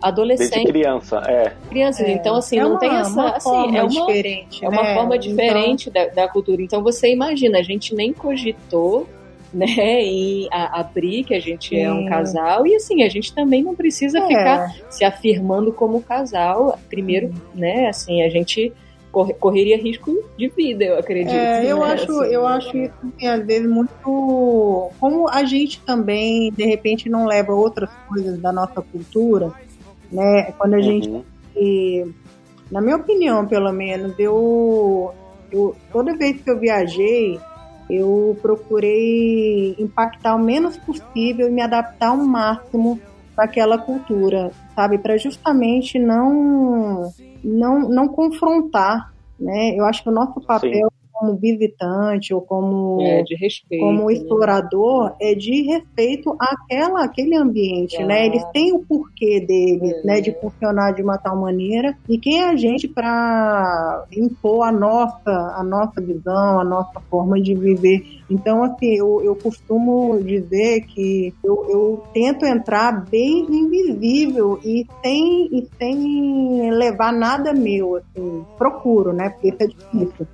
adolescente. 0.00 0.50
Desde 0.50 0.72
criança, 0.72 1.22
é. 1.26 1.52
Crianças, 1.68 2.06
é. 2.06 2.12
então 2.12 2.34
assim, 2.34 2.58
é 2.58 2.62
não 2.62 2.72
uma, 2.72 2.78
tem 2.78 2.90
essa. 2.90 3.10
Uma 3.10 3.30
assim, 3.30 3.50
forma 3.50 3.78
é 3.78 3.82
uma, 3.82 3.88
diferente. 3.88 4.64
É 4.64 4.68
uma 4.68 4.82
né? 4.82 4.94
forma 4.94 5.18
diferente 5.18 5.88
então... 5.90 6.06
da, 6.06 6.22
da 6.22 6.28
cultura. 6.28 6.62
Então 6.62 6.82
você 6.82 7.12
imagina, 7.12 7.58
a 7.58 7.62
gente 7.62 7.94
nem 7.94 8.12
cogitou 8.12 9.06
né, 9.52 9.66
em 10.02 10.48
abrir 10.50 11.24
que 11.24 11.34
a 11.34 11.40
gente 11.40 11.70
Sim. 11.70 11.80
é 11.80 11.92
um 11.92 12.06
casal 12.06 12.66
e 12.66 12.74
assim 12.76 13.02
a 13.02 13.08
gente 13.08 13.34
também 13.34 13.62
não 13.62 13.74
precisa 13.74 14.18
é. 14.18 14.26
ficar 14.26 14.76
se 14.88 15.04
afirmando 15.04 15.72
como 15.72 16.00
casal 16.02 16.78
primeiro 16.88 17.28
hum. 17.28 17.34
né 17.54 17.88
assim 17.88 18.22
a 18.22 18.28
gente 18.28 18.72
correria 19.10 19.76
risco 19.76 20.22
de 20.38 20.48
vida, 20.48 20.84
eu 20.84 20.98
acredito. 20.98 21.34
É, 21.34 21.66
eu 21.66 21.78
né? 21.78 21.92
acho, 21.92 22.20
assim, 22.20 22.32
eu 22.32 22.46
acho 22.46 22.76
isso 22.76 22.94
assim, 23.02 23.26
às 23.26 23.44
vezes 23.44 23.68
muito 23.68 24.90
como 25.00 25.28
a 25.28 25.44
gente 25.44 25.80
também 25.80 26.52
de 26.52 26.64
repente 26.64 27.08
não 27.08 27.26
leva 27.26 27.52
outras 27.52 27.90
coisas 28.08 28.38
da 28.38 28.52
nossa 28.52 28.80
cultura, 28.80 29.52
né? 30.10 30.52
Quando 30.56 30.74
a 30.74 30.76
uhum. 30.76 30.82
gente, 30.82 31.24
na 32.70 32.80
minha 32.80 32.96
opinião, 32.96 33.46
pelo 33.46 33.72
menos, 33.72 34.14
eu, 34.18 35.12
eu 35.50 35.74
toda 35.92 36.16
vez 36.16 36.40
que 36.40 36.50
eu 36.50 36.58
viajei 36.58 37.40
eu 37.90 38.38
procurei 38.40 39.74
impactar 39.78 40.34
o 40.34 40.38
menos 40.38 40.76
possível 40.76 41.48
e 41.48 41.50
me 41.50 41.62
adaptar 41.62 42.08
ao 42.08 42.16
máximo 42.16 43.00
para 43.34 43.44
aquela 43.44 43.78
cultura, 43.78 44.50
sabe? 44.74 44.98
Para 44.98 45.16
justamente 45.16 45.98
não 45.98 47.12
não, 47.42 47.88
não 47.88 48.08
confrontar, 48.08 49.12
né? 49.38 49.74
Eu 49.74 49.84
acho 49.84 50.02
que 50.02 50.08
o 50.08 50.12
nosso 50.12 50.40
papel. 50.40 50.90
Como 51.20 51.36
visitante 51.36 52.32
ou 52.32 52.40
como, 52.40 52.98
é, 53.02 53.22
respeito, 53.38 53.84
como 53.84 54.06
né? 54.06 54.14
explorador 54.14 55.14
é 55.20 55.34
de 55.34 55.62
respeito 55.62 56.34
àquela, 56.40 57.04
àquele 57.04 57.36
ambiente, 57.36 57.96
é. 57.96 58.06
né? 58.06 58.26
Eles 58.26 58.42
têm 58.52 58.72
o 58.72 58.80
porquê 58.80 59.38
deles, 59.40 59.92
é. 59.98 60.02
né? 60.02 60.20
De 60.22 60.32
funcionar 60.40 60.92
de 60.92 61.02
uma 61.02 61.18
tal 61.18 61.36
maneira 61.36 61.94
e 62.08 62.18
quem 62.18 62.40
é 62.40 62.48
a 62.48 62.56
gente 62.56 62.88
para 62.88 64.06
impor 64.16 64.66
a 64.66 64.72
nossa, 64.72 65.30
a 65.30 65.62
nossa 65.62 66.00
visão, 66.00 66.58
a 66.58 66.64
nossa 66.64 66.98
forma 67.10 67.38
de 67.40 67.54
viver 67.54 68.20
então, 68.30 68.62
assim, 68.62 68.94
eu, 68.94 69.20
eu 69.24 69.34
costumo 69.34 70.22
dizer 70.22 70.82
que 70.82 71.34
eu, 71.42 71.66
eu 71.68 72.04
tento 72.14 72.46
entrar 72.46 73.04
bem 73.10 73.44
invisível 73.50 74.60
e 74.64 74.86
sem, 75.02 75.48
e 75.52 75.68
sem 75.76 76.70
levar 76.70 77.12
nada 77.12 77.52
meu, 77.52 77.96
assim, 77.96 78.44
procuro, 78.56 79.12
né? 79.12 79.30
Porque 79.30 79.48
isso 79.48 79.56
é 79.58 79.66
difícil. 79.66 80.26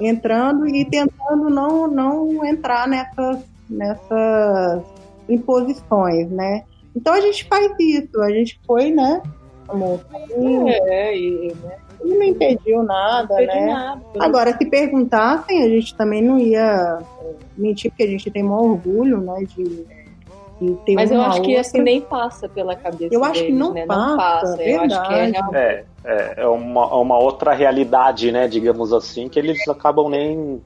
Entrando 0.00 0.66
e 0.66 0.84
tentando 0.84 1.48
não, 1.50 1.86
não 1.86 2.44
entrar 2.44 2.88
nessas, 2.88 3.44
nessas 3.68 4.82
imposições, 5.28 6.30
né? 6.30 6.64
Então 6.94 7.12
a 7.12 7.20
gente 7.20 7.44
faz 7.44 7.72
isso, 7.78 8.20
a 8.20 8.30
gente 8.30 8.60
foi, 8.66 8.90
né? 8.90 9.22
Amor, 9.68 10.00
é, 10.30 11.16
e, 11.16 11.54
né? 11.54 11.76
e 12.04 12.08
não 12.08 12.22
impediu 12.22 12.82
nada, 12.82 13.34
não 13.34 13.42
impediu 13.42 13.60
né? 13.62 13.72
Nada, 13.72 14.02
Agora, 14.20 14.56
se 14.56 14.66
perguntassem, 14.66 15.62
a 15.62 15.68
gente 15.68 15.96
também 15.96 16.22
não 16.22 16.38
ia 16.38 16.98
mentir, 17.56 17.90
porque 17.90 18.02
a 18.02 18.08
gente 18.08 18.30
tem 18.30 18.42
maior 18.42 18.64
orgulho, 18.64 19.20
né, 19.20 19.44
de, 19.48 19.86
de 20.60 20.74
ter 20.84 20.94
Mas 20.94 21.10
eu 21.10 21.20
acho 21.20 21.38
outra. 21.38 21.44
que 21.44 21.56
assim 21.56 21.80
nem 21.80 22.00
passa 22.00 22.48
pela 22.48 22.76
cabeça 22.76 23.14
Eu 23.14 23.24
acho 23.24 23.40
deles, 23.40 23.46
que 23.46 23.52
não, 23.52 23.72
né? 23.72 23.86
passa, 23.86 24.06
não 24.06 24.16
passa. 24.16 24.62
Eu 24.62 24.80
acho 24.82 25.02
que 25.02 25.14
é, 25.14 25.30
é, 25.30 25.58
é, 25.58 25.84
é 26.04 26.46
uma, 26.46 26.82
é 26.82 26.94
uma 26.94 27.18
outra 27.18 27.52
realidade, 27.52 28.30
né, 28.30 28.46
digamos 28.46 28.92
assim, 28.92 29.28
que 29.28 29.38
eles 29.38 29.66
acabam 29.68 30.08
nem, 30.10 30.62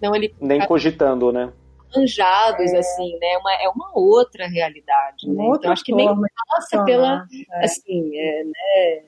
não, 0.00 0.14
ele 0.14 0.34
nem 0.40 0.66
cogitando, 0.66 1.30
né? 1.30 1.52
arranjados, 1.94 2.72
é. 2.72 2.78
assim, 2.78 3.18
né? 3.18 3.38
Uma, 3.38 3.52
é 3.54 3.68
uma 3.68 3.90
outra 3.94 4.46
realidade, 4.46 5.28
né? 5.28 5.42
Outra 5.42 5.58
então 5.58 5.72
acho 5.72 5.84
que 5.84 5.94
nem 5.94 6.08
passa 6.48 6.84
pela, 6.84 7.26
é. 7.52 7.64
assim, 7.64 8.16
é, 8.16 8.44
né? 8.44 9.02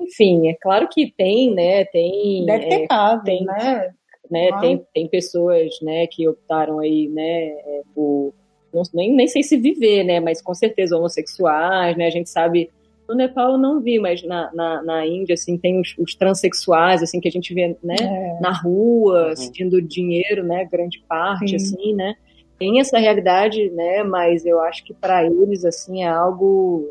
Enfim, 0.00 0.48
é 0.48 0.54
claro 0.54 0.88
que 0.88 1.12
tem, 1.16 1.54
né? 1.54 1.84
Tem. 1.84 2.44
Deve 2.44 2.68
ter 2.68 2.82
é, 2.82 2.86
caso, 2.86 3.22
tem, 3.22 3.44
né? 3.44 3.94
né 4.30 4.48
tem, 4.60 4.86
tem 4.92 5.08
pessoas, 5.08 5.70
né, 5.82 6.06
que 6.06 6.26
optaram 6.28 6.80
aí, 6.80 7.08
né, 7.08 7.48
é, 7.48 7.82
por 7.94 8.34
não, 8.72 8.82
nem, 8.92 9.12
nem 9.12 9.28
sei 9.28 9.42
se 9.42 9.56
viver, 9.56 10.02
né, 10.02 10.18
mas 10.18 10.42
com 10.42 10.52
certeza 10.52 10.96
homossexuais, 10.96 11.96
né, 11.96 12.06
a 12.06 12.10
gente 12.10 12.28
sabe 12.28 12.70
no 13.08 13.14
Nepal 13.14 13.52
eu 13.52 13.58
não 13.58 13.80
vi, 13.80 13.98
mas 13.98 14.22
na, 14.22 14.50
na, 14.54 14.82
na 14.82 15.06
Índia, 15.06 15.34
assim, 15.34 15.58
tem 15.58 15.80
os, 15.80 15.94
os, 15.98 16.14
transexuais, 16.14 17.02
assim, 17.02 17.20
que 17.20 17.28
a 17.28 17.30
gente 17.30 17.52
vê, 17.52 17.76
né, 17.82 17.96
é. 18.00 18.40
na 18.40 18.52
rua, 18.52 19.28
uhum. 19.28 19.34
pedindo 19.34 19.82
dinheiro, 19.82 20.42
né, 20.42 20.64
grande 20.64 21.02
parte, 21.08 21.50
Sim. 21.50 21.56
assim, 21.56 21.94
né. 21.94 22.14
Tem 22.58 22.80
essa 22.80 22.98
realidade, 22.98 23.70
né, 23.70 24.02
mas 24.02 24.46
eu 24.46 24.60
acho 24.60 24.84
que 24.84 24.94
para 24.94 25.24
eles, 25.24 25.64
assim, 25.64 26.02
é 26.02 26.08
algo 26.08 26.88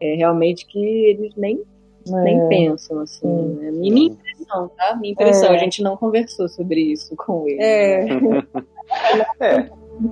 é, 0.00 0.14
realmente 0.14 0.66
que 0.66 0.78
eles 0.78 1.34
nem 1.36 1.62
é. 2.08 2.22
nem 2.22 2.48
pensam, 2.48 3.00
assim. 3.00 3.26
Né? 3.26 3.70
Minha 3.72 4.06
impressão, 4.08 4.70
tá? 4.76 4.96
Minha 4.96 5.12
impressão. 5.12 5.52
É. 5.52 5.56
A 5.56 5.58
gente 5.58 5.82
não 5.82 5.96
conversou 5.96 6.48
sobre 6.48 6.80
isso 6.80 7.14
com 7.16 7.48
ele. 7.48 7.62
É. 7.62 8.06
é. 9.40 9.70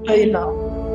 Aí 0.08 0.26
não. 0.26 0.93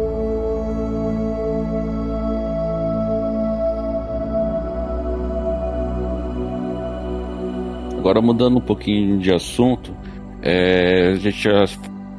Agora 8.10 8.26
mudando 8.26 8.58
um 8.58 8.62
pouquinho 8.62 9.20
de 9.20 9.32
assunto, 9.32 9.96
é, 10.42 11.12
a 11.12 11.16
gente 11.16 11.44
já 11.44 11.68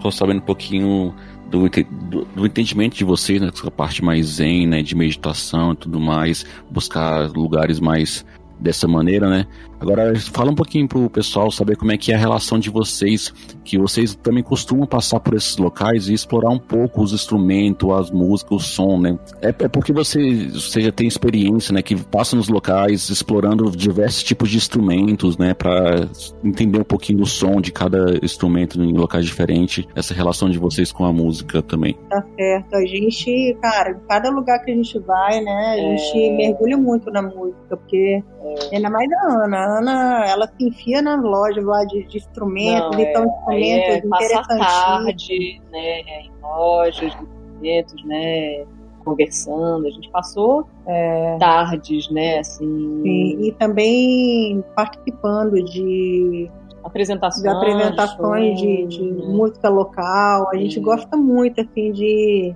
Tô 0.01 0.11
sabendo 0.11 0.38
um 0.38 0.45
pouquinho 0.47 1.14
do, 1.51 1.68
do, 1.68 2.24
do, 2.24 2.47
entendimento 2.47 2.97
de 2.97 3.05
vocês, 3.05 3.41
né? 3.41 3.51
Essa 3.53 3.70
parte 3.70 4.03
mais 4.03 4.26
zen, 4.26 4.66
né? 4.66 4.82
De 4.82 4.95
meditação 4.95 5.72
e 5.72 5.76
tudo 5.76 6.01
mais, 6.01 6.47
buscar 6.70 7.28
lugares 7.30 7.78
mais 7.78 8.24
dessa 8.61 8.86
maneira, 8.86 9.28
né? 9.28 9.46
Agora, 9.80 10.12
fala 10.18 10.50
um 10.50 10.54
pouquinho 10.54 10.86
pro 10.86 11.08
pessoal 11.08 11.50
saber 11.50 11.76
como 11.76 11.90
é 11.90 11.96
que 11.96 12.12
é 12.12 12.14
a 12.14 12.18
relação 12.18 12.58
de 12.58 12.68
vocês, 12.68 13.32
que 13.64 13.78
vocês 13.78 14.14
também 14.14 14.42
costumam 14.42 14.86
passar 14.86 15.20
por 15.20 15.34
esses 15.34 15.56
locais 15.56 16.08
e 16.08 16.12
explorar 16.12 16.50
um 16.50 16.58
pouco 16.58 17.02
os 17.02 17.14
instrumentos, 17.14 17.90
as 17.90 18.11
músicas, 18.11 18.52
o 18.52 18.58
som, 18.61 18.98
né? 18.98 19.18
É, 19.40 19.48
é 19.48 19.68
porque 19.68 19.92
você, 19.92 20.48
você 20.48 20.82
já 20.82 20.92
tem 20.92 21.06
experiência, 21.06 21.72
né? 21.72 21.80
Que 21.80 21.96
passa 21.96 22.36
nos 22.36 22.48
locais 22.48 23.08
explorando 23.08 23.70
diversos 23.70 24.22
tipos 24.22 24.50
de 24.50 24.58
instrumentos, 24.58 25.38
né? 25.38 25.54
Para 25.54 26.08
entender 26.44 26.78
um 26.78 26.84
pouquinho 26.84 27.20
do 27.20 27.26
som 27.26 27.58
de 27.58 27.72
cada 27.72 28.18
instrumento 28.22 28.82
em 28.82 28.92
locais 28.92 29.24
diferentes, 29.24 29.86
essa 29.94 30.12
relação 30.12 30.50
de 30.50 30.58
vocês 30.58 30.92
com 30.92 31.06
a 31.06 31.12
música 31.12 31.62
também. 31.62 31.96
Tá 32.11 32.22
certo. 32.36 32.76
A 32.76 32.84
gente, 32.84 33.56
cara, 33.62 33.92
em 33.92 34.06
cada 34.06 34.28
lugar 34.30 34.62
que 34.62 34.70
a 34.70 34.74
gente 34.74 34.98
vai, 34.98 35.40
né? 35.40 35.72
A 35.72 35.76
gente 35.76 36.22
é... 36.22 36.36
mergulha 36.36 36.76
muito 36.76 37.11
na 37.11 37.22
música, 37.22 37.76
porque 37.78 38.22
é. 38.72 38.76
ainda 38.76 38.90
mais 38.90 39.11
a 39.12 39.44
Ana 39.44 39.78
Ana, 39.78 40.24
ela 40.26 40.46
se 40.46 40.64
enfia 40.64 41.03
na 41.03 41.16
loja 41.16 41.61
lá 41.62 41.84
de, 41.84 42.05
de 42.05 42.18
instrumentos, 42.18 42.96
Não, 42.96 43.01
então 43.01 43.22
é, 43.22 43.98
instrumentos 43.98 44.20
é, 44.20 44.59
tarde, 44.59 45.62
né, 45.70 46.01
é, 46.01 46.22
em 46.22 46.32
lojas 46.42 47.12
de 47.12 47.22
instrumentos, 47.22 48.05
né, 48.05 48.64
conversando. 49.05 49.86
A 49.86 49.90
gente 49.90 50.11
passou 50.11 50.66
é, 50.86 51.36
tardes, 51.38 52.11
né, 52.11 52.38
assim. 52.38 53.01
Sim, 53.03 53.42
e 53.42 53.53
também 53.53 54.64
participando 54.74 55.62
de 55.64 56.51
apresentações, 56.82 57.42
de, 57.42 57.48
apresentações 57.48 58.59
de, 58.59 58.86
de 58.86 59.03
né? 59.03 59.26
música 59.26 59.68
local. 59.68 60.48
A 60.51 60.57
gente 60.57 60.80
gosta 60.80 61.16
muito, 61.16 61.61
assim, 61.61 61.92
de 61.92 62.55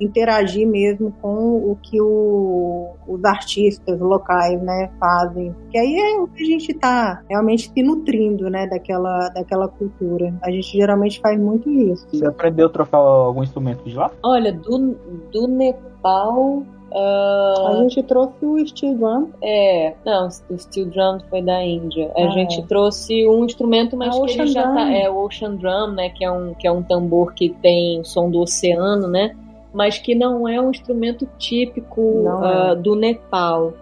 interagir 0.00 0.66
mesmo 0.66 1.12
com 1.20 1.56
o 1.56 1.78
que 1.82 2.00
o, 2.00 2.90
os 3.06 3.24
artistas 3.24 3.98
locais 4.00 4.60
né, 4.62 4.90
fazem. 4.98 5.54
Que 5.70 5.78
aí 5.78 5.96
é 5.96 6.20
o 6.20 6.26
que 6.26 6.42
a 6.42 6.46
gente 6.46 6.72
está 6.72 7.22
realmente 7.28 7.70
se 7.72 7.82
nutrindo 7.82 8.48
né, 8.50 8.66
daquela, 8.66 9.28
daquela 9.30 9.68
cultura. 9.68 10.34
A 10.42 10.50
gente 10.50 10.76
geralmente 10.76 11.20
faz 11.20 11.38
muito 11.38 11.70
isso. 11.70 12.06
Você 12.12 12.26
aprendeu 12.26 12.66
a 12.66 12.70
trocar 12.70 12.98
algum 12.98 13.42
instrumento 13.42 13.84
de 13.84 13.94
lá? 13.94 14.10
Olha, 14.22 14.52
do, 14.52 14.96
do 15.32 15.46
Nepal 15.46 16.64
Uh, 16.90 17.66
a 17.66 17.74
gente 17.82 18.02
trouxe 18.04 18.44
o 18.46 18.66
steel 18.66 18.94
drum. 18.94 19.28
É, 19.42 19.94
não, 20.04 20.28
o 20.28 20.58
steel 20.58 20.86
drum 20.86 21.18
foi 21.28 21.42
da 21.42 21.62
Índia. 21.62 22.10
A 22.16 22.26
ah, 22.26 22.30
gente 22.30 22.60
é. 22.60 22.64
trouxe 22.64 23.28
um 23.28 23.44
instrumento, 23.44 23.96
mas 23.96 24.16
a 24.16 24.24
que 24.24 24.40
ele 24.40 24.46
já 24.46 24.62
tá, 24.62 24.68
drum. 24.68 24.74
tá. 24.76 24.92
É 24.92 25.10
o 25.10 25.16
ocean 25.18 25.56
drum, 25.56 25.88
né? 25.88 26.10
Que 26.10 26.24
é, 26.24 26.30
um, 26.30 26.54
que 26.54 26.66
é 26.66 26.72
um 26.72 26.82
tambor 26.82 27.34
que 27.34 27.50
tem 27.50 28.00
o 28.00 28.04
som 28.04 28.30
do 28.30 28.40
oceano, 28.40 29.08
né? 29.08 29.36
Mas 29.72 29.98
que 29.98 30.14
não 30.14 30.48
é 30.48 30.60
um 30.60 30.70
instrumento 30.70 31.28
típico 31.38 32.00
uh, 32.00 32.74
do 32.76 32.94
Nepal. 32.94 33.74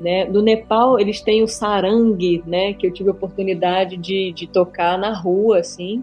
Né? 0.00 0.26
Do 0.26 0.42
Nepal, 0.42 0.98
eles 0.98 1.20
têm 1.20 1.42
o 1.42 1.48
sarang, 1.48 2.42
né? 2.46 2.72
que 2.74 2.86
eu 2.86 2.92
tive 2.92 3.08
a 3.10 3.12
oportunidade 3.12 3.96
de, 3.96 4.32
de 4.32 4.46
tocar 4.46 4.96
na 4.98 5.12
rua, 5.12 5.58
assim, 5.58 5.98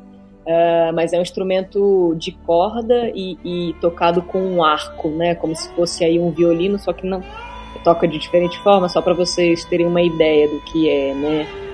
uh, 0.46 0.94
mas 0.94 1.14
é 1.14 1.20
um 1.20 1.22
instrumento 1.22 2.14
de 2.18 2.32
corda 2.32 3.12
e, 3.16 3.38
e, 3.44 3.74
tocado 3.80 4.22
com 4.22 4.40
um 4.40 4.64
arco, 4.64 5.10
né? 5.10 5.36
como 5.36 5.56
se 5.56 5.70
fosse 5.76 6.04
aí 6.04 6.20
um 6.20 6.32
violino, 6.32 6.78
só 6.78 6.92
que 6.92 7.06
não 7.06 7.22
toca 7.84 8.08
de 8.08 8.18
diferente 8.18 8.58
forma, 8.60 8.90
só 8.90 9.02
para 9.02 9.14
vocês 9.14 9.64
terem 9.66 9.86
uma 9.86 10.02
ideia 10.02 10.48
do 10.48 10.60
que 10.62 10.90
é, 10.90 11.14
né? 11.14 11.65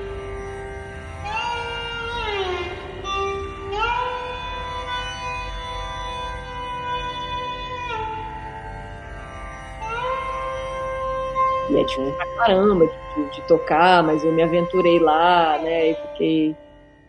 É 11.78 11.84
difícil 11.84 12.12
pra 12.14 12.26
caramba 12.38 12.86
de, 12.86 13.36
de, 13.36 13.42
tocar, 13.48 14.04
mas 14.04 14.24
eu 14.24 14.32
me 14.32 14.42
aventurei 14.42 15.00
lá, 15.00 15.60
né, 15.60 15.92
e 15.92 15.96
fiquei 15.96 16.56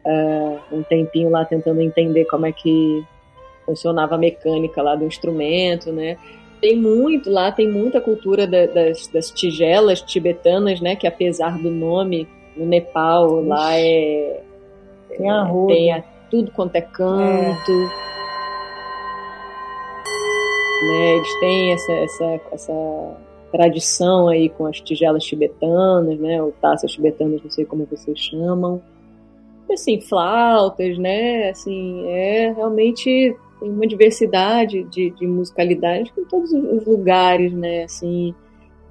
uh, 0.07 0.61
um 0.73 0.83
tempinho 0.83 1.31
lá 1.31 1.45
tentando 1.45 1.81
entender 1.81 2.25
como 2.27 2.47
é 2.47 2.53
que 2.53 3.05
funcionava 3.65 4.15
a 4.15 4.19
mecânica 4.19 4.83
lá 4.83 4.95
do 4.95 5.05
instrumento, 5.05 5.93
né. 5.93 6.17
Tem 6.61 6.77
muito 6.77 7.31
lá, 7.31 7.51
tem 7.51 7.69
muita 7.69 8.01
cultura 8.01 8.47
da, 8.47 8.67
das, 8.67 9.09
das 9.09 9.31
tigelas 9.31 10.01
tibetanas, 10.01 10.81
né, 10.81 10.97
que 10.97 11.07
apesar 11.07 11.59
do 11.59 11.71
nome 11.71 12.29
no 12.57 12.67
Nepal, 12.67 13.41
Ixi. 13.41 13.49
lá 13.49 13.79
é... 13.79 14.41
Tem 15.17 15.31
a 15.31 15.43
rua. 15.43 15.67
Tem 15.69 15.93
a, 15.93 16.03
tudo 16.31 16.51
quanto 16.53 16.77
é 16.77 16.81
canto. 16.81 17.73
É. 17.73 18.03
Né, 20.83 21.15
eles 21.17 21.41
têm 21.41 21.73
essa, 21.73 21.93
essa, 21.93 22.41
essa 22.53 23.17
tradição 23.53 24.29
aí 24.29 24.49
com 24.49 24.67
as 24.67 24.81
tigelas 24.81 25.23
tibetanas, 25.23 26.19
né, 26.19 26.43
ou 26.43 26.51
taças 26.53 26.91
tibetanas, 26.91 27.43
não 27.43 27.51
sei 27.51 27.67
como 27.67 27.87
vocês 27.89 28.19
chamam. 28.19 28.83
Assim, 29.71 30.01
flautas, 30.01 30.99
né, 30.99 31.51
assim, 31.51 32.07
é 32.09 32.53
realmente 32.53 33.37
tem 33.61 33.71
uma 33.71 33.87
diversidade 33.87 34.83
de, 34.85 35.11
de 35.11 35.27
musicalidade 35.27 36.13
em 36.19 36.25
todos 36.25 36.53
os 36.53 36.85
lugares, 36.87 37.53
né, 37.53 37.85
assim, 37.85 38.35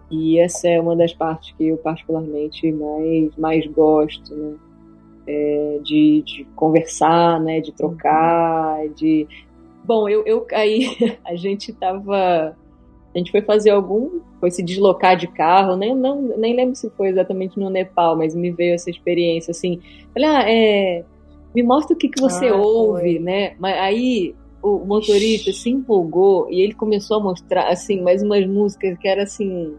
e 0.10 0.40
essa 0.40 0.68
é 0.68 0.80
uma 0.80 0.96
das 0.96 1.14
partes 1.14 1.54
que 1.58 1.68
eu 1.68 1.78
particularmente 1.78 2.72
mais, 2.72 3.36
mais 3.38 3.68
gosto, 3.68 4.34
né, 4.34 4.56
é, 5.28 5.80
de, 5.84 6.24
de 6.26 6.48
conversar, 6.56 7.40
né, 7.40 7.60
de 7.60 7.72
trocar, 7.72 8.88
de... 8.90 9.28
Bom, 9.84 10.08
eu, 10.08 10.24
eu 10.26 10.46
aí 10.52 10.88
a 11.26 11.36
gente 11.36 11.74
tava 11.74 12.56
a 13.14 13.18
gente 13.18 13.32
foi 13.32 13.42
fazer 13.42 13.72
algum, 13.72 14.22
foi 14.40 14.50
se 14.52 14.64
deslocar 14.64 15.18
de 15.18 15.28
carro, 15.28 15.76
nem, 15.76 15.94
não, 15.94 16.22
nem 16.38 16.56
lembro 16.56 16.76
se 16.76 16.90
foi 16.92 17.10
exatamente 17.10 17.60
no 17.60 17.70
Nepal, 17.70 18.18
mas 18.18 18.34
me 18.34 18.52
veio 18.52 18.74
essa 18.74 18.90
experiência 18.90 19.52
assim. 19.52 19.82
Falei, 20.14 20.30
ah, 20.30 20.50
é, 20.50 21.04
me 21.54 21.62
mostra 21.62 21.94
o 21.94 21.98
que, 21.98 22.08
que 22.08 22.22
você 22.22 22.48
ah, 22.48 22.56
ouve, 22.56 23.02
foi. 23.16 23.20
né? 23.20 23.54
Mas 23.60 23.78
aí 23.78 24.34
o 24.64 24.80
motorista 24.86 25.50
Ixi. 25.50 25.60
se 25.60 25.70
empolgou 25.70 26.48
e 26.50 26.62
ele 26.62 26.74
começou 26.74 27.18
a 27.18 27.20
mostrar, 27.20 27.68
assim, 27.68 28.02
mais 28.02 28.24
umas 28.24 28.46
músicas 28.48 28.98
que 28.98 29.08
era 29.08 29.24
assim, 29.24 29.76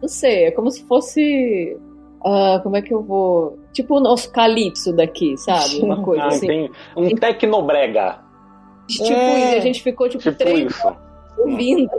não 0.00 0.08
sei, 0.08 0.44
é 0.44 0.50
como 0.52 0.70
se 0.70 0.84
fosse. 0.84 1.76
Uh, 2.20 2.60
como 2.62 2.76
é 2.76 2.82
que 2.82 2.92
eu 2.92 3.02
vou. 3.02 3.58
Tipo 3.72 3.96
o 3.96 4.00
nosso 4.00 4.30
calypso 4.32 4.92
daqui, 4.92 5.36
sabe? 5.36 5.80
Uma 5.80 6.02
coisa 6.02 6.24
ah, 6.24 6.28
assim. 6.28 6.46
Tem 6.46 6.70
um 6.96 7.08
tecnobrega. 7.10 8.20
Tipo, 8.88 9.12
é. 9.12 9.56
a 9.56 9.60
gente 9.60 9.82
ficou 9.82 10.08
tipo, 10.08 10.22
tipo 10.22 10.36
três. 10.36 10.72
Isso 10.72 11.07
ouvindo. 11.38 11.90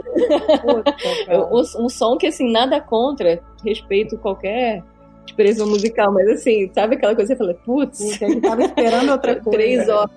um, 1.52 1.84
um, 1.84 1.88
som 1.88 2.16
que, 2.16 2.26
assim, 2.26 2.50
nada 2.50 2.80
contra, 2.80 3.40
respeito 3.64 4.18
qualquer 4.18 4.82
expressão 5.26 5.68
musical, 5.68 6.12
mas 6.12 6.28
assim, 6.28 6.70
sabe 6.72 6.96
aquela 6.96 7.14
coisa 7.14 7.34
que 7.34 7.38
você 7.38 7.52
fala, 7.52 7.58
putz. 7.64 8.20
Eu 8.20 8.40
tava 8.40 8.62
esperando 8.62 9.10
outra 9.10 9.36
coisa. 9.40 9.50
Três 9.50 9.88
horas, 9.88 10.10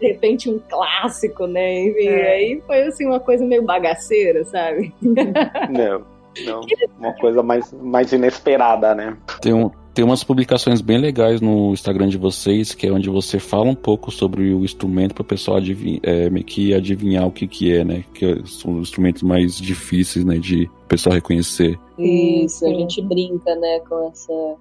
de 0.00 0.06
repente 0.06 0.50
um 0.50 0.58
clássico, 0.58 1.46
né? 1.46 1.86
Enfim, 1.86 2.08
é. 2.08 2.32
aí 2.32 2.62
foi 2.66 2.82
assim 2.82 3.06
uma 3.06 3.20
coisa 3.20 3.44
meio 3.44 3.62
bagaceira, 3.62 4.44
sabe? 4.44 4.92
Não. 5.02 6.16
Não, 6.44 6.60
uma 6.98 7.14
coisa 7.14 7.42
mais, 7.42 7.72
mais 7.72 8.12
inesperada, 8.12 8.94
né? 8.94 9.16
Tem 9.40 9.54
um, 9.54 9.70
tem 9.96 10.04
umas 10.04 10.22
publicações 10.22 10.82
bem 10.82 10.98
legais 10.98 11.40
no 11.40 11.72
Instagram 11.72 12.06
de 12.08 12.18
vocês, 12.18 12.74
que 12.74 12.86
é 12.86 12.92
onde 12.92 13.08
você 13.08 13.38
fala 13.38 13.64
um 13.64 13.74
pouco 13.74 14.10
sobre 14.10 14.52
o 14.52 14.62
instrumento 14.62 15.14
para 15.14 15.22
o 15.22 15.24
pessoal 15.24 15.56
adivinhar, 15.56 16.00
é, 16.02 16.28
meio 16.28 16.44
que 16.44 16.74
adivinhar 16.74 17.26
o 17.26 17.32
que, 17.32 17.46
que 17.46 17.74
é, 17.74 17.82
né? 17.82 18.04
Que 18.12 18.46
são 18.46 18.74
os 18.74 18.88
instrumentos 18.88 19.22
mais 19.22 19.56
difíceis, 19.56 20.22
né? 20.22 20.36
De 20.36 20.64
o 20.66 20.86
pessoal 20.86 21.14
reconhecer. 21.14 21.80
Isso, 21.98 22.66
a 22.66 22.74
gente 22.74 23.00
brinca, 23.00 23.56
né? 23.56 23.80
Com 23.88 24.08
essa. 24.08 24.56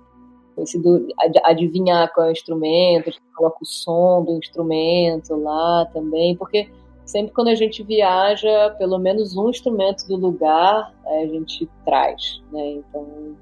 Com 0.56 0.64
esse 0.64 0.82
do, 0.82 1.06
adivinhar 1.44 2.10
qual 2.14 2.28
é 2.28 2.30
o 2.30 2.32
instrumento, 2.32 3.10
a 3.10 3.12
gente 3.12 3.22
coloca 3.36 3.58
o 3.62 3.66
som 3.66 4.24
do 4.24 4.38
instrumento 4.38 5.36
lá 5.36 5.86
também, 5.88 6.34
porque 6.38 6.70
sempre 7.04 7.34
quando 7.34 7.50
a 7.50 7.56
gente 7.56 7.84
viaja, 7.84 8.74
pelo 8.78 8.98
menos 8.98 9.36
um 9.36 9.50
instrumento 9.50 10.08
do 10.08 10.16
lugar 10.16 10.94
a 11.06 11.26
gente 11.26 11.68
traz, 11.84 12.42
né? 12.54 12.76
Então 12.78 13.36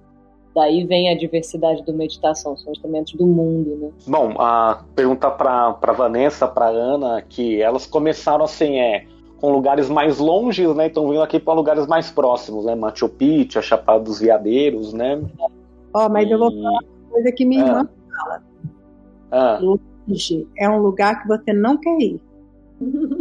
Daí 0.56 0.86
vem 0.86 1.12
a 1.12 1.18
diversidade 1.18 1.84
do 1.84 1.94
meditação, 1.94 2.56
são 2.56 2.72
instrumentos 2.72 3.14
do 3.14 3.26
mundo, 3.26 3.76
né? 3.76 3.90
Bom, 4.06 4.36
a 4.40 4.84
pergunta 4.96 5.32
para 5.32 5.94
Vanessa, 5.94 6.48
para 6.48 6.68
Ana, 6.68 7.22
que 7.22 7.60
elas 7.62 7.88
começaram 7.88 8.46
assim, 8.46 8.78
é 8.78 9.06
com 9.42 9.52
lugares 9.52 9.90
mais 9.90 10.20
longes, 10.20 10.74
né? 10.76 10.88
Estão 10.88 11.10
vindo 11.10 11.22
aqui 11.22 11.40
para 11.40 11.54
lugares 11.54 11.88
mais 11.88 12.12
próximos, 12.12 12.66
né? 12.66 12.76
Machu 12.76 13.10
Picchu, 13.10 13.60
a 13.60 13.62
Chapada 13.62 14.04
dos 14.04 14.20
Veadeiros, 14.20 14.94
né? 14.94 15.22
Ó, 15.94 16.06
oh, 16.06 16.10
mas 16.10 16.28
e... 16.28 16.32
eu 16.32 16.40
vou 16.40 16.52
falar 16.52 16.70
uma 16.70 16.84
coisa 17.12 17.32
que 17.32 17.46
minha 17.46 17.66
irmã 17.66 17.90
ah. 17.90 18.16
fala. 18.16 18.44
Ah. 19.32 19.60
Longe 19.60 20.48
é 20.58 20.70
um 20.70 20.78
lugar 20.78 21.22
que 21.22 21.28
você 21.28 21.52
não 21.52 21.78
quer 21.78 21.98
ir. 22.00 22.22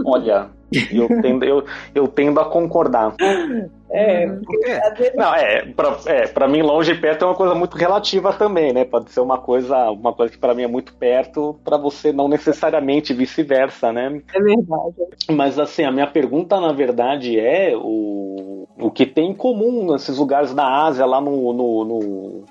Olha, 0.04 0.50
eu 0.92 1.08
tendo, 1.22 1.44
eu, 1.44 1.64
eu 1.94 2.06
tendo 2.06 2.40
a 2.40 2.44
concordar. 2.44 3.14
É, 3.93 4.26
uhum. 4.26 4.40
porque, 4.43 5.12
não, 5.14 5.34
é, 5.34 5.66
pra, 5.66 5.99
é, 6.07 6.26
pra 6.26 6.49
mim 6.49 6.62
longe 6.62 6.93
e 6.93 6.99
perto 6.99 7.24
é 7.24 7.28
uma 7.28 7.34
coisa 7.34 7.55
muito 7.55 7.76
relativa 7.76 8.32
também, 8.32 8.72
né? 8.72 8.86
Pode 8.86 9.12
ser 9.12 9.20
uma 9.20 9.36
coisa, 9.36 9.90
uma 9.90 10.14
coisa 10.14 10.32
que 10.32 10.38
para 10.38 10.55
mim 10.55 10.62
é 10.62 10.66
muito 10.66 10.95
perto, 10.95 11.61
para 11.62 11.76
você 11.76 12.11
não 12.11 12.26
necessariamente 12.26 13.12
vice-versa, 13.12 13.93
né? 13.93 14.22
É 14.34 14.40
verdade. 14.40 14.95
Mas 15.30 15.59
assim, 15.59 15.84
a 15.84 15.93
minha 15.93 16.07
pergunta 16.07 16.59
na 16.59 16.72
verdade 16.72 17.38
é 17.38 17.76
o, 17.76 18.66
o 18.78 18.90
que 18.90 19.05
tem 19.05 19.30
em 19.30 19.34
comum 19.34 19.93
nesses 19.93 20.16
lugares 20.16 20.55
da 20.55 20.66
Ásia, 20.66 21.05
lá 21.05 21.20
no, 21.20 21.53
no, 21.53 21.84
no 21.84 22.45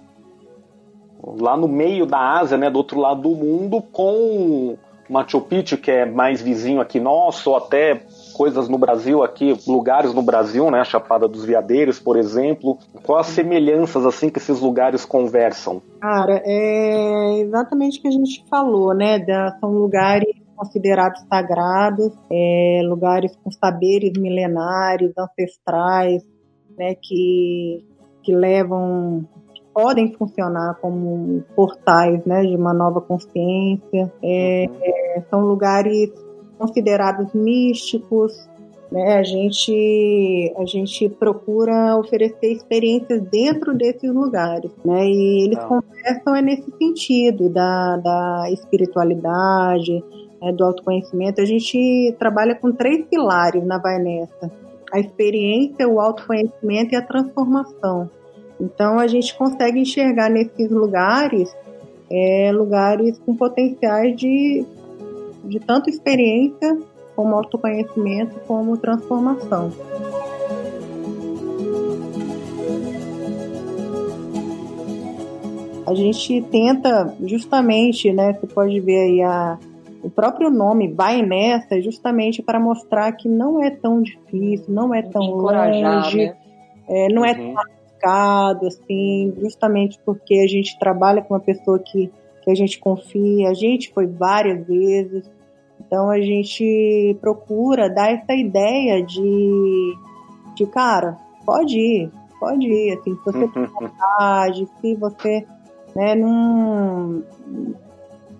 lá 1.40 1.58
no 1.58 1.68
meio 1.68 2.06
da 2.06 2.40
Ásia, 2.40 2.58
né, 2.58 2.70
do 2.70 2.78
outro 2.78 3.00
lado 3.00 3.22
do 3.22 3.30
mundo, 3.30 3.82
com 3.82 4.78
Machu 5.10 5.42
Picchu, 5.42 5.78
que 5.78 5.92
é 5.92 6.06
mais 6.06 6.42
vizinho 6.42 6.82
aqui 6.82 7.00
nosso, 7.00 7.50
ou 7.50 7.58
até 7.58 8.02
coisas 8.42 8.68
no 8.68 8.80
Brasil 8.80 9.22
aqui, 9.22 9.56
lugares 9.68 10.16
no 10.16 10.24
Brasil, 10.24 10.72
né? 10.72 10.80
A 10.80 10.84
Chapada 10.84 11.28
dos 11.28 11.46
Veadeiros, 11.46 12.00
por 12.00 12.18
exemplo. 12.18 12.76
Quais 13.04 13.28
as 13.28 13.34
semelhanças 13.36 14.04
assim 14.04 14.32
que 14.32 14.40
esses 14.40 14.60
lugares 14.60 15.06
conversam? 15.06 15.80
Cara, 16.02 16.42
é 16.44 17.38
exatamente 17.38 18.00
o 18.00 18.02
que 18.02 18.08
a 18.08 18.12
gente 18.12 18.44
falou, 18.50 18.96
né? 18.96 19.20
Da, 19.20 19.56
são 19.60 19.70
lugares 19.70 20.34
considerados 20.56 21.22
sagrados, 21.30 22.12
é, 22.32 22.82
lugares 22.84 23.32
com 23.44 23.52
saberes 23.52 24.14
milenares, 24.18 25.14
ancestrais, 25.16 26.24
né? 26.76 26.96
Que, 27.00 27.86
que 28.24 28.34
levam 28.34 29.24
podem 29.72 30.12
funcionar 30.14 30.80
como 30.82 31.44
portais 31.56 32.26
né, 32.26 32.42
de 32.42 32.56
uma 32.56 32.74
nova 32.74 33.02
consciência. 33.02 34.12
É, 34.24 34.66
é, 34.66 35.22
são 35.30 35.42
lugares 35.42 36.10
considerados 36.62 37.34
místicos. 37.34 38.48
Né? 38.92 39.16
A, 39.18 39.24
gente, 39.24 40.54
a 40.58 40.66
gente 40.66 41.10
procura 41.10 41.98
oferecer 41.98 42.52
experiências 42.52 43.22
dentro 43.24 43.74
desses 43.74 44.14
lugares. 44.14 44.72
Né? 44.86 45.08
E 45.08 45.46
eles 45.46 45.58
ah. 45.58 45.66
conversam 45.66 46.36
é 46.36 46.42
nesse 46.42 46.72
sentido 46.78 47.50
da, 47.50 47.98
da 47.98 48.52
espiritualidade, 48.52 50.04
né, 50.42 50.52
do 50.52 50.64
autoconhecimento. 50.64 51.42
A 51.42 51.46
gente 51.46 52.16
trabalha 52.20 52.54
com 52.56 52.72
três 52.72 53.06
pilares 53.06 53.66
na 53.66 53.78
Vai 53.78 53.98
Nessa. 53.98 54.52
A 54.94 55.00
experiência, 55.00 55.88
o 55.88 56.00
autoconhecimento 56.00 56.94
e 56.94 56.98
a 56.98 57.02
transformação. 57.02 58.10
Então 58.60 59.00
a 59.00 59.08
gente 59.08 59.36
consegue 59.36 59.80
enxergar 59.80 60.30
nesses 60.30 60.70
lugares 60.70 61.56
é, 62.12 62.52
lugares 62.52 63.18
com 63.20 63.36
potenciais 63.36 64.16
de 64.18 64.66
de 65.44 65.60
tanto 65.60 65.90
experiência 65.90 66.78
como 67.16 67.36
autoconhecimento 67.36 68.40
como 68.48 68.78
transformação. 68.78 69.72
A 75.86 75.94
gente 75.94 76.42
tenta 76.44 77.14
justamente, 77.22 78.14
né, 78.14 78.34
você 78.34 78.48
pode 78.48 78.80
ver 78.80 78.98
aí 78.98 79.22
a, 79.22 79.60
o 80.02 80.10
próprio 80.10 80.50
nome 80.50 80.88
vai 80.88 81.22
nessa 81.22 81.82
justamente 81.82 82.42
para 82.42 82.60
mostrar 82.60 83.12
que 83.12 83.28
não 83.28 83.62
é 83.62 83.70
tão 83.70 84.02
difícil, 84.02 84.74
não 84.74 84.94
é 84.94 85.02
tão 85.02 85.22
longe, 85.22 86.18
né? 86.18 86.36
é, 86.88 87.08
não 87.14 87.26
é 87.26 87.32
uhum. 87.32 87.54
tão 87.54 87.60
arriscado, 87.60 88.68
assim, 88.68 89.34
justamente 89.40 90.00
porque 90.06 90.36
a 90.36 90.48
gente 90.48 90.78
trabalha 90.80 91.22
com 91.22 91.34
uma 91.34 91.40
pessoa 91.40 91.78
que 91.78 92.12
que 92.52 92.54
a 92.54 92.56
gente 92.56 92.80
confia. 92.80 93.50
A 93.50 93.54
gente 93.54 93.94
foi 93.94 94.06
várias 94.08 94.68
vezes. 94.68 95.30
Então 95.80 96.10
a 96.10 96.20
gente 96.20 97.18
procura 97.20 97.90
dar 97.90 98.12
essa 98.12 98.34
ideia 98.34 99.04
de, 99.04 99.96
de 100.56 100.66
cara, 100.68 101.18
pode 101.46 101.78
ir, 101.78 102.12
pode 102.40 102.66
ir, 102.66 102.98
assim, 102.98 103.16
se 103.16 103.26
você 103.26 103.48
tem 103.52 103.66
vontade, 103.66 104.68
se 104.80 104.96
você 104.96 105.46
né, 105.96 106.16
não, 106.16 107.24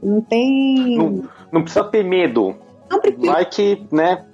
não 0.02 0.22
tem. 0.22 0.98
Não, 0.98 1.30
não 1.52 1.62
precisa 1.64 1.84
ter 1.86 2.04
medo. 2.04 2.56
Não 2.90 3.00
precisa. 3.00 3.32
Vai 3.32 3.46
que, 3.46 3.88
né? 3.92 4.26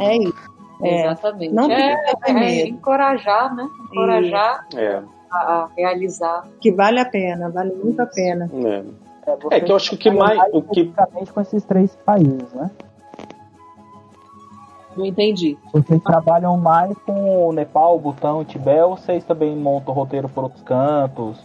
É 0.00 0.16
isso. 0.16 0.56
É, 0.82 1.06
Exatamente. 1.06 1.54
Não 1.54 1.70
é, 1.70 1.96
precisa 1.96 2.16
ter 2.18 2.30
é, 2.30 2.34
medo. 2.34 2.66
É 2.66 2.68
encorajar, 2.68 3.56
né? 3.56 3.68
Encorajar. 3.90 4.66
É 4.74 5.02
a, 5.36 5.64
a 5.64 5.68
realizar. 5.76 6.46
Que 6.60 6.72
vale 6.72 6.98
a 7.00 7.04
pena, 7.04 7.50
vale 7.50 7.74
muito 7.74 8.00
a 8.00 8.06
pena. 8.06 8.50
É, 8.54 9.56
é 9.56 9.60
que 9.60 9.70
eu 9.70 9.76
acho 9.76 9.96
que 9.96 10.10
mais. 10.10 10.38
O 10.52 10.62
que... 10.62 10.92
com 11.32 11.40
esses 11.40 11.64
três 11.64 11.94
países, 11.96 12.52
né? 12.52 12.70
Não 14.96 15.04
entendi. 15.04 15.58
Vocês 15.72 16.02
trabalham 16.02 16.56
mais 16.56 16.96
com 16.98 17.48
o 17.48 17.52
Nepal, 17.52 17.98
Butão, 17.98 18.44
Tibete 18.44 18.80
ou 18.80 18.96
vocês 18.96 19.22
também 19.24 19.54
montam 19.54 19.92
roteiro 19.92 20.28
por 20.28 20.44
outros 20.44 20.62
cantos? 20.62 21.38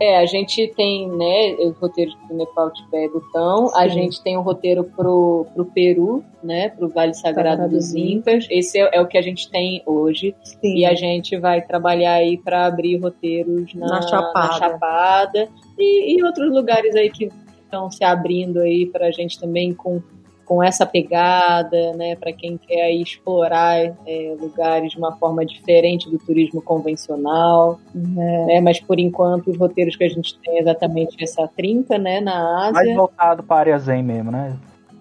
É, 0.00 0.18
a 0.18 0.26
gente 0.26 0.66
tem, 0.76 1.08
né, 1.08 1.54
os 1.60 1.76
roteiros 1.78 2.16
do 2.28 2.34
Nepal, 2.34 2.72
Tibete 2.72 3.06
e 3.06 3.08
Butão. 3.08 3.68
Sim. 3.68 3.74
A 3.76 3.88
gente 3.88 4.22
tem 4.22 4.36
o 4.36 4.40
um 4.40 4.42
roteiro 4.42 4.84
pro, 4.84 5.46
pro 5.54 5.64
Peru, 5.66 6.24
né, 6.42 6.70
pro 6.70 6.88
Vale 6.88 7.14
Sagrado, 7.14 7.62
Sagrado 7.62 7.74
dos 7.74 7.94
Incas. 7.94 8.46
Esse 8.50 8.78
é, 8.80 8.90
é, 8.92 9.00
o 9.00 9.06
que 9.06 9.16
a 9.16 9.22
gente 9.22 9.48
tem 9.50 9.82
hoje. 9.86 10.34
Sim. 10.42 10.76
E 10.78 10.84
a 10.84 10.94
gente 10.94 11.36
vai 11.36 11.62
trabalhar 11.62 12.14
aí 12.14 12.36
para 12.36 12.66
abrir 12.66 12.96
roteiros 12.96 13.72
na, 13.74 13.86
na 13.86 14.02
Chapada, 14.02 14.46
na 14.48 14.52
Chapada 14.52 15.48
e, 15.78 16.16
e 16.16 16.24
outros 16.24 16.52
lugares 16.52 16.94
aí 16.96 17.10
que 17.10 17.30
estão 17.62 17.90
se 17.90 18.04
abrindo 18.04 18.60
aí 18.60 18.86
para 18.86 19.06
a 19.06 19.10
gente 19.10 19.38
também 19.38 19.74
com 19.74 20.00
com 20.44 20.62
essa 20.62 20.84
pegada, 20.84 21.92
né, 21.94 22.16
para 22.16 22.32
quem 22.32 22.56
quer 22.56 22.90
explorar 22.92 23.78
é, 24.06 24.36
lugares 24.38 24.92
de 24.92 24.98
uma 24.98 25.12
forma 25.16 25.44
diferente 25.44 26.10
do 26.10 26.18
turismo 26.18 26.60
convencional, 26.62 27.78
é. 27.94 28.44
né, 28.46 28.60
mas 28.60 28.80
por 28.80 28.98
enquanto 28.98 29.50
os 29.50 29.58
roteiros 29.58 29.96
que 29.96 30.04
a 30.04 30.08
gente 30.08 30.38
tem 30.38 30.56
é 30.56 30.60
exatamente 30.60 31.22
essa 31.22 31.48
trinca, 31.48 31.98
né, 31.98 32.20
na 32.20 32.68
Ásia. 32.68 32.72
Mais 32.72 32.96
voltado 32.96 33.42
para 33.42 33.56
a 33.56 33.60
área 33.60 33.78
zen 33.78 34.02
mesmo, 34.02 34.30
né? 34.30 34.56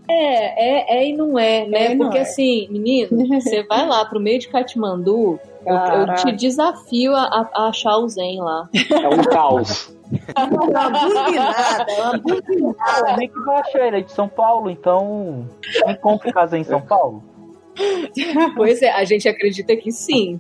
É, 0.07 0.95
é, 0.95 0.97
é 0.97 1.09
e 1.09 1.15
não 1.15 1.39
é, 1.39 1.65
né? 1.65 1.93
É 1.93 1.95
Porque 1.95 2.17
é. 2.17 2.21
assim, 2.21 2.67
menino, 2.69 3.09
você 3.39 3.63
vai 3.63 3.87
lá 3.87 4.05
pro 4.05 4.19
meio 4.19 4.39
de 4.39 4.49
Katmandu, 4.49 5.39
eu, 5.65 5.75
eu, 5.75 6.15
te 6.15 6.31
desafio 6.33 7.15
a, 7.15 7.49
a, 7.53 7.67
achar 7.67 7.97
o 7.97 8.07
Zen 8.07 8.39
lá. 8.41 8.67
É 8.73 9.07
um 9.07 9.23
caos. 9.23 9.95
É 10.35 10.43
uma 10.43 10.89
buzinada, 10.89 11.85
uma 11.99 12.17
buzinada. 12.17 13.17
Nem 13.17 13.29
que 13.29 13.39
vai 13.41 13.59
achar 13.61 13.87
ele 13.87 13.97
é 13.97 14.01
de 14.01 14.11
São 14.11 14.27
Paulo, 14.27 14.69
então 14.69 15.47
encontre 15.87 16.31
casa 16.31 16.57
em 16.57 16.63
São 16.63 16.81
Paulo. 16.81 17.23
Pois 18.55 18.81
é, 18.81 18.91
a 18.91 19.03
gente 19.03 19.27
acredita 19.27 19.75
que 19.75 19.91
sim. 19.91 20.39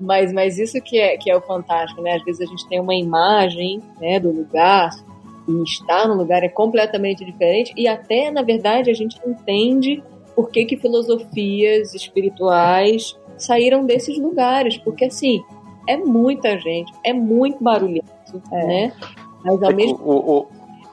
mas, 0.00 0.32
mas 0.32 0.58
isso 0.58 0.80
que 0.82 0.98
é, 0.98 1.16
que 1.16 1.30
é 1.30 1.36
o 1.36 1.40
fantástico, 1.40 2.02
né? 2.02 2.14
Às 2.14 2.24
vezes 2.24 2.40
a 2.40 2.50
gente 2.50 2.68
tem 2.68 2.80
uma 2.80 2.94
imagem 2.94 3.80
né, 4.00 4.18
do 4.18 4.30
lugar 4.30 4.90
e 5.48 5.62
estar 5.62 6.06
no 6.08 6.14
lugar 6.14 6.42
é 6.42 6.48
completamente 6.48 7.24
diferente 7.24 7.72
e 7.76 7.88
até, 7.88 8.30
na 8.30 8.42
verdade, 8.42 8.90
a 8.90 8.94
gente 8.94 9.18
entende 9.26 10.02
por 10.34 10.50
que, 10.50 10.64
que 10.64 10.76
filosofias 10.76 11.94
espirituais 11.94 13.16
saíram 13.36 13.84
desses 13.84 14.18
lugares, 14.18 14.78
porque 14.78 15.06
assim, 15.06 15.42
é 15.86 15.96
muita 15.96 16.58
gente, 16.58 16.92
é 17.04 17.12
muito 17.12 17.62
barulhento, 17.62 18.42
é. 18.52 18.66
né? 18.66 18.92
Mas 19.44 19.62
ao 19.62 19.70
é 19.70 19.74
mesmo 19.74 19.98
o, 20.02 20.38
o, 20.38 20.48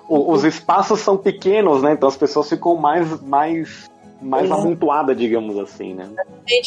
o, 0.07 0.31
os 0.33 0.43
espaços 0.43 0.99
são 0.99 1.17
pequenos, 1.17 1.81
né? 1.81 1.93
Então 1.93 2.09
as 2.09 2.17
pessoas 2.17 2.49
ficam 2.49 2.75
mais 2.75 3.21
mais 3.21 3.89
mais 4.21 4.49
é. 4.49 5.15
digamos 5.15 5.57
assim, 5.57 5.93
né? 5.93 6.09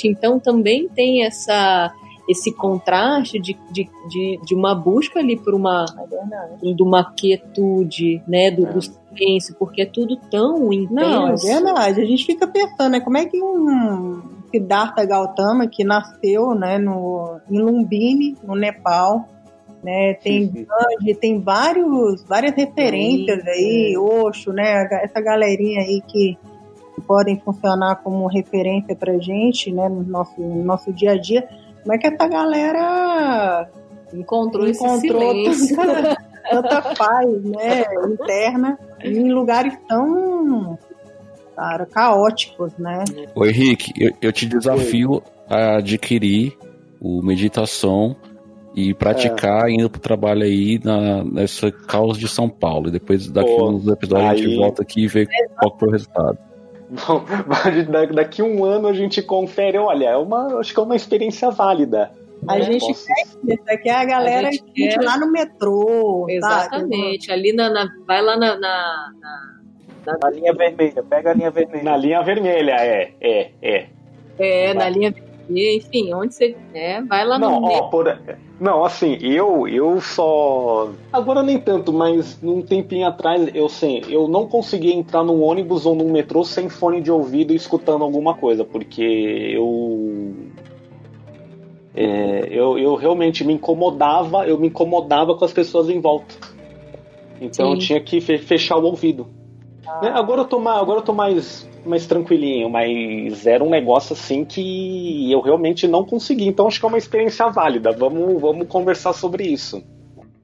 Então 0.04 0.38
também 0.38 0.88
tem 0.88 1.24
essa 1.24 1.92
esse 2.28 2.52
contraste 2.52 3.38
de, 3.38 3.58
de, 3.70 3.90
de, 4.08 4.40
de, 4.44 4.54
uma 4.54 4.74
busca 4.74 5.18
ali 5.18 5.36
por 5.36 5.54
uma 5.54 5.84
é 6.62 6.72
de 6.72 6.82
uma 6.82 7.12
quietude, 7.12 8.22
né, 8.28 8.50
do, 8.50 8.66
é. 8.66 8.72
do, 8.72 8.80
silêncio, 8.80 9.56
porque 9.58 9.82
é 9.82 9.86
tudo 9.86 10.16
tão 10.30 10.72
intenso. 10.72 10.94
Não, 10.94 11.28
é 11.28 11.34
verdade. 11.34 12.00
A 12.00 12.04
gente 12.04 12.24
fica 12.24 12.46
pensando, 12.46 12.92
né, 12.92 13.00
como 13.00 13.18
é 13.18 13.26
que 13.26 13.42
um 13.42 14.41
Siddhartha 14.52 15.04
Gautama 15.04 15.66
que 15.66 15.82
nasceu, 15.82 16.54
né, 16.54 16.78
no 16.78 17.40
em 17.50 17.58
Lumbini, 17.58 18.36
no 18.44 18.54
Nepal, 18.54 19.26
né, 19.82 20.14
tem 20.14 20.46
Gandhi, 20.46 21.14
tem 21.14 21.40
vários 21.40 22.22
várias 22.24 22.54
referências 22.54 23.42
Sim, 23.42 23.48
aí. 23.48 23.96
Osho, 23.98 24.52
né, 24.52 24.86
essa 25.02 25.20
galerinha 25.20 25.80
aí 25.80 26.02
que 26.06 26.38
podem 27.06 27.40
funcionar 27.40 27.96
como 27.96 28.26
referência 28.26 28.94
pra 28.94 29.18
gente, 29.18 29.72
né, 29.72 29.88
no 29.88 30.02
nosso, 30.04 30.40
no 30.40 30.62
nosso 30.62 30.92
dia 30.92 31.12
a 31.12 31.18
dia. 31.18 31.48
Como 31.82 31.94
é 31.94 31.98
que 31.98 32.06
essa 32.06 32.28
galera 32.28 33.68
encontrou, 34.12 34.68
encontrou 34.68 35.22
esse 35.50 35.74
tanta, 35.74 36.16
tanta 36.48 36.94
paz, 36.94 37.44
né, 37.44 37.84
interna 38.06 38.78
em 39.02 39.32
lugares 39.32 39.76
tão 39.88 40.78
cara, 41.54 41.86
caóticos, 41.86 42.72
né? 42.78 43.04
Oi, 43.34 43.48
Henrique, 43.50 43.92
eu, 43.98 44.12
eu 44.20 44.32
te 44.32 44.46
desafio 44.46 45.12
Oi. 45.12 45.22
a 45.48 45.76
adquirir 45.78 46.56
o 47.00 47.22
meditação 47.22 48.16
e 48.74 48.94
praticar 48.94 49.68
é. 49.68 49.72
indo 49.72 49.90
pro 49.90 50.00
trabalho 50.00 50.42
aí 50.42 50.80
na, 50.82 51.24
nessa 51.24 51.70
caos 51.70 52.18
de 52.18 52.28
São 52.28 52.48
Paulo. 52.48 52.88
E 52.88 52.92
depois 52.92 53.28
daqui 53.28 53.54
Pô, 53.54 53.70
uns 53.70 53.86
episódios 53.86 54.30
aí... 54.30 54.34
a 54.34 54.36
gente 54.36 54.56
volta 54.56 54.82
aqui 54.82 55.04
e 55.04 55.08
vê 55.08 55.26
qual 55.58 55.78
foi 55.78 55.88
o 55.88 55.92
resultado. 55.92 56.38
daqui 58.14 58.42
um 58.42 58.64
ano 58.64 58.88
a 58.88 58.92
gente 58.92 59.22
confere, 59.22 59.78
olha, 59.78 60.10
é 60.10 60.16
uma, 60.16 60.58
acho 60.58 60.72
que 60.72 60.80
é 60.80 60.82
uma 60.82 60.96
experiência 60.96 61.50
válida. 61.50 62.10
A 62.46 62.56
né? 62.56 62.62
gente 62.62 62.86
Posso... 62.86 63.06
quer 63.06 63.54
isso, 63.54 63.62
aqui 63.68 63.88
é 63.88 63.94
a 63.94 64.04
galera 64.04 64.48
a 64.48 64.50
gente 64.50 64.72
quer... 64.72 65.00
lá 65.00 65.18
no 65.18 65.30
metrô. 65.30 66.26
Exatamente. 66.28 67.28
Tá? 67.28 67.34
Ali 67.34 67.52
na, 67.52 67.70
na, 67.70 67.88
Vai 68.06 68.20
lá 68.20 68.36
na, 68.36 68.58
na, 68.58 69.12
na, 69.20 69.51
na 70.06 70.30
linha 70.30 70.52
vermelha, 70.52 71.02
pega 71.02 71.30
a 71.30 71.34
linha 71.34 71.50
vermelha. 71.50 71.84
Na 71.84 71.96
linha 71.96 72.22
vermelha, 72.22 72.72
é, 72.72 73.12
é, 73.20 73.50
é. 73.62 73.86
É, 74.38 74.74
na 74.74 74.88
linha 74.88 75.10
vermelha 75.10 75.32
enfim, 75.50 76.12
onde 76.14 76.34
você 76.34 76.56
é, 76.74 77.02
vai 77.02 77.26
lá 77.26 77.38
não, 77.38 77.60
no 77.60 77.66
ó, 77.66 77.82
por, 77.88 78.18
Não, 78.60 78.84
assim, 78.84 79.18
eu 79.20 79.66
eu 79.68 80.00
só 80.00 80.90
agora 81.12 81.42
nem 81.42 81.58
tanto, 81.58 81.92
mas 81.92 82.40
num 82.40 82.62
tempinho 82.62 83.06
atrás 83.06 83.50
eu 83.54 83.68
sei, 83.68 84.02
eu 84.08 84.28
não 84.28 84.46
conseguia 84.46 84.94
entrar 84.94 85.24
num 85.24 85.42
ônibus 85.42 85.84
ou 85.84 85.94
num 85.94 86.10
metrô 86.10 86.44
sem 86.44 86.68
fone 86.68 87.00
de 87.00 87.10
ouvido 87.10 87.52
escutando 87.52 88.02
alguma 88.02 88.34
coisa, 88.34 88.64
porque 88.64 89.02
eu 89.02 90.32
é, 91.94 92.48
eu, 92.50 92.78
eu 92.78 92.94
realmente 92.94 93.44
me 93.44 93.52
incomodava, 93.52 94.46
eu 94.46 94.58
me 94.58 94.68
incomodava 94.68 95.36
com 95.36 95.44
as 95.44 95.52
pessoas 95.52 95.90
em 95.90 96.00
volta. 96.00 96.34
Então 97.40 97.66
Sim. 97.66 97.72
eu 97.72 97.78
tinha 97.78 98.00
que 98.00 98.20
fechar 98.20 98.76
o 98.76 98.84
ouvido. 98.84 99.26
Ah. 99.86 100.18
Agora 100.18 100.42
eu 100.42 100.44
tô 100.44 100.58
mais, 100.58 100.80
agora 100.80 100.98
eu 101.00 101.04
tô 101.04 101.12
mais 101.12 101.68
mais 101.84 102.06
tranquilinho, 102.06 102.70
mas 102.70 103.46
era 103.46 103.62
um 103.62 103.70
negócio 103.70 104.12
assim 104.12 104.44
que 104.44 105.30
eu 105.30 105.40
realmente 105.40 105.88
não 105.88 106.04
consegui. 106.04 106.46
Então 106.46 106.66
acho 106.66 106.78
que 106.78 106.86
é 106.86 106.88
uma 106.88 106.98
experiência 106.98 107.48
válida. 107.48 107.90
Vamos, 107.92 108.40
vamos 108.40 108.68
conversar 108.68 109.12
sobre 109.12 109.44
isso. 109.44 109.82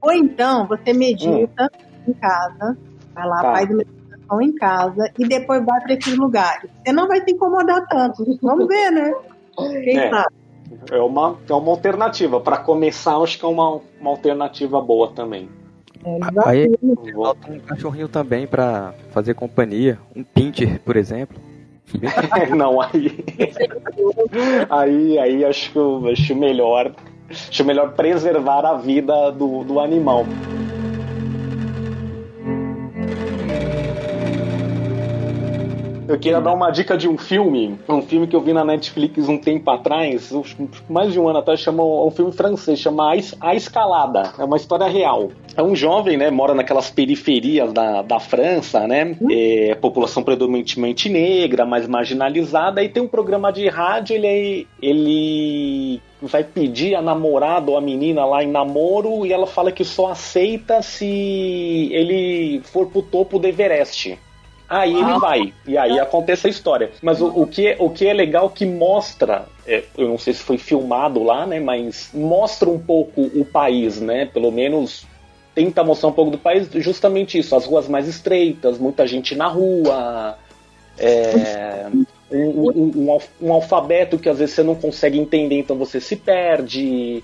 Ou 0.01 0.11
então 0.11 0.67
você 0.67 0.93
medita 0.93 1.63
hum. 1.63 2.11
em 2.11 2.13
casa, 2.13 2.77
vai 3.13 3.27
lá, 3.27 3.41
tá. 3.41 3.51
faz 3.53 3.69
meditação 3.69 4.41
em 4.41 4.53
casa 4.53 5.11
e 5.17 5.27
depois 5.27 5.65
vai 5.65 5.81
para 5.81 5.93
esses 5.93 6.17
lugares. 6.17 6.69
Você 6.83 6.91
não 6.91 7.07
vai 7.07 7.21
se 7.23 7.31
incomodar 7.31 7.85
tanto. 7.87 8.37
Vamos 8.41 8.67
ver, 8.67 8.91
né? 8.91 9.13
Quem 9.83 9.97
é. 9.97 10.09
sabe? 10.09 10.35
É 10.91 10.99
uma, 10.99 11.37
é 11.49 11.53
uma 11.53 11.71
alternativa. 11.71 12.39
Para 12.39 12.57
começar, 12.57 13.17
acho 13.17 13.39
que 13.39 13.45
é 13.45 13.47
uma, 13.47 13.81
uma 13.99 14.11
alternativa 14.11 14.79
boa 14.81 15.11
também. 15.11 15.49
É, 16.03 16.19
Aí 16.45 16.71
bota 17.13 17.51
um 17.51 17.59
cachorrinho 17.59 18.07
também 18.07 18.47
para 18.47 18.93
fazer 19.11 19.33
companhia, 19.33 19.99
um 20.15 20.23
pincher, 20.23 20.79
por 20.79 20.95
exemplo. 20.95 21.37
não, 22.55 22.79
aí. 22.81 23.25
aí, 24.69 25.19
aí 25.19 25.45
acho, 25.45 26.07
acho 26.07 26.35
melhor. 26.35 26.93
Acho 27.29 27.63
melhor 27.63 27.93
preservar 27.93 28.65
a 28.65 28.77
vida 28.77 29.31
do, 29.31 29.63
do 29.63 29.79
animal. 29.79 30.25
Eu 36.09 36.17
queria 36.17 36.41
dar 36.41 36.53
uma 36.53 36.71
dica 36.71 36.97
de 36.97 37.07
um 37.07 37.19
filme, 37.19 37.77
um 37.87 38.01
filme 38.01 38.25
que 38.25 38.35
eu 38.35 38.41
vi 38.41 38.51
na 38.51 38.65
Netflix 38.65 39.29
um 39.29 39.37
tempo 39.37 39.69
atrás, 39.69 40.33
mais 40.89 41.13
de 41.13 41.19
um 41.19 41.29
ano 41.29 41.37
atrás, 41.37 41.59
chama 41.59 41.83
um 41.83 42.09
filme 42.09 42.31
francês, 42.31 42.79
chama 42.79 43.13
A 43.39 43.53
Escalada. 43.53 44.33
É 44.39 44.43
uma 44.43 44.57
história 44.57 44.87
real. 44.87 45.29
É 45.55 45.61
um 45.61 45.75
jovem, 45.75 46.17
né, 46.17 46.31
mora 46.31 46.55
naquelas 46.55 46.89
periferias 46.89 47.71
da, 47.71 48.01
da 48.01 48.19
França, 48.19 48.87
né, 48.87 49.15
é, 49.29 49.75
população 49.75 50.23
predominantemente 50.23 51.09
negra, 51.09 51.63
mais 51.63 51.87
marginalizada, 51.87 52.81
e 52.81 52.89
tem 52.89 53.03
um 53.03 53.07
programa 53.07 53.51
de 53.51 53.67
rádio, 53.67 54.15
ele, 54.15 54.67
ele 54.81 56.01
vai 56.23 56.43
pedir 56.43 56.95
a 56.95 57.03
namorada 57.03 57.69
ou 57.69 57.77
a 57.77 57.81
menina 57.81 58.25
lá 58.25 58.43
em 58.43 58.49
namoro 58.49 59.27
e 59.27 59.31
ela 59.31 59.45
fala 59.45 59.71
que 59.71 59.85
só 59.85 60.07
aceita 60.07 60.81
se 60.81 61.05
ele 61.91 62.61
for 62.63 62.87
pro 62.87 63.03
topo 63.03 63.37
do 63.37 63.45
Everest. 63.47 64.17
Aí 64.69 64.93
ele 64.93 65.19
vai. 65.19 65.53
E 65.65 65.77
aí 65.77 65.99
acontece 65.99 66.45
a 66.45 66.49
história. 66.49 66.91
Mas 67.01 67.19
o, 67.19 67.27
o, 67.27 67.47
que, 67.47 67.67
é, 67.67 67.77
o 67.79 67.89
que 67.89 68.05
é 68.05 68.13
legal 68.13 68.49
que 68.51 68.65
mostra, 68.65 69.47
é, 69.65 69.83
eu 69.97 70.07
não 70.07 70.17
sei 70.17 70.33
se 70.33 70.43
foi 70.43 70.59
filmado 70.59 71.23
lá, 71.23 71.47
né? 71.47 71.59
Mas 71.59 72.11
mostra 72.13 72.69
um 72.69 72.77
pouco 72.77 73.21
o 73.21 73.43
país, 73.43 73.99
né? 73.99 74.25
Pelo 74.25 74.51
menos 74.51 75.07
tenta 75.55 75.83
mostrar 75.83 76.09
um 76.09 76.13
pouco 76.13 76.31
do 76.31 76.37
país, 76.37 76.69
justamente 76.75 77.37
isso, 77.37 77.55
as 77.55 77.65
ruas 77.65 77.87
mais 77.87 78.07
estreitas, 78.07 78.77
muita 78.77 79.05
gente 79.07 79.35
na 79.35 79.47
rua, 79.47 80.37
é, 80.97 81.87
um, 82.31 82.69
um, 82.69 83.19
um, 83.41 83.51
alfabeto 83.51 84.17
que 84.17 84.29
às 84.29 84.37
vezes 84.37 84.55
você 84.55 84.63
não 84.63 84.75
consegue 84.75 85.19
entender, 85.19 85.57
então 85.57 85.75
você 85.75 85.99
se 85.99 86.15
perde 86.15 87.23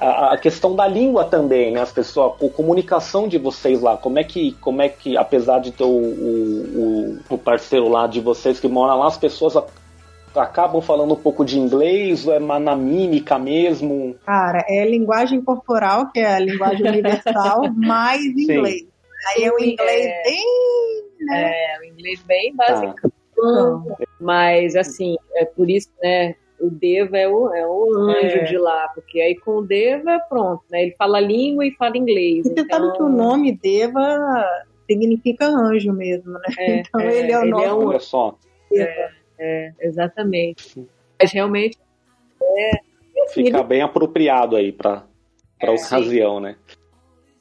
a, 0.00 0.32
a, 0.32 0.38
questão 0.38 0.74
da 0.74 0.86
língua 0.86 1.24
também, 1.24 1.70
né? 1.70 1.80
As 1.80 1.92
pessoas, 1.92 2.32
a 2.42 2.48
comunicação 2.48 3.28
de 3.28 3.36
vocês 3.38 3.80
lá, 3.80 3.96
como 3.96 4.18
é 4.18 4.24
que, 4.24 4.52
como 4.60 4.80
é 4.80 4.88
que 4.88 5.16
apesar 5.16 5.60
de 5.60 5.70
ter 5.70 5.84
o, 5.84 5.88
o, 5.88 7.18
o 7.28 7.38
parceiro 7.38 7.88
lá 7.88 8.06
de 8.06 8.20
vocês 8.20 8.58
que 8.58 8.66
mora 8.66 8.94
lá, 8.94 9.06
as 9.06 9.18
pessoas 9.18 9.56
acabam 10.34 10.80
falando 10.80 11.12
um 11.12 11.16
pouco 11.16 11.44
de 11.44 11.58
inglês 11.58 12.26
ou 12.26 12.34
é 12.34 12.38
na 12.38 12.74
mímica 12.74 13.38
mesmo? 13.38 14.16
Cara, 14.24 14.64
é 14.68 14.84
linguagem 14.88 15.42
corporal, 15.42 16.10
que 16.10 16.20
é 16.20 16.34
a 16.34 16.38
linguagem 16.38 16.86
universal, 16.86 17.70
mais 17.76 18.24
inglês. 18.24 18.80
Sim. 18.80 18.88
Aí 19.28 19.44
é 19.44 19.52
o 19.52 19.58
inglês 19.58 20.06
é, 20.06 20.22
bem. 20.24 20.44
Né? 21.26 21.52
É, 21.52 21.78
o 21.80 21.84
inglês 21.84 22.22
bem 22.22 22.56
básico. 22.56 23.12
Ah. 23.42 23.82
Mas, 24.18 24.76
assim, 24.76 25.16
é 25.34 25.44
por 25.44 25.68
isso, 25.68 25.88
né? 26.02 26.34
O 26.60 26.70
Deva 26.70 27.16
é 27.18 27.28
o, 27.28 27.54
é 27.54 27.66
o 27.66 27.94
anjo 27.94 28.36
é. 28.36 28.44
de 28.44 28.58
lá, 28.58 28.88
porque 28.94 29.20
aí 29.20 29.34
com 29.36 29.58
o 29.58 29.62
Deva, 29.62 30.18
pronto, 30.28 30.62
né? 30.70 30.82
Ele 30.82 30.94
fala 30.96 31.20
língua 31.20 31.66
e 31.66 31.72
fala 31.72 31.96
inglês. 31.96 32.46
E 32.46 32.50
você 32.50 32.60
então... 32.60 32.66
sabe 32.68 32.96
que 32.96 33.02
o 33.02 33.08
nome 33.08 33.56
Deva 33.56 34.44
significa 34.86 35.46
anjo 35.46 35.92
mesmo, 35.92 36.32
né? 36.32 36.40
É, 36.58 36.76
então 36.80 37.00
é, 37.00 37.18
ele 37.18 37.32
é 37.32 37.38
o 37.38 37.42
ele 37.42 37.50
nome. 37.50 37.86
Olha 37.86 38.00
só. 38.00 38.38
É, 38.72 39.10
é, 39.38 39.72
exatamente. 39.80 40.86
Mas 41.18 41.32
realmente 41.32 41.78
é, 42.42 42.90
Fica 43.28 43.58
ele... 43.58 43.64
bem 43.64 43.82
apropriado 43.82 44.56
aí 44.56 44.72
para 44.72 45.04
a 45.62 45.70
ocasião, 45.70 46.36
sim. 46.36 46.42
né? 46.42 46.56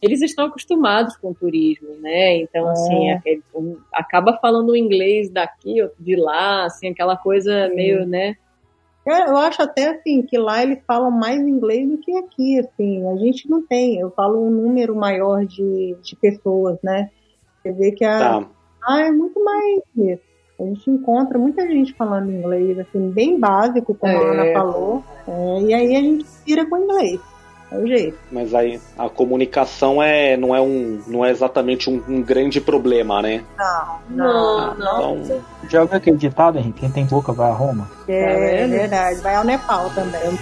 Eles 0.01 0.21
estão 0.21 0.45
acostumados 0.45 1.17
com 1.17 1.31
o 1.31 1.35
turismo, 1.35 1.89
né? 1.99 2.37
Então, 2.37 2.69
assim, 2.69 3.11
aquele, 3.11 3.43
um, 3.53 3.77
acaba 3.93 4.37
falando 4.37 4.69
o 4.69 4.75
inglês 4.75 5.29
daqui 5.29 5.81
ou 5.81 5.91
de 5.99 6.15
lá, 6.15 6.65
assim, 6.65 6.87
aquela 6.87 7.17
coisa 7.17 7.67
meio, 7.69 8.05
né? 8.05 8.37
Eu 9.11 9.37
acho 9.37 9.61
até 9.61 9.89
assim 9.89 10.21
que 10.21 10.37
lá 10.37 10.61
eles 10.61 10.79
falam 10.85 11.11
mais 11.11 11.39
inglês 11.39 11.89
do 11.89 11.97
que 11.97 12.15
aqui, 12.17 12.59
assim. 12.59 13.07
A 13.07 13.15
gente 13.17 13.49
não 13.49 13.65
tem. 13.65 13.99
Eu 13.99 14.11
falo 14.11 14.45
um 14.45 14.49
número 14.49 14.95
maior 14.95 15.45
de, 15.45 15.95
de 16.01 16.15
pessoas, 16.15 16.77
né? 16.83 17.09
Você 17.61 17.71
vê 17.71 17.91
que 17.91 18.05
a, 18.05 18.19
tá. 18.19 18.47
ah, 18.83 19.01
é 19.01 19.11
muito 19.11 19.43
mais. 19.43 19.81
A 20.59 20.63
gente 20.63 20.89
encontra 20.89 21.39
muita 21.39 21.65
gente 21.67 21.93
falando 21.93 22.31
inglês, 22.31 22.77
assim, 22.79 23.09
bem 23.09 23.39
básico, 23.39 23.95
como 23.95 24.11
é. 24.11 24.15
a 24.15 24.31
Ana 24.31 24.53
falou. 24.53 25.03
É, 25.27 25.61
e 25.61 25.73
aí 25.73 25.95
a 25.95 26.01
gente 26.01 26.25
vira 26.45 26.65
com 26.65 26.77
inglês. 26.77 27.19
É 27.71 27.77
o 27.77 27.85
jeito. 27.85 28.17
Mas 28.31 28.53
aí 28.53 28.79
a 28.97 29.09
comunicação 29.09 30.01
é, 30.01 30.35
não, 30.35 30.55
é 30.55 30.61
um, 30.61 31.01
não 31.07 31.23
é 31.23 31.31
exatamente 31.31 31.89
um, 31.89 32.01
um 32.07 32.21
grande 32.21 32.59
problema, 32.59 33.21
né? 33.21 33.43
Não, 33.57 33.99
não, 34.09 34.75
não. 34.75 35.17
Então... 35.17 35.41
Já 35.69 35.81
ouviu 35.81 35.97
aquele 35.97 36.17
ditado, 36.17 36.57
Henrique? 36.57 36.79
Quem 36.79 36.89
tem 36.89 37.05
boca 37.05 37.31
vai 37.31 37.49
a 37.49 37.53
Roma? 37.53 37.89
É, 38.07 38.63
é 38.63 38.67
verdade. 38.67 39.21
Vai 39.21 39.35
ao 39.35 39.43
Nepal 39.43 39.89
também. 39.91 40.37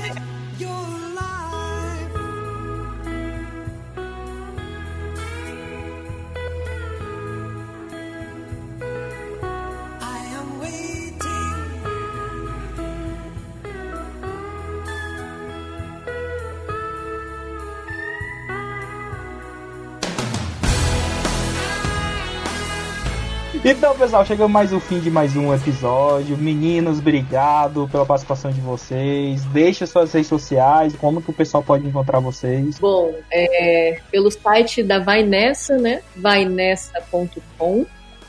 Então, 23.69 23.93
pessoal, 23.97 24.25
chegamos 24.25 24.49
mais 24.49 24.71
o 24.71 24.79
fim 24.79 24.97
de 24.97 25.11
mais 25.11 25.35
um 25.35 25.53
episódio. 25.53 26.37
Meninos, 26.37 26.99
obrigado 26.99 27.85
pela 27.91 28.05
participação 28.05 28.49
de 28.49 28.61
vocês. 28.61 29.43
Deixe 29.47 29.85
suas 29.85 30.13
redes 30.13 30.29
sociais, 30.29 30.95
como 30.95 31.21
que 31.21 31.29
o 31.31 31.33
pessoal 31.33 31.61
pode 31.61 31.85
encontrar 31.85 32.21
vocês. 32.21 32.79
Bom, 32.79 33.13
é, 33.29 33.99
pelo 34.09 34.31
site 34.31 34.81
da 34.81 34.99
Vai 34.99 35.21
Nessa, 35.23 35.77
né? 35.77 36.01
vainessa.com. 36.15 37.85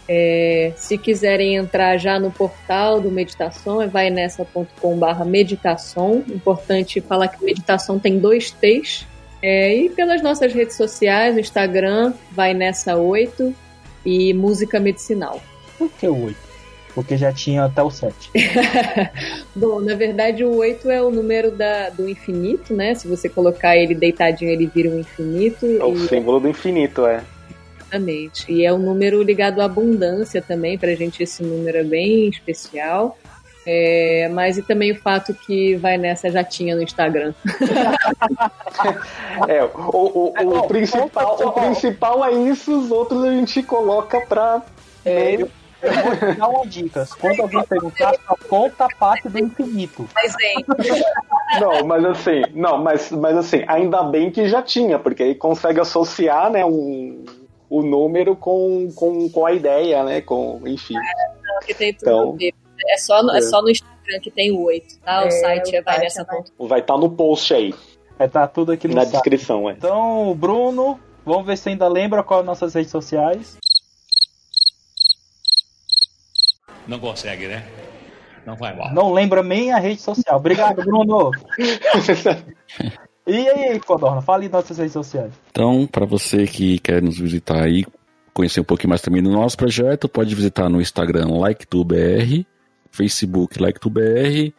É, 0.09 0.73
se 0.75 0.99
quiserem 0.99 1.55
entrar 1.55 1.99
já 1.99 2.19
no 2.19 2.33
portal 2.33 3.01
do 3.01 3.09
Meditação, 3.09 3.81
é 3.81 3.87
vainessa.com.br 3.87 5.25
meditação. 5.25 6.25
Importante 6.27 7.01
falar 7.01 7.29
que 7.29 7.45
meditação 7.45 7.97
tem 7.97 8.19
dois 8.19 8.51
T's. 8.51 9.07
É, 9.41 9.73
e 9.73 9.89
pelas 9.91 10.21
nossas 10.21 10.53
redes 10.53 10.77
sociais, 10.77 11.39
Instagram, 11.39 12.13
vai 12.33 12.55
nessa 12.55 12.97
8, 12.97 13.55
e 14.09 14.33
música 14.33 14.81
medicinal. 14.81 15.41
Por 15.77 15.91
que 15.91 16.09
o 16.09 16.25
8? 16.25 16.49
Porque 16.95 17.17
já 17.17 17.33
tinha 17.33 17.65
até 17.65 17.83
o 17.83 17.91
7. 17.91 18.31
Bom, 19.55 19.81
na 19.81 19.95
verdade 19.95 20.43
o 20.43 20.57
8 20.57 20.91
é 20.91 21.03
o 21.03 21.11
número 21.11 21.51
da, 21.51 21.91
do 21.91 22.09
infinito, 22.09 22.75
né? 22.75 22.95
Se 22.95 23.07
você 23.07 23.29
colocar 23.29 23.77
ele 23.77 23.95
deitadinho, 23.95 24.51
ele 24.51 24.67
vira 24.67 24.89
um 24.89 24.99
infinito. 24.99 25.67
É 25.67 25.85
o 25.85 25.97
símbolo 26.09 26.41
do 26.41 26.49
infinito, 26.49 27.07
é. 27.07 27.23
Exatamente. 27.79 28.51
E 28.51 28.65
é 28.65 28.73
um 28.73 28.79
número 28.79 29.23
ligado 29.23 29.61
à 29.61 29.67
abundância 29.67 30.43
também, 30.43 30.79
para 30.79 30.91
a 30.91 30.95
gente 30.95 31.23
esse 31.23 31.43
número 31.43 31.79
é 31.79 31.85
bem 31.85 32.29
especial. 32.29 33.19
É, 33.71 34.31
mas 34.33 34.57
e 34.57 34.63
também 34.63 34.93
o 34.93 34.99
fato 34.99 35.35
que 35.35 35.77
vai 35.77 35.99
nessa 35.99 36.31
já 36.31 36.43
tinha 36.43 36.75
no 36.75 36.81
Instagram. 36.81 37.35
é, 39.47 39.63
o, 39.63 39.69
o, 39.93 40.33
o, 40.33 40.59
o 40.61 40.67
principal, 40.67 41.37
o 41.39 41.53
principal 41.53 42.25
é 42.25 42.33
isso, 42.33 42.81
os 42.81 42.91
outros 42.91 43.23
a 43.23 43.31
gente 43.31 43.63
coloca 43.63 44.23
pra. 44.23 44.63
É, 45.05 45.35
eu, 45.35 45.51
eu 45.83 45.93
vou 45.93 46.17
te 46.17 46.39
dar 46.39 46.49
uma 46.49 46.67
dica. 46.67 47.07
Quando 47.21 47.43
alguém 47.43 47.63
perguntar, 47.65 48.15
conta 48.49 48.87
a 48.87 48.89
parte 48.89 49.29
do 49.29 49.39
infinito. 49.39 50.09
Mas 50.15 50.35
vem. 50.39 50.65
Não, 51.61 51.85
mas 51.85 52.05
assim, 52.05 52.43
não, 52.53 52.77
mas, 52.77 53.11
mas 53.11 53.35
assim, 53.35 53.65
ainda 53.67 54.03
bem 54.03 54.31
que 54.31 54.47
já 54.47 54.63
tinha, 54.63 54.99
porque 54.99 55.23
aí 55.23 55.35
consegue 55.35 55.81
associar, 55.81 56.51
né, 56.51 56.63
um, 56.63 57.25
o 57.71 57.83
número 57.83 58.37
com, 58.37 58.93
com, 58.95 59.31
com 59.31 59.47
a 59.47 59.53
ideia, 59.53 60.05
né? 60.05 60.21
Com, 60.21 60.61
enfim. 60.67 60.95
É, 60.95 61.33
não, 61.43 61.61
que 61.61 61.75
tem 61.75 61.95
tudo 61.95 62.11
então, 62.11 62.37
é 62.87 62.99
só, 62.99 63.23
no, 63.23 63.33
é. 63.33 63.39
é. 63.39 63.43
só 63.43 63.63
no 63.63 63.71
Instagram 63.71 64.21
que 64.23 64.31
tem 64.31 64.51
o 64.51 64.63
8, 64.63 64.99
tá? 65.01 65.25
O 65.25 65.27
é, 65.27 65.31
site 65.31 65.77
é 65.77 65.83
vai 65.83 65.99
nessa 65.99 66.25
ponta. 66.25 66.51
Vai 66.59 66.81
estar 66.81 66.95
tá 66.95 67.01
no 67.01 67.11
post 67.11 67.53
aí. 67.55 67.75
Vai 68.17 68.27
estar 68.27 68.41
tá 68.41 68.49
tudo 68.49 68.73
aqui 68.73 68.89
no 68.89 68.95
Na 68.95 69.03
site. 69.03 69.13
descrição, 69.13 69.69
é. 69.69 69.73
Então, 69.73 70.35
Bruno, 70.35 70.99
vamos 71.25 71.47
ver 71.47 71.57
se 71.57 71.69
ainda 71.69 71.89
lembra 71.89 72.23
qual 72.23 72.43
nossas 72.43 72.75
redes 72.75 72.91
sociais. 72.91 73.57
Não 76.87 76.99
consegue, 76.99 77.47
né? 77.47 77.65
Não 78.47 78.57
vai 78.57 78.75
mal. 78.75 78.93
Não 78.95 79.13
lembra 79.13 79.43
nem 79.43 79.73
a 79.73 79.79
rede 79.79 80.01
social. 80.01 80.39
Obrigado, 80.39 80.83
Bruno. 80.83 81.31
e 83.27 83.47
aí, 83.47 83.79
Codorna, 83.79 84.23
fale 84.23 84.49
nossas 84.49 84.79
redes 84.79 84.95
sociais. 84.95 85.35
Então, 85.51 85.87
para 85.87 86.07
você 86.07 86.47
que 86.47 86.79
quer 86.79 87.03
nos 87.03 87.19
visitar 87.19 87.63
aí, 87.63 87.85
conhecer 88.33 88.61
um 88.61 88.65
pouquinho 88.65 88.89
mais 88.89 89.03
também 89.03 89.23
do 89.23 89.31
nosso 89.31 89.55
projeto, 89.55 90.09
pode 90.09 90.35
visitar 90.35 90.71
no 90.71 90.81
Instagram 90.81 91.27
LikeTubeBR, 91.47 92.47
Facebook 92.91 93.63
LikeTubeBR, 93.63 94.53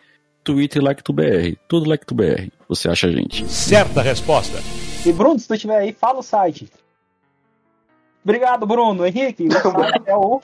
Twitter 0.43 0.82
LikeTubeBR, 0.84 1.57
tudo 1.67 1.89
LikeTubeBR. 1.89 2.51
Você 2.67 2.89
acha 2.89 3.07
a 3.07 3.11
gente. 3.11 3.47
Certa 3.47 4.01
resposta. 4.01 4.57
E 5.05 5.11
Bruno, 5.11 5.39
se 5.39 5.47
tu 5.47 5.53
estiver 5.53 5.77
aí, 5.77 5.93
fala 5.93 6.19
o 6.19 6.23
site. 6.23 6.69
Obrigado, 8.23 8.65
Bruno. 8.65 9.05
Henrique, 9.05 9.47
o 9.47 9.51
site 9.51 10.03
é 10.07 10.15
o... 10.15 10.41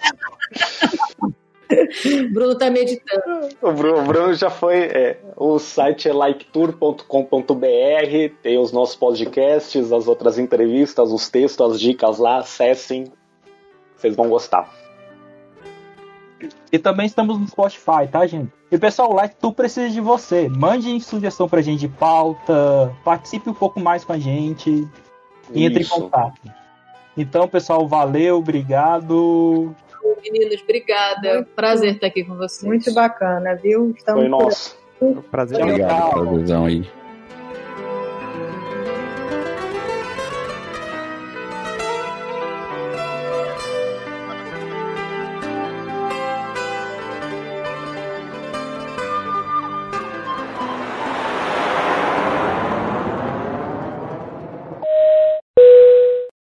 Bruno 2.31 2.57
tá 2.57 2.69
meditando. 2.69 3.49
O 3.61 3.71
Bruno, 3.71 4.01
o 4.01 4.03
Bruno 4.03 4.33
já 4.33 4.49
foi. 4.49 4.77
É, 4.77 5.19
o 5.35 5.59
site 5.59 6.07
é 6.07 6.13
liketour.com.br, 6.13 7.05
tem 8.41 8.57
os 8.57 8.71
nossos 8.71 8.95
podcasts, 8.95 9.91
as 9.91 10.07
outras 10.07 10.37
entrevistas, 10.37 11.11
os 11.11 11.29
textos, 11.29 11.73
as 11.73 11.79
dicas 11.79 12.19
lá, 12.19 12.39
acessem. 12.39 13.11
Vocês 13.95 14.15
vão 14.15 14.29
gostar. 14.29 14.84
E 16.71 16.77
também 16.77 17.05
estamos 17.05 17.39
no 17.39 17.47
Spotify, 17.47 18.07
tá, 18.11 18.25
gente? 18.27 18.51
E 18.71 18.77
pessoal, 18.77 19.11
o 19.11 19.15
Like 19.15 19.35
Tu 19.39 19.51
precisa 19.53 19.89
de 19.89 20.01
você. 20.01 20.49
Mande 20.49 20.99
sugestão 21.01 21.47
pra 21.47 21.61
gente 21.61 21.79
de 21.79 21.87
pauta, 21.87 22.93
participe 23.03 23.49
um 23.49 23.53
pouco 23.53 23.79
mais 23.79 24.03
com 24.03 24.13
a 24.13 24.17
gente 24.17 24.87
e 25.51 25.65
entre 25.65 25.83
em 25.83 25.87
contato. 25.87 26.41
Então, 27.17 27.47
pessoal, 27.47 27.87
valeu, 27.87 28.37
obrigado. 28.37 29.73
Meninos, 30.21 30.61
obrigada. 30.61 31.47
Prazer 31.55 31.95
estar 31.95 32.07
aqui 32.07 32.23
com 32.23 32.35
vocês. 32.35 32.63
Muito 32.63 32.93
bacana, 32.93 33.55
viu? 33.55 33.91
Estamos 33.91 34.21
Foi 34.21 34.29
nosso. 34.29 34.77
Prazer. 35.31 35.61
Obrigado, 35.61 36.11
prazerzão 36.11 36.65
aí. 36.65 36.85